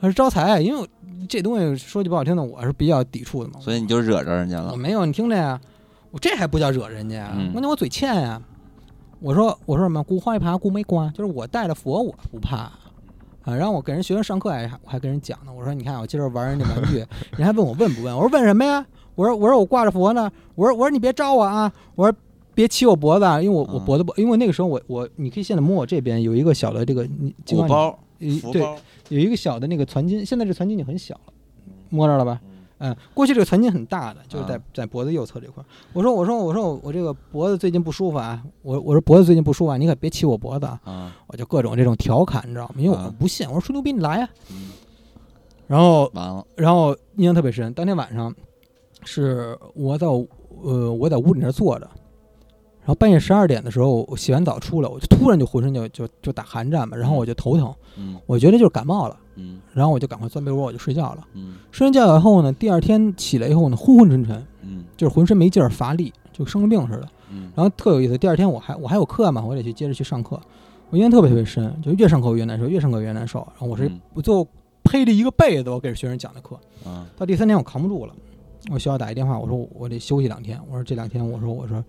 [0.00, 0.88] 他是招财，因为
[1.28, 3.60] 这东西说句不好听的，我是比较抵触的嘛。
[3.60, 4.72] 所以你就惹着人家了。
[4.72, 5.60] 我没有，你听着呀，
[6.10, 8.40] 我这还不叫惹人家，关键我嘴欠呀。
[9.20, 10.02] 我说我说什么？
[10.02, 12.72] 孤花一耙，古没关，就是我带着佛，我不怕啊。
[13.44, 15.52] 然后我给人学生上课还我还跟人讲呢。
[15.52, 17.04] 我说你看我今儿玩人家玩具，
[17.36, 18.16] 人还问我问不问？
[18.16, 18.86] 我说问什么呀？
[19.14, 20.30] 我说我说我挂着佛呢。
[20.54, 21.70] 我说我说你别招我啊！
[21.94, 22.18] 我说
[22.54, 27.06] 别骑我脖子，因为我我脖子不，因为那个时候我我你可以现在摸我这边有一个小的这个
[27.46, 27.98] 鼓包，
[28.52, 28.62] 对，
[29.08, 31.32] 有一个小的那个攒筋，现在这攒筋已经很小了，
[31.88, 32.40] 摸着了吧？
[32.82, 35.62] 嗯，过去这个攒筋很大的，就是在在脖子右侧这块。
[35.92, 41.14] 我说我说我说我这个脖子最近不舒服啊，我我说脖子最近不舒服，啊，你可别骑我脖子啊！
[41.26, 42.76] 我就各种这种调侃，你知道吗？
[42.78, 44.28] 因为我不信，我说吹牛逼你来呀。
[45.66, 47.70] 然后完了，然后印象特别深。
[47.74, 48.34] 当天晚上
[49.04, 50.06] 是我在
[50.62, 51.90] 呃我在屋里那坐着，
[52.80, 57.74] 然后半夜十二点的时候我洗完澡出来，我就突然就浑身就就就打寒战嘛，然后我就头疼，
[58.26, 59.16] 我觉得就是感冒了。
[59.36, 61.26] 嗯，然后我就赶快钻被窝，我就睡觉了。
[61.34, 67.08] 嗯，睡完觉以后呢，第二天起来以后呢，昏昏沉沉，嗯，就是浑身没劲儿、乏力，就生了病似的。
[67.30, 70.38] 嗯，然后特有意思，第二天我还我还有课嘛，我得去接着去上课。
[70.90, 73.38] 我印象特别特别深，就越上课越难受，越上课越难受。
[73.52, 74.46] 然后我是我最后
[74.82, 76.58] 披着一个被子，我给学生讲的课。
[76.84, 78.14] 啊，到第三天我扛不住了，
[78.70, 80.60] 我学校打一电话，我说我得休息两天。
[80.68, 81.82] 我说这两天我说我说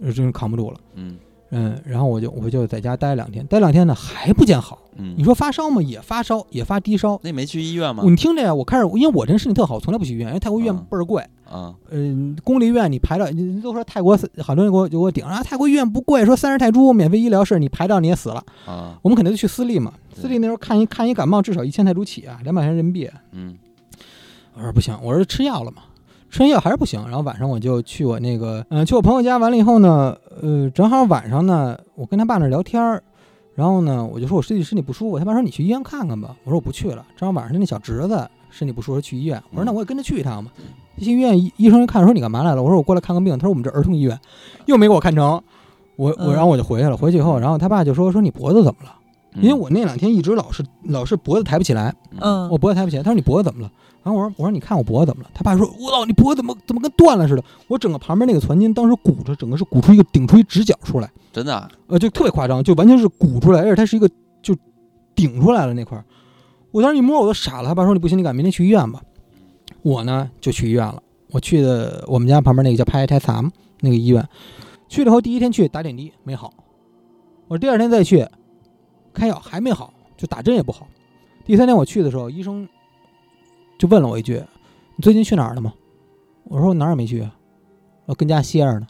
[0.00, 0.80] 真是扛不住了。
[0.94, 1.16] 嗯。
[1.52, 4.78] 嗯，然后我就我就在家待两天，待两天呢还不见好。
[4.96, 5.82] 嗯，你说发烧吗？
[5.82, 7.18] 也发烧，也发低烧。
[7.24, 8.04] 那没去医院吗？
[8.06, 11.24] 你听着呀，我开始，因为我这人身体特好，从来不去医院，因为泰国医院倍儿贵。
[11.50, 18.44] 啊，嗯，公立医院你排到，你都说泰国好多人给我就给我顶啊，泰国医院不贵，说三十泰铢免费医疗是，你排到你也死了。
[18.64, 23.10] 啊，我们肯定就去私立嘛，私立那时候看一看一感冒至少一千泰铢起啊，两百块钱人民币。
[23.32, 23.56] 嗯，
[24.54, 25.82] 我说不行，我说吃药了嘛。
[26.30, 29.36] 吃夜药还是不行，然后晚上我就去我那个，嗯，去我朋友家。
[29.36, 33.02] 完了以后呢，呃，正好晚上呢，我跟他爸那聊天儿，
[33.56, 35.18] 然后呢，我就说我身体身体不舒服。
[35.18, 36.36] 他爸说你去医院看看吧。
[36.44, 37.04] 我说我不去了。
[37.16, 40.52] 正好晚上那小侄子身体不舒服去医院，我说那我也跟着去一趟吧。
[40.98, 42.62] 去医院医生一看说你干嘛来了？
[42.62, 43.36] 我说我过来看个病。
[43.36, 44.16] 他说我们这儿童医院，
[44.66, 45.42] 又没给我看成。
[45.96, 46.96] 我我然后我就回去了。
[46.96, 48.94] 回去以后，然后他爸就说说你脖子怎么了？
[49.34, 51.94] 因为我那两天一直老是老是脖子抬不起来。
[52.20, 53.02] 嗯，我脖子抬不起来。
[53.02, 53.70] 他说你脖子怎么了？
[54.02, 55.30] 然后我说我说你看我脖子怎么了？
[55.34, 57.44] 他爸说我操你脖子怎么怎么跟断了似的？
[57.68, 61.70] 我整个旁边那个攒筋当时鼓着，整个是鼓出一个顶出一直角出来，真的？
[61.86, 64.08] 呃，就特别夸张，就完全是鼓出来，而且它是一个
[64.40, 64.56] 就
[65.14, 66.04] 顶出来了那块儿。
[66.70, 67.68] 我当时一摸我都傻了。
[67.68, 69.02] 他爸说你不行，你赶明天去医院吧。
[69.82, 71.02] 我呢就去医院了。
[71.30, 73.50] 我去的我们家旁边那个叫派泰萨姆
[73.80, 74.26] 那个医院，
[74.88, 76.54] 去了后第一天去打点滴没好，
[77.48, 78.26] 我第二天再去
[79.12, 80.86] 开药还没好，就打针也不好。
[81.44, 82.66] 第三天我去的时候，医生。
[83.80, 84.34] 就问了我一句
[84.94, 85.72] ：“你最近去哪儿了吗？”
[86.44, 87.26] 我说：“我哪儿也没去，
[88.04, 88.86] 我跟家歇着呢。”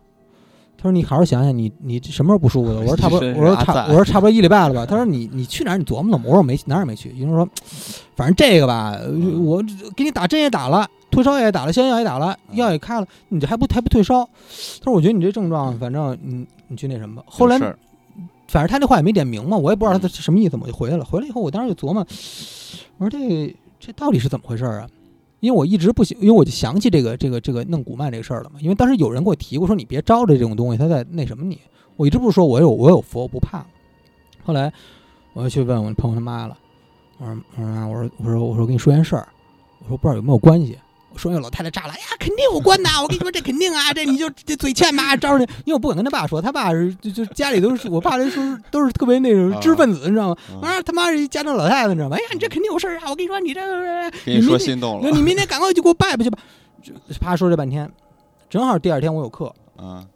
[0.77, 5.79] 他说：“你好好想想，你你什么时候不舒服的？” 我说：“差不多。”我说：“差我说差不多一礼拜了吧？”他说：“你你去哪儿？
[5.79, 7.49] 你琢磨琢磨。”我说：“我没哪儿也没去。”医生说
[8.17, 8.99] ：“反正这个吧，
[9.45, 9.63] 我
[9.95, 14.25] 给你打针也打了，退烧药也打了，消炎药也打了，药也开了，你这还不还不退烧？”
[14.83, 17.57] 他说：“我觉得你这症状，反正你你去那什么吧。”后来，
[18.49, 21.05] 反正他那话也没点明嘛，我也不知道他什么意思，我就回来了。
[21.05, 22.05] 回来以后，我当时就琢磨，
[22.97, 23.55] 我说这。
[23.81, 24.89] 这到底是怎么回事啊？
[25.41, 28.61] 因为我一直不行，因为我就想起这个这个这个弄古曼这个事儿了嘛。
[28.61, 31.59] 因为当时有人给我提过，说你别招着这种东西，他在那什么你。
[31.97, 33.65] 我一直不是说我有我有佛，我不怕。
[34.45, 34.71] 后来
[35.33, 36.59] 我又去问我朋友他妈了，
[37.19, 39.27] 我说我说我说我说我说跟你说件事儿，
[39.83, 40.79] 我说不知道有没有关系。
[41.13, 42.91] 我说那老太太炸了，哎呀，肯定有关呐！
[43.03, 50.37] 我跟你说，这肯定啊，这你就这嘴欠吧， 招着你，因为我不敢跟他爸说，他爸是就就家里都是我爸这是都是特别那种知识分子，你知道吗？
[50.63, 52.17] 啊，他妈是家长老太太，你知道吗？
[52.17, 53.11] 哎呀，你这肯定有事儿啊！
[53.11, 53.61] 我跟你说，你这
[54.25, 56.39] 你说心动了，你明天赶快就给我拜拜去吧。
[56.83, 57.91] 就啪说这半天，
[58.49, 60.07] 正好第二天我有课，啊，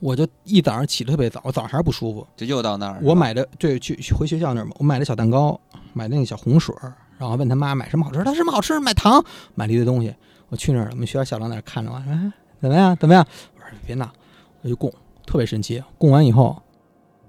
[0.00, 2.98] 我就一早上起的特别早，我早上还是不舒服，就又到那儿。
[3.02, 5.60] 我买的对去回学校那儿嘛，我买的小蛋糕，
[5.92, 6.74] 买那个小红水，
[7.18, 8.78] 然后问他妈买什么好吃，他什么好吃？
[8.80, 9.22] 买糖，
[9.54, 10.14] 买了一堆东西。
[10.48, 12.96] 我去那儿了，我们学校小郎在那看着我，哎，怎么样？
[12.96, 13.26] 怎么样？
[13.56, 14.10] 我说别闹，
[14.62, 14.92] 我就供，
[15.26, 15.82] 特别神奇。
[15.98, 16.62] 供完以后，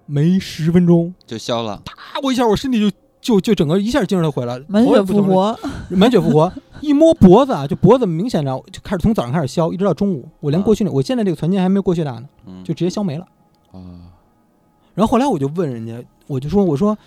[0.06, 2.20] 没十分钟就消了，啪！
[2.24, 6.52] 我一下，我身体就就就整个一下精神都回来了，满血复活， 满血复活。
[6.82, 10.30] 一摸脖子啊，就脖子明显着就开始从早上开始消，一直到中午。
[10.40, 12.28] 我连过去那，我现在这个团建还没有过去大呢，
[12.64, 13.26] 就直接消没了。
[13.72, 14.14] 啊！
[14.94, 16.98] 然后后来我就问人家，我就说，我说，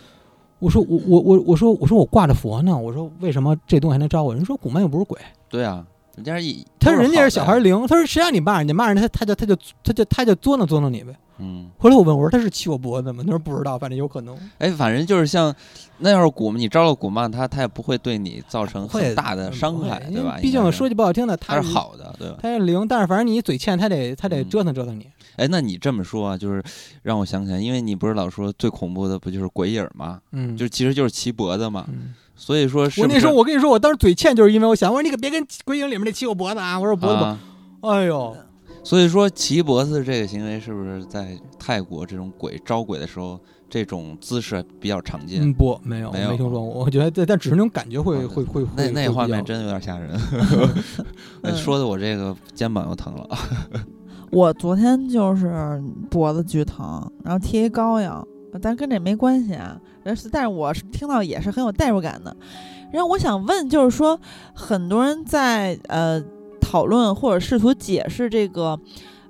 [0.59, 4.35] 我说，我我我我说，我说我挂着佛呢，我说为什么这东西还能招我？
[4.35, 5.19] 人说古曼又不是鬼。
[5.49, 5.87] 对啊。
[6.21, 11.15] 人家一他人家是小孩灵，他说谁让你骂人家骂人家，他他就他就他就他就捉弄捉弄你呗。
[11.43, 13.23] 嗯，后来我问我说他是骑我脖子吗？
[13.25, 14.37] 他说不知道，反正有可能。
[14.59, 15.55] 哎，反正就是像
[15.99, 20.39] 那要是蛊你招了鼓骂他，他也不会对你造成很大的伤害，对吧？
[20.43, 22.37] 毕竟说句不好听的，他是好的，对吧？
[22.43, 25.07] 他是灵，但是反正你嘴欠，他得他得折腾折腾你。
[25.37, 26.63] 哎，那你这么说啊，就是
[27.03, 30.21] 让我想起来，因为你不是老说最恐怖的不就是鬼影吗？
[30.33, 31.87] 嗯，就其实就是骑脖子嘛。
[32.41, 36.81] 所以说，我那时候我跟你说，我当时嘴欠，就是因为我想，我说你可别跟鬼影里面那骑我脖子啊！
[36.81, 37.37] 我说脖子，
[37.83, 38.35] 哎呦。
[38.83, 43.39] 所以说，骑脖子这个行为是不是在泰国这种鬼招鬼的时候，
[43.69, 45.43] 这种姿势比较常见？
[45.43, 46.65] 嗯，不，没有，没有，没听说过。
[46.65, 50.19] 我觉得，但只是那种感觉会会会那那画面真的有点吓人。
[51.55, 53.29] 说的我这个肩膀又疼了。
[54.33, 58.27] 我昨天就是脖子巨疼，然后贴一膏药，
[58.59, 59.79] 但跟这没关系啊。
[60.03, 62.35] 但是，但是我是听到也是很有代入感的。
[62.93, 64.19] 然后我想问，就是说，
[64.55, 66.23] 很多人在呃。
[66.63, 68.79] 讨论或者试图解释这个，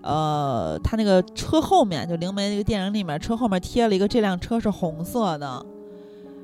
[0.02, 5.64] 呃，他那个车后面就灵媒那个电影里面，车后面贴了一个这辆车是红色的。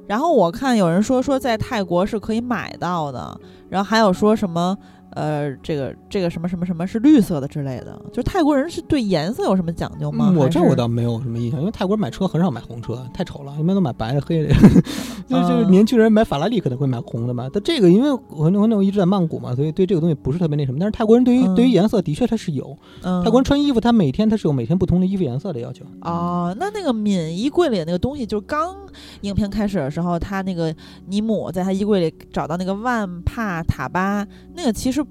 [0.07, 3.39] 然后我看有人说说在泰国是可以买到的，
[3.69, 4.79] 然后还有说什么。
[5.17, 10.31] 呃，这个这个什么什么什么是绿色的之类的，就是泰国人是对颜色有什么讲究吗？
[10.37, 14.55] 我这我倒没有什么印象，因为泰国人买车很少买红车，太丑了，一般都买白的、黑的。
[15.27, 17.49] 就就是年轻人买法拉利可能会买红的嘛。
[17.51, 20.79] 但这个因为我那我那我一直在曼谷嘛，所以对这个东西不是特别那什么。
[20.79, 25.87] 但是泰国人对于对于颜色的确他是有，泰国人穿衣服他每天他是有每天不同的衣服颜色的要求。
[26.03, 28.77] 哦，那那个敏衣柜里那个东西，就是刚
[29.23, 30.75] 影片开始的时候，他那个
[31.07, 35.06] 尼姆在他衣柜里找到那个万帕塔巴，那个其实。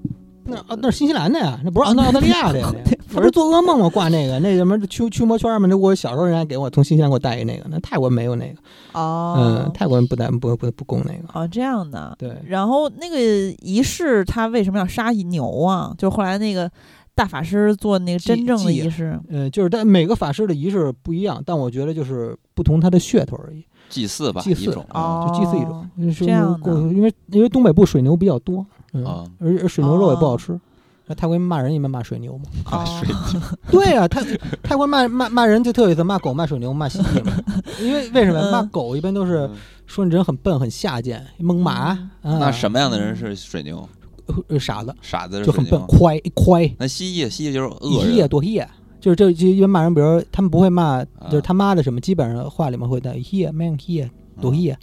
[0.46, 2.72] 那那是新西兰的呀，那不是澳澳大利亚的呀。
[3.14, 8.58] 我是做噩梦嘛，挂那个那什么驱驱魔圈嘛，那我小时候人家给我从新西兰给我带一那个，那泰国没有那个。
[8.92, 9.36] 哦。
[9.38, 11.20] 嗯，泰国人不带不不不供那个。
[11.32, 12.14] 哦，这样的。
[12.18, 12.36] 对。
[12.46, 13.16] 然后那个
[13.62, 15.94] 仪式他为什么要杀一牛啊？
[15.96, 16.70] 就后来那个
[17.14, 19.18] 大法师做那个真正的仪式。
[19.28, 23.64] 嗯，就是但每个法师的仪式不一样，但我觉得就是不同他的噱头而已。
[23.88, 25.88] 祭祀吧，祭祀哦，就祭祀一种。
[26.26, 26.72] 这样的。
[26.92, 28.66] 因为因为东北部水牛比较多。
[29.04, 30.58] 啊，而而水牛肉也不好吃，
[31.06, 32.44] 那泰国人骂人一般骂水牛嘛？
[32.70, 33.40] 啊水牛，
[33.70, 34.22] 对呀，泰
[34.62, 37.32] 泰国骂骂骂人就特有意思，骂狗、骂水牛、骂蜥蜴嘛。
[37.80, 39.48] 因为为什么骂狗一般都是
[39.86, 41.96] 说你人很笨、很下贱、猛马？
[42.22, 43.88] 那什么样的人是水牛？
[44.58, 46.68] 傻子，傻子就很笨，快快。
[46.78, 48.12] 那蜥蜴，蜥蜴就是恶人。
[48.12, 48.60] 蜥蜴多蜥
[48.98, 54.04] 就是这就一般骂人，比如他们不会骂，就是他妈的什么，基本上话里面会带蜥蜴，man 蜥
[54.40, 54.74] 多蜥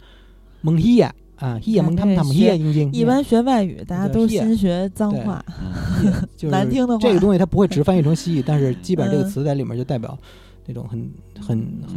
[0.62, 1.04] 猛蜥
[1.36, 2.94] 啊，一眼蒙他们，他们一眼。
[2.94, 5.44] 一般学外语，大家都先学脏话，
[6.42, 7.00] 难听的话。
[7.00, 10.16] 这个东西它不会直翻译成蜥蜴，但是 基本这个词在里面就代表
[10.66, 11.96] 那种很很很。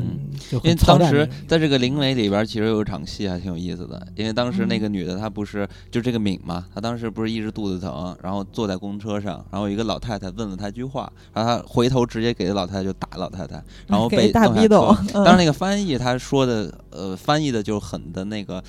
[0.64, 4.06] 因为当时在这个灵媒里边，其实有一场戏还挺有意思的。
[4.16, 14.94] 因为当时那个女的她不是就这个敏嘛，她当时不是一直肚子疼，然后坐在公车上，然后一个老太太问了她一句话，然后她回头直接给老太太就打老太太，然后 被大逼斗。
[15.14, 18.62] 当时那个翻译他说的呃翻译的就很的那个。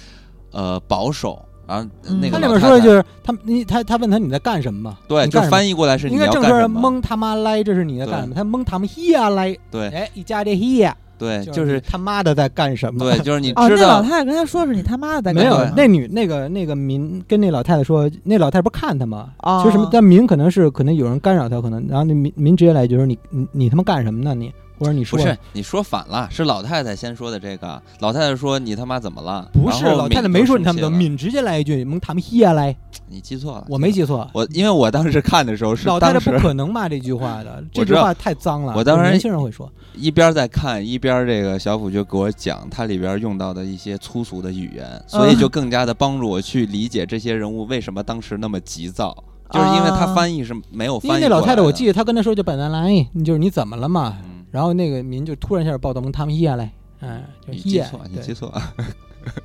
[0.52, 1.88] 呃，保守，然后
[2.20, 4.98] 那个他里面说的就是他，你他他问他你在干什么嘛？
[5.06, 8.34] 对，就翻译过来是应该正说蒙他妈来，这是你在干什么？
[8.34, 13.00] 他蒙他们嘿呀来，对，哎，一加这嘿，对，就是他妈的在干什么？
[13.00, 13.64] 对，就是你知道。
[13.64, 19.30] 哦，那老太太跟他说是你他妈的在干什么没有那女那个那个民跟那老太太说，那老太太不看他吗？
[19.42, 19.88] 哦，就什么？
[19.92, 24.52] 但民可能是可能有人干扰他，可能然后那民民直接来就说你你你他妈干什么呢你？
[24.78, 27.80] 或者你说不是你说反了，是老太太先说的这个。
[28.00, 32.74] 老太太说：“你他妈怎么了？”不是老太太没说你他妈怎么，敏直接来一句：“蒙他们 hier 来。”
[33.10, 34.28] 你记错了，我没记错。
[34.34, 38.74] 我因为我当时看的时候是老太太不可能骂这句话的， 这句话太脏了。
[38.76, 49.16] 我当时年轻人会说，一边在看一边这个小虎就给我讲它里边用到的一些粗俗的语言，所以就更加的帮助我去理解这些人物为什么当时那么急躁，
[49.50, 51.14] 就是因为他翻译是没有翻译。
[51.14, 52.90] 因为那老太太，我记得他跟他说就本来来，
[53.24, 54.18] 就是你怎么了嘛？
[54.50, 58.52] 然后那个民就突然一下报道蒙他们下来，哎，你记错，你记错。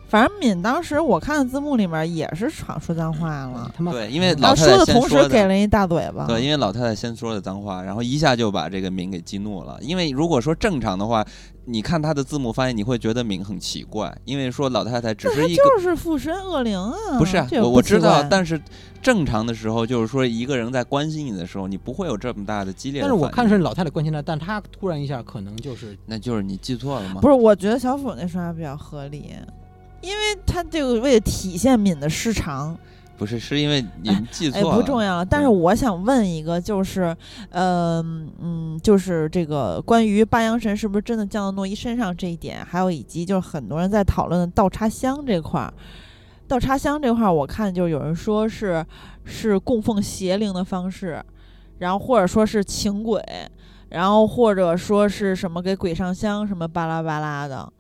[0.08, 9.78] 反正敏当时我看的字幕里面也是闯说脏话了，对，因为老太太说的同时给人一大嘴巴，对，因为老太太先说的脏话，然后一下就把这个敏给激怒了。
[9.82, 11.26] 因为如果说正常的话，
[11.66, 18.62] 你看他的字幕发现，你会觉得敏很奇怪，因为说老太太只是一个就是附身恶灵啊，不是啊，我我知道，但是
[19.02, 23.02] 正常的时候就是说一个人在关心你的时候，你不会有这么大的激烈。
[23.02, 27.22] 但是我看是老太太关心他，但他突然一下可能就是，那就是你记错了吗？
[27.22, 29.32] 不是，我觉得小虎那说法比较合理。
[30.02, 32.78] 因为他这个为了体现敏的失常，
[33.18, 35.24] 不是是因为你记错了，不重要。
[35.24, 37.16] 但是我想问一个，就是，
[37.52, 38.04] 呃，
[38.42, 45.74] 嗯，就是这个关于八阳神是不是真的降到诺伊身上这一点，还有以及就是很多人在讨论的倒插香这块儿，
[46.48, 48.86] 倒插香这块儿，我看就有人说是
[49.24, 51.24] 是供奉邪灵的方式，
[51.78, 53.24] 然后或者说是请鬼，
[53.90, 57.72] 然后或者说是什么给鬼上香什么巴拉巴拉的。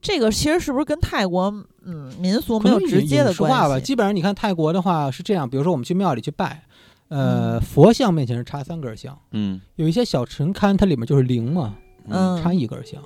[0.00, 1.52] 这个其实是不是跟泰国
[1.84, 3.68] 嗯民俗没有直接的关系？
[3.68, 6.62] 吧，基本上你看泰国的话是这样，比如说我们去庙里去拜，
[7.08, 11.76] 呃，佛像面前是插三根香，嗯，有一些小神龛它里面就是灵嘛，
[12.08, 13.02] 嗯，插一根香。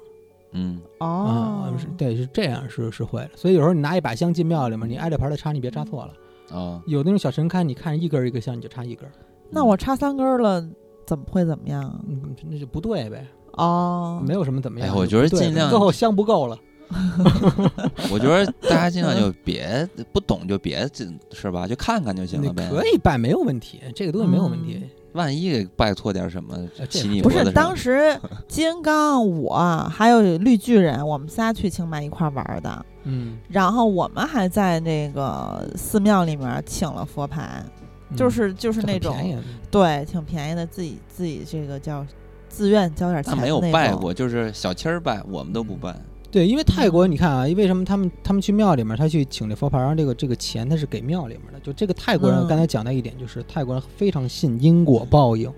[0.54, 3.30] 嗯哦，是对，是这样，是是会的。
[3.36, 6.12] 所以有时候你拿一把香进庙里面，你挨着牌的插，你别插错了
[6.54, 6.82] 啊。
[6.86, 9.08] 有那种小神龛，你看一根一根香，你就插一根。
[9.48, 10.62] 那我插三根了，
[11.06, 11.98] 怎么会怎么样？
[12.06, 13.26] 嗯，那就不对呗。
[13.52, 14.94] 哦，没有什么怎么样。
[14.94, 16.58] 我觉得尽量最后香不够了。
[18.10, 20.88] 我觉得大家尽量就别不懂就别
[21.32, 22.68] 是吧，就看看就行了呗。
[22.70, 24.82] 可以拜没有问题，这个东西没有问题。
[25.12, 26.56] 万一给拜错点什么，
[27.22, 37.62] 不是当时金刚我还有绿巨人，我们仨去清迈一块玩的，嗯，然后我们还在那个寺庙里面请了佛牌，
[38.16, 39.14] 就是就是那种
[39.70, 42.06] 对，挺便宜的，自己自己这个叫
[42.48, 43.36] 自愿交点钱。
[43.36, 45.94] 没有拜过，就是小七儿拜，我们都不拜。
[46.32, 51.60] 对，因为泰国你看啊，为什么他们他们去庙里面，他去请这佛牌，然后这个这个钱他是给庙里面的。
[51.60, 55.52] 就这个泰国人刚才讲到一点，就是泰国人非常信因果报应，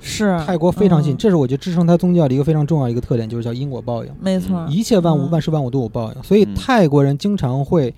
[0.00, 4.14] 是泰国非常信，这是我觉得支撑他宗教的一个非常重要的一个特点，就是叫因果报应。
[4.20, 7.92] 没错，一切万物万事万物都有报应，所以泰国人经常会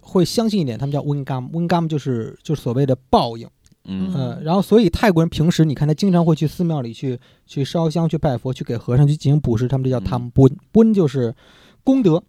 [0.00, 3.46] 会相信一点，他们叫温嘎姆，温嘎姆就是就是所谓的报应。
[3.84, 11.34] 嗯，然后所以泰国人平时你看他经常会去寺庙里去去烧香去拜佛去给和尚去进行布施，他们这叫他们 bunbun 就是
[11.82, 12.22] 功德，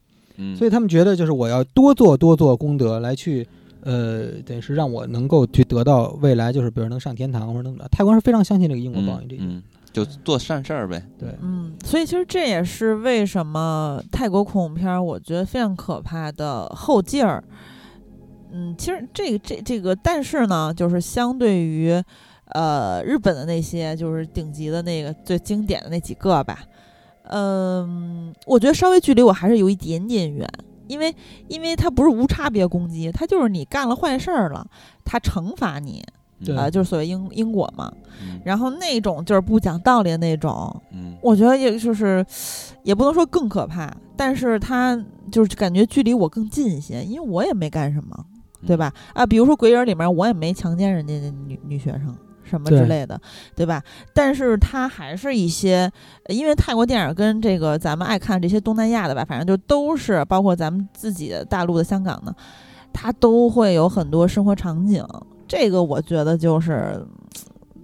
[0.56, 3.45] 所以他们觉得就是我要多做多做功德来去
[3.82, 7.88] 呃等于是让我能够去得到未来就是比如能上天堂或者怎么着。
[7.90, 9.44] 泰国人是非常相信这个因果报应这个，
[9.91, 11.06] 就做善事儿呗。
[11.19, 17.44] 对，嗯，所以其实这也是为什么泰国恐怖片我觉得非常可怕的后劲儿。
[18.52, 21.91] 嗯，其实这个这这个，但是呢，就是相对于，
[22.48, 26.60] 呃，日本的那些就是顶级的那个最经典的那几个吧，
[27.30, 30.45] 嗯，我觉得稍微距离我还是有一点点远，
[30.88, 31.15] 因为
[31.48, 34.68] 因为它不是无差别攻击，它就是你干了坏事儿了，
[35.06, 36.03] 它惩罚你，
[36.57, 37.91] 啊，就是所谓因因果嘛。
[38.44, 42.26] 然后那种就是不讲道理的那种，嗯，我觉得也就是
[42.84, 45.02] 也不能说更可怕，但是它
[45.32, 48.26] 就是感觉距离我更近一些，因为我也没干什么。
[48.66, 48.94] 对吧？
[49.14, 53.20] 啊，比如说《鬼影》里面，我也没强奸人家的女女学生什么之类的，
[53.56, 53.82] 对吧？
[54.14, 55.92] 但是他还是一些，
[56.28, 62.36] 因为泰国电影跟这个咱们爱看这些东南亚的吧，反正就都是包括咱们自己的大陆的香港的，
[62.94, 65.04] 它都会有很多生活场景。
[65.48, 67.04] 这个我觉得就是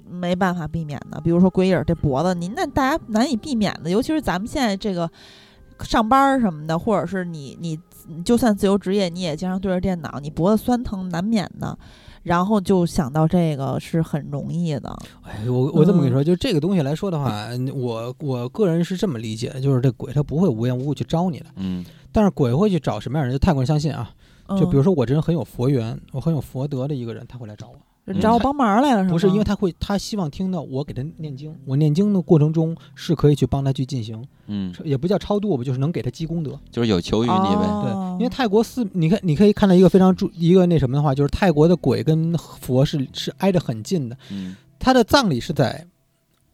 [0.07, 1.19] 没办法避免的。
[1.21, 5.09] 比如说《鬼影》这脖子，您那大家难以避免的，尤其是咱们现在这个
[5.79, 7.79] 上班什么的，或者是你你。
[8.23, 11.77] 就算自由职业，你也经常对着电脑，你脖子酸疼难免的。
[12.23, 14.93] 然后就想到这个是很容易的。
[15.21, 21.45] 哎，我我这么跟你说，就这个东西来说的话，我我个人是这么理解的，就是这鬼他不会无缘无故去招你的。
[21.55, 21.85] 嗯。
[22.11, 23.33] 但是鬼会去找什么样的人？
[23.33, 24.11] 就泰国人相信啊，
[24.59, 27.75] 就比如说我这人很有佛缘，我很有佛德的一个人，他会来找我。
[28.15, 37.81] 找我帮忙来了是吗不是，因为他会，他希望听到我给他念经，我念经的过程中是可以去帮他去进行，嗯，也不叫超度，吧就是能给他积功德，就是有求于你呗。
[37.83, 45.85] 对，因为泰国寺，你看，你可以看到一个非常注一个那什么的话，就是泰国的鬼跟佛是是挨着很近的，嗯，他的葬礼是在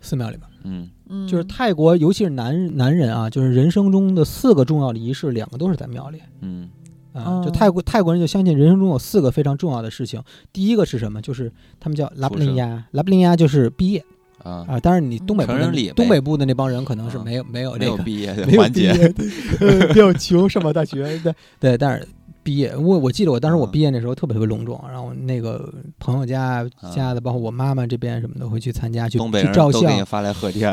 [0.02, 0.90] 寺庙里边，嗯。
[1.10, 6.70] 嗯，就是泰国，尤其是男男人啊，就是人生中的四个重要的仪式，两个都是在庙里，嗯。
[7.14, 10.22] 啊，就泰国泰国人就相信人生中有四个非常重要的事情。
[10.52, 11.22] 第一个是什么？
[11.22, 14.04] 就是他们叫拉布林亚，拉布林亚就是毕业
[14.44, 14.80] 啊啊。
[14.80, 15.54] 当然，你东北部
[15.96, 18.92] 东北部的那帮人可能是没有没有这个毕业环节，
[19.90, 21.18] 比较穷，上不了大学。
[21.20, 22.08] 对对，但是。
[22.44, 26.64] 毕业，我我记得我当时我毕业那时候特别特别隆重，然后那个朋友家
[26.94, 30.72] 家的，包括我妈妈这边什么的会去参加，去去照相，发来贺电。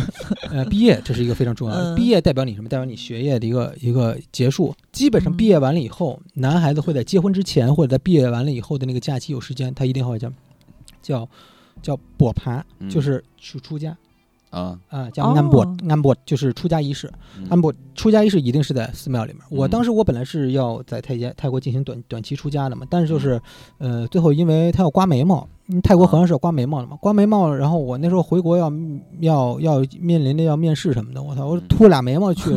[0.50, 2.68] 呃，毕业这是一个非常重要的，毕业代表你什么？
[2.68, 4.74] 代表你学业的一个一个结束。
[4.92, 10.32] 基本上毕业完了以后，男孩子会在结婚之前或者在毕业完了以后的那个假期有时间，他一定会叫
[11.02, 11.28] 叫
[11.82, 13.96] 叫博爬，就是去出家。
[14.50, 17.10] 啊啊，叫安博安博，就是出家仪式。
[17.48, 19.40] 安博出家仪式一定是在寺庙里面。
[19.48, 23.40] 我当时我本来是要在泰家泰国进行短短期出家的嘛，但是就是，
[23.78, 25.46] 呃，最后因为他要刮眉毛，
[25.82, 28.72] 泰国和尚是要刮眉毛的嘛，刮眉毛，然后我那时候回国要
[29.20, 32.50] 要要面临着要面试什么的，我操，我秃俩眉毛去，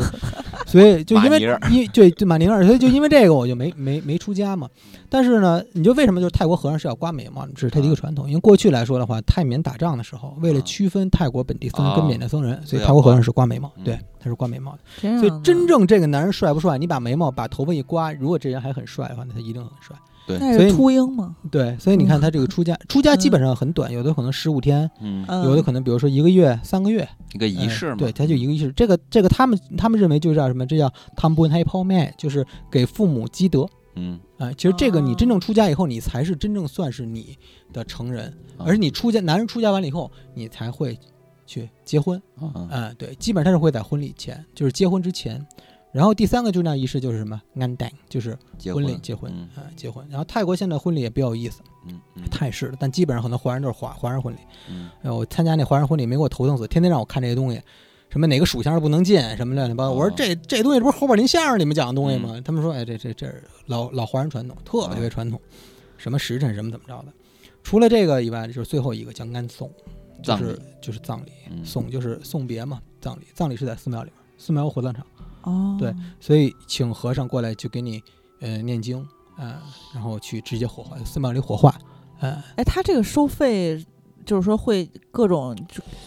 [0.68, 1.40] 所以就因为
[1.72, 4.69] 因对对马宁儿，所以就因为这个我就没没没出家嘛。
[5.10, 7.45] 但是呢，你就为什么就是泰国和尚是要刮眉毛？
[7.48, 8.27] 这是他的一个传统。
[8.27, 13.72] 因为过去来说的话，泰缅打仗的时候，为了区分泰国本地僧人跟缅甸僧人，所以泰国和尚是刮眉毛。
[13.84, 15.19] 对，他是刮眉毛的。
[15.19, 16.77] 所以真正这个男人帅不帅？
[16.77, 19.95] 你把眉毛把头发一刮，如果这人还很帅的话，那他一定很帅。
[20.26, 28.72] 对，所以秃鹰嘛，对，所以你看他这个出家，出家基本上很短，有的可能十五天，嗯，有的可能比如说一个月、三个月，一个仪式嘛，对，他就一个仪式。
[28.72, 30.66] 这个这个他们他们认为就叫什么？
[30.66, 33.68] 这叫汤布恩黑泡面，就是给父母积德。
[33.95, 37.38] 嗯，哎，其实这个你真正出家以后，你才是真正算是你
[37.74, 40.98] 的成人，而你出家，男人出家完了以后，你才会
[41.45, 42.22] 去结婚。
[42.40, 45.45] 嗯，对，基本上他是会在婚礼前，就是结婚之前。
[45.94, 47.40] 然后第三个重要仪式就是什么？
[47.56, 48.38] 安戴，就是
[48.74, 50.03] 婚礼结婚啊，结婚。
[50.10, 52.02] 然后泰国现在婚礼也比较有意思，嗯，
[52.32, 54.40] 泰式的，但基本上很多华人都是华华人婚礼。
[54.70, 57.61] 嗯，我参加那华人婚礼没给我头疼死，天天让我看这些东西，
[58.10, 59.91] 什么哪个属相不能进，什么乱七八糟。
[59.91, 62.41] 我说这这东西这不是侯宝林相声里面讲的东西吗？
[62.44, 65.40] 他们说，哎，这这这是老老华人传统，特别传统，
[65.98, 67.14] 什么时辰什么怎么着的。
[67.61, 69.72] 除了这个以外，就是最后一个叫安送，
[70.24, 71.32] 就是就是葬礼，
[71.64, 75.06] 送就是送别嘛，葬礼葬礼是在寺庙里面，寺庙火葬场。
[75.44, 78.02] 哦，对，所以请和尚过来就给你，
[78.41, 79.06] 呃，念经，
[79.38, 79.56] 嗯，
[79.94, 81.74] 然后去直接火化，寺庙里火化，
[82.20, 83.86] 嗯，哎，他这个收费
[84.26, 85.56] 就是说会各种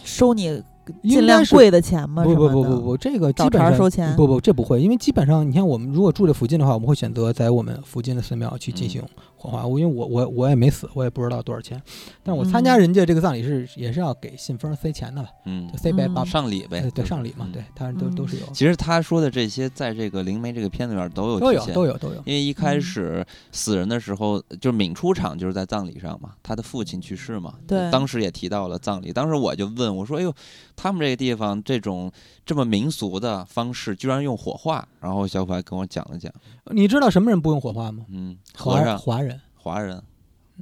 [0.03, 0.61] 收你。
[1.03, 2.23] 尽量贵的钱吗？
[2.23, 4.15] 不不不不不，这个基本上收钱。
[4.15, 9.03] 不不，这不会，因为基本上你看，我们如果住这附近的话，我们会选择在我们附近的寺庙去进行
[9.37, 9.65] 火化。
[9.65, 11.81] 我因为我我我也没死，我也不知道多少钱。
[12.23, 15.29] 但是我参加人家这个葬礼是也是要给信封塞钱的吧？
[15.45, 18.45] 嗯，塞白把上礼呗，对上礼嘛，对，他都都是有。
[18.53, 22.15] 其实他说的这些，在这个灵媒这个片子里面都有都有都有都有。
[22.25, 29.13] 因为一开始死人的时候，就是敏出场就是在葬礼上嘛，他的父亲去世嘛，对，当时也提到了葬礼。
[29.13, 30.33] 当时我就问我说：“哎呦，
[30.75, 32.09] 他们这个地方。”这种
[32.45, 36.31] 这么民俗的方式，居然用火化，然后小虎还跟我讲了讲。
[36.71, 38.05] 你知道什么人不用火化吗？
[38.09, 39.26] 嗯，和尚、华人、
[39.67, 40.01] 华人，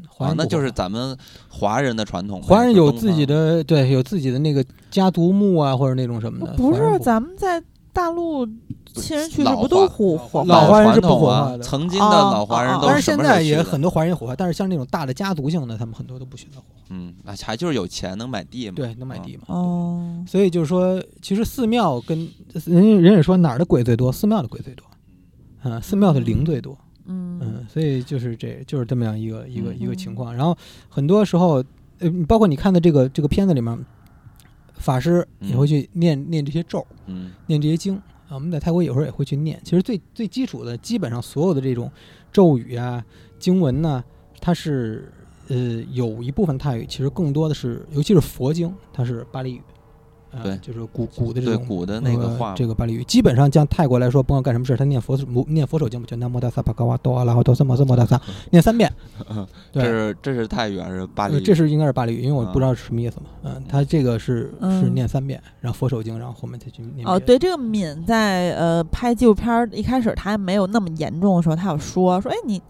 [0.10, 1.18] 华那就是咱们
[1.48, 2.41] 华人的传统。
[2.41, 6.53] 华人有自己的对，有自己的那个家族墓啊，或者那种什么的。
[6.53, 7.64] 不是，咱们在
[7.94, 8.48] 大陆。
[8.95, 10.41] 亲人去世不都火火？
[10.45, 11.60] 老华人是不火化的。
[11.60, 16.82] 曾经的老华人都但是现在也很多华人火化，但是像那种大的家族性的，他们很多都不选择火化。
[16.91, 18.76] 嗯，那还就是有钱能买地嘛？
[18.77, 19.44] 对，能买地嘛？
[19.48, 20.23] 哦。
[20.26, 22.18] 所以就是说，其实寺庙跟
[22.64, 24.88] 人人也说哪儿的鬼最多，寺庙的鬼最多。
[25.64, 26.73] 嗯，寺庙的灵最多。
[26.73, 30.36] 嗯嗯，所以就是这就是这么样一个一个一个情况。
[30.36, 30.57] 然后
[30.90, 31.64] 很多时候，
[31.99, 33.86] 呃，包括你看的这个这个片子里面，
[34.73, 37.95] 法师也会去念念这些咒，嗯，念这些经。
[38.27, 39.60] 啊，我们在泰国有时候也会去念。
[39.64, 41.91] 其实最最基础的，基本上所有的这种
[42.32, 43.06] 咒语啊、
[43.38, 44.03] 经文呢，
[44.41, 45.11] 它是
[45.48, 45.56] 呃
[45.91, 49.61] 有一部分泰语，其实更多的是，尤其是佛经，它是巴利语。
[50.43, 55.17] 对，就是古古的这种古的那个话，这个巴利语，基本上像泰国来说，不管干什么事他念佛
[55.47, 58.19] 念佛手经不就南摩大萨巴嘎哇多阿拉哈多萨摩萨摩大萨，
[58.51, 58.91] 念三遍。
[59.71, 61.39] 这是这是泰语还是巴利？
[61.41, 63.25] 这是应该是巴利语，因为我不知道是什么意思嘛。
[63.43, 67.07] 嗯，他这个是是念三遍，然后佛手经，然后后面再去念。
[67.07, 72.61] 哦，对，这个敏在呃拍纪录片一开始他还没有那么严重的时候，他有说说，哎你。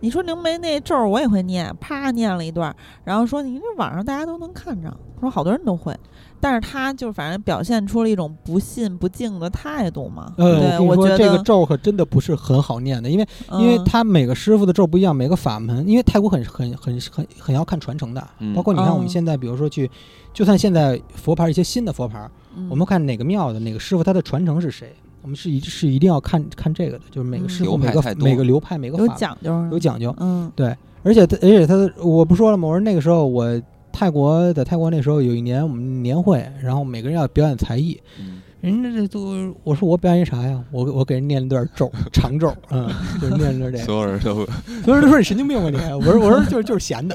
[0.00, 2.74] 你说灵媒那咒我也会念，啪念了一段，
[3.04, 5.96] 然后说你这网上大家都能看着，说好多人都会，
[6.44, 10.30] 但是他就反正表现出了一种不信不敬的态度嘛。
[10.36, 18.22] 呃，我说这个咒可真的不是很好念的，因为因为他每个师傅的咒不一样，每个法门，因为泰国很很很很很要看传承的，
[18.54, 19.90] 包括你看我们现在比如说去，
[20.34, 22.28] 就算现在佛牌一些新的佛牌，
[22.68, 24.92] 我们看哪个庙的哪个师傅他的传承是谁。
[25.22, 30.14] 我们是一是一定要看看这个的，就是每个师傅每个每个流派每个有讲究，有讲究。
[30.18, 32.68] 嗯，对，而且而且他我不说了吗？
[32.68, 33.58] 我说那个时候我
[33.96, 40.60] 泰国在泰国那时候有一年我们年会，然后每个人要表演才艺，嗯人家这都我说我表演啥呀？
[40.72, 42.90] 我我给人念了段咒 长咒，嗯，
[43.20, 43.78] 就是念了这。
[43.78, 44.46] 所有人都所
[44.86, 45.76] 有人都说你神经病吧你？
[45.94, 47.14] 我说我说就是就是闲的，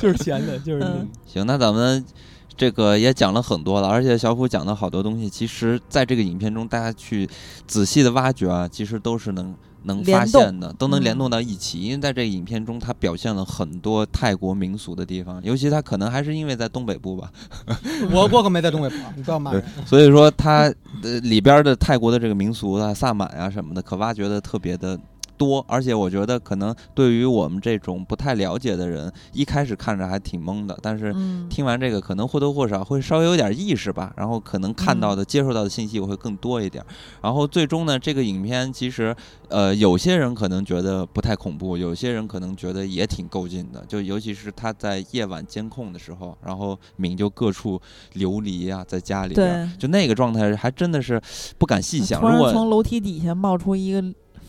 [0.00, 0.84] 就是闲的， 就是
[1.26, 1.46] 行。
[1.46, 2.04] 那咱们。
[2.56, 7.28] 这个也讲了很多了，而且小虎讲的好多东西，其实在这个影片中，大家去
[7.66, 9.52] 仔细的挖掘啊，其实都是能
[9.84, 11.80] 能发现的，都能联动到一起。
[11.80, 17.30] 因为在这个影片中，它表现了很多泰国民俗的地方，尤其它可能还是因为在东北部吧。
[18.10, 19.64] 我我可没在东北部，你不要骂人。
[19.86, 24.98] 所以说，它呃里边的泰国的这个民俗啊、萨满啊什么的，可挖掘的特别的。
[25.36, 31.14] 多，而且我觉得可能对于我们这种不太了解的人，一开始看着还挺懵的，但是
[31.48, 36.84] 听完这个，可能或多或少会稍微有点意识吧，然后可能看到的、接受到的信息会更多一点。
[37.22, 39.14] 然后最终呢，这个影片其实，
[39.48, 43.84] 呃，有些人可能觉得不太恐怖，有些人可能觉得也挺够劲的。
[43.86, 47.80] 就尤其是他在夜晚监控的时候，然后敏就各处
[48.14, 51.20] 流离啊，在家里边，就那个状态还真的是
[51.58, 52.20] 不敢细想。
[52.20, 54.04] 如果从楼梯底下冒出一个。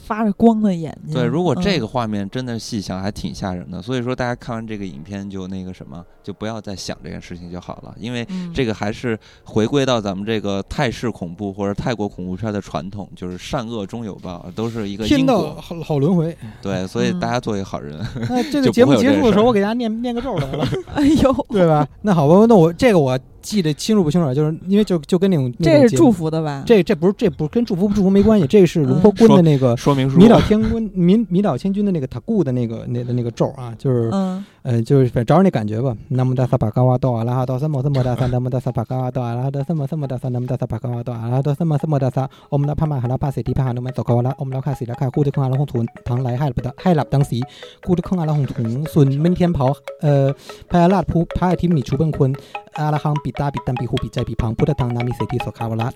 [0.06, 1.14] 发着光的眼睛。
[1.14, 3.82] 对，如果这个画面真的细想，还挺吓人的。
[3.82, 7.94] 所以说，大家看完这个影片就那个什么，就不要再想这件事情就好了。
[7.98, 16.38] 因为这个还是回归到咱们这个泰式恐怖或者泰国恐怖片的传统，就是善恶终有报，都是一个天道好好轮回。
[16.62, 18.00] 对，所以大家做一个好人。
[18.30, 20.68] 那这个 节目结束的时候，我给大家念念个咒得了。
[20.94, 21.88] 哎呦，对吧？
[22.04, 23.20] 那好吧，那我这个我。
[23.46, 24.34] 记得清楚不清楚？
[24.34, 26.64] 就是因为就就跟那种这是祝福的吧？
[26.66, 34.44] 这这不是这不跟祝福不祝福没关系，这是龙婆 quân 的那个说明书，弥导天 quân 弥弥导千军的那个塔固的那个那的那个咒啊，就是嗯。
[34.84, 35.96] 就是找那感觉吧。
[36.08, 42.28] 那么大萨巴嘎哇多阿拉哈多萨摩萨摩达萨，那么大萨巴嘎哇多阿拉哈多萨摩萨摩达萨，那么大萨巴嘎哇多阿拉哈多萨摩萨摩达萨。
[42.50, 47.44] 我们那帕玛哈拉帕西提帕哈努曼索卡瓦拉，我们那卡西拉卡库德空阿拉红图唐来海不达海拉当西，
[47.86, 49.72] 库德空阿拉红图孙明天跑
[50.02, 50.34] 呃，
[50.68, 52.34] 帕亚拉普帕亚提米出本坤
[52.74, 55.92] 阿拉哈比达比丹比胡比寨比旁普德唐纳米西提索卡瓦拉。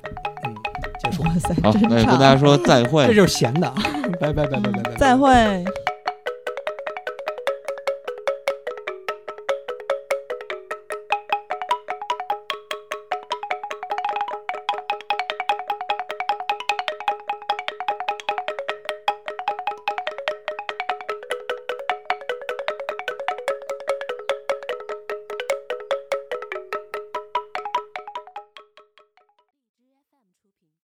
[1.02, 1.72] 结束，哇塞，真好！
[1.84, 3.74] 那跟大家说再会， 这就是闲的，
[4.20, 5.66] 拜拜拜拜拜拜，再会。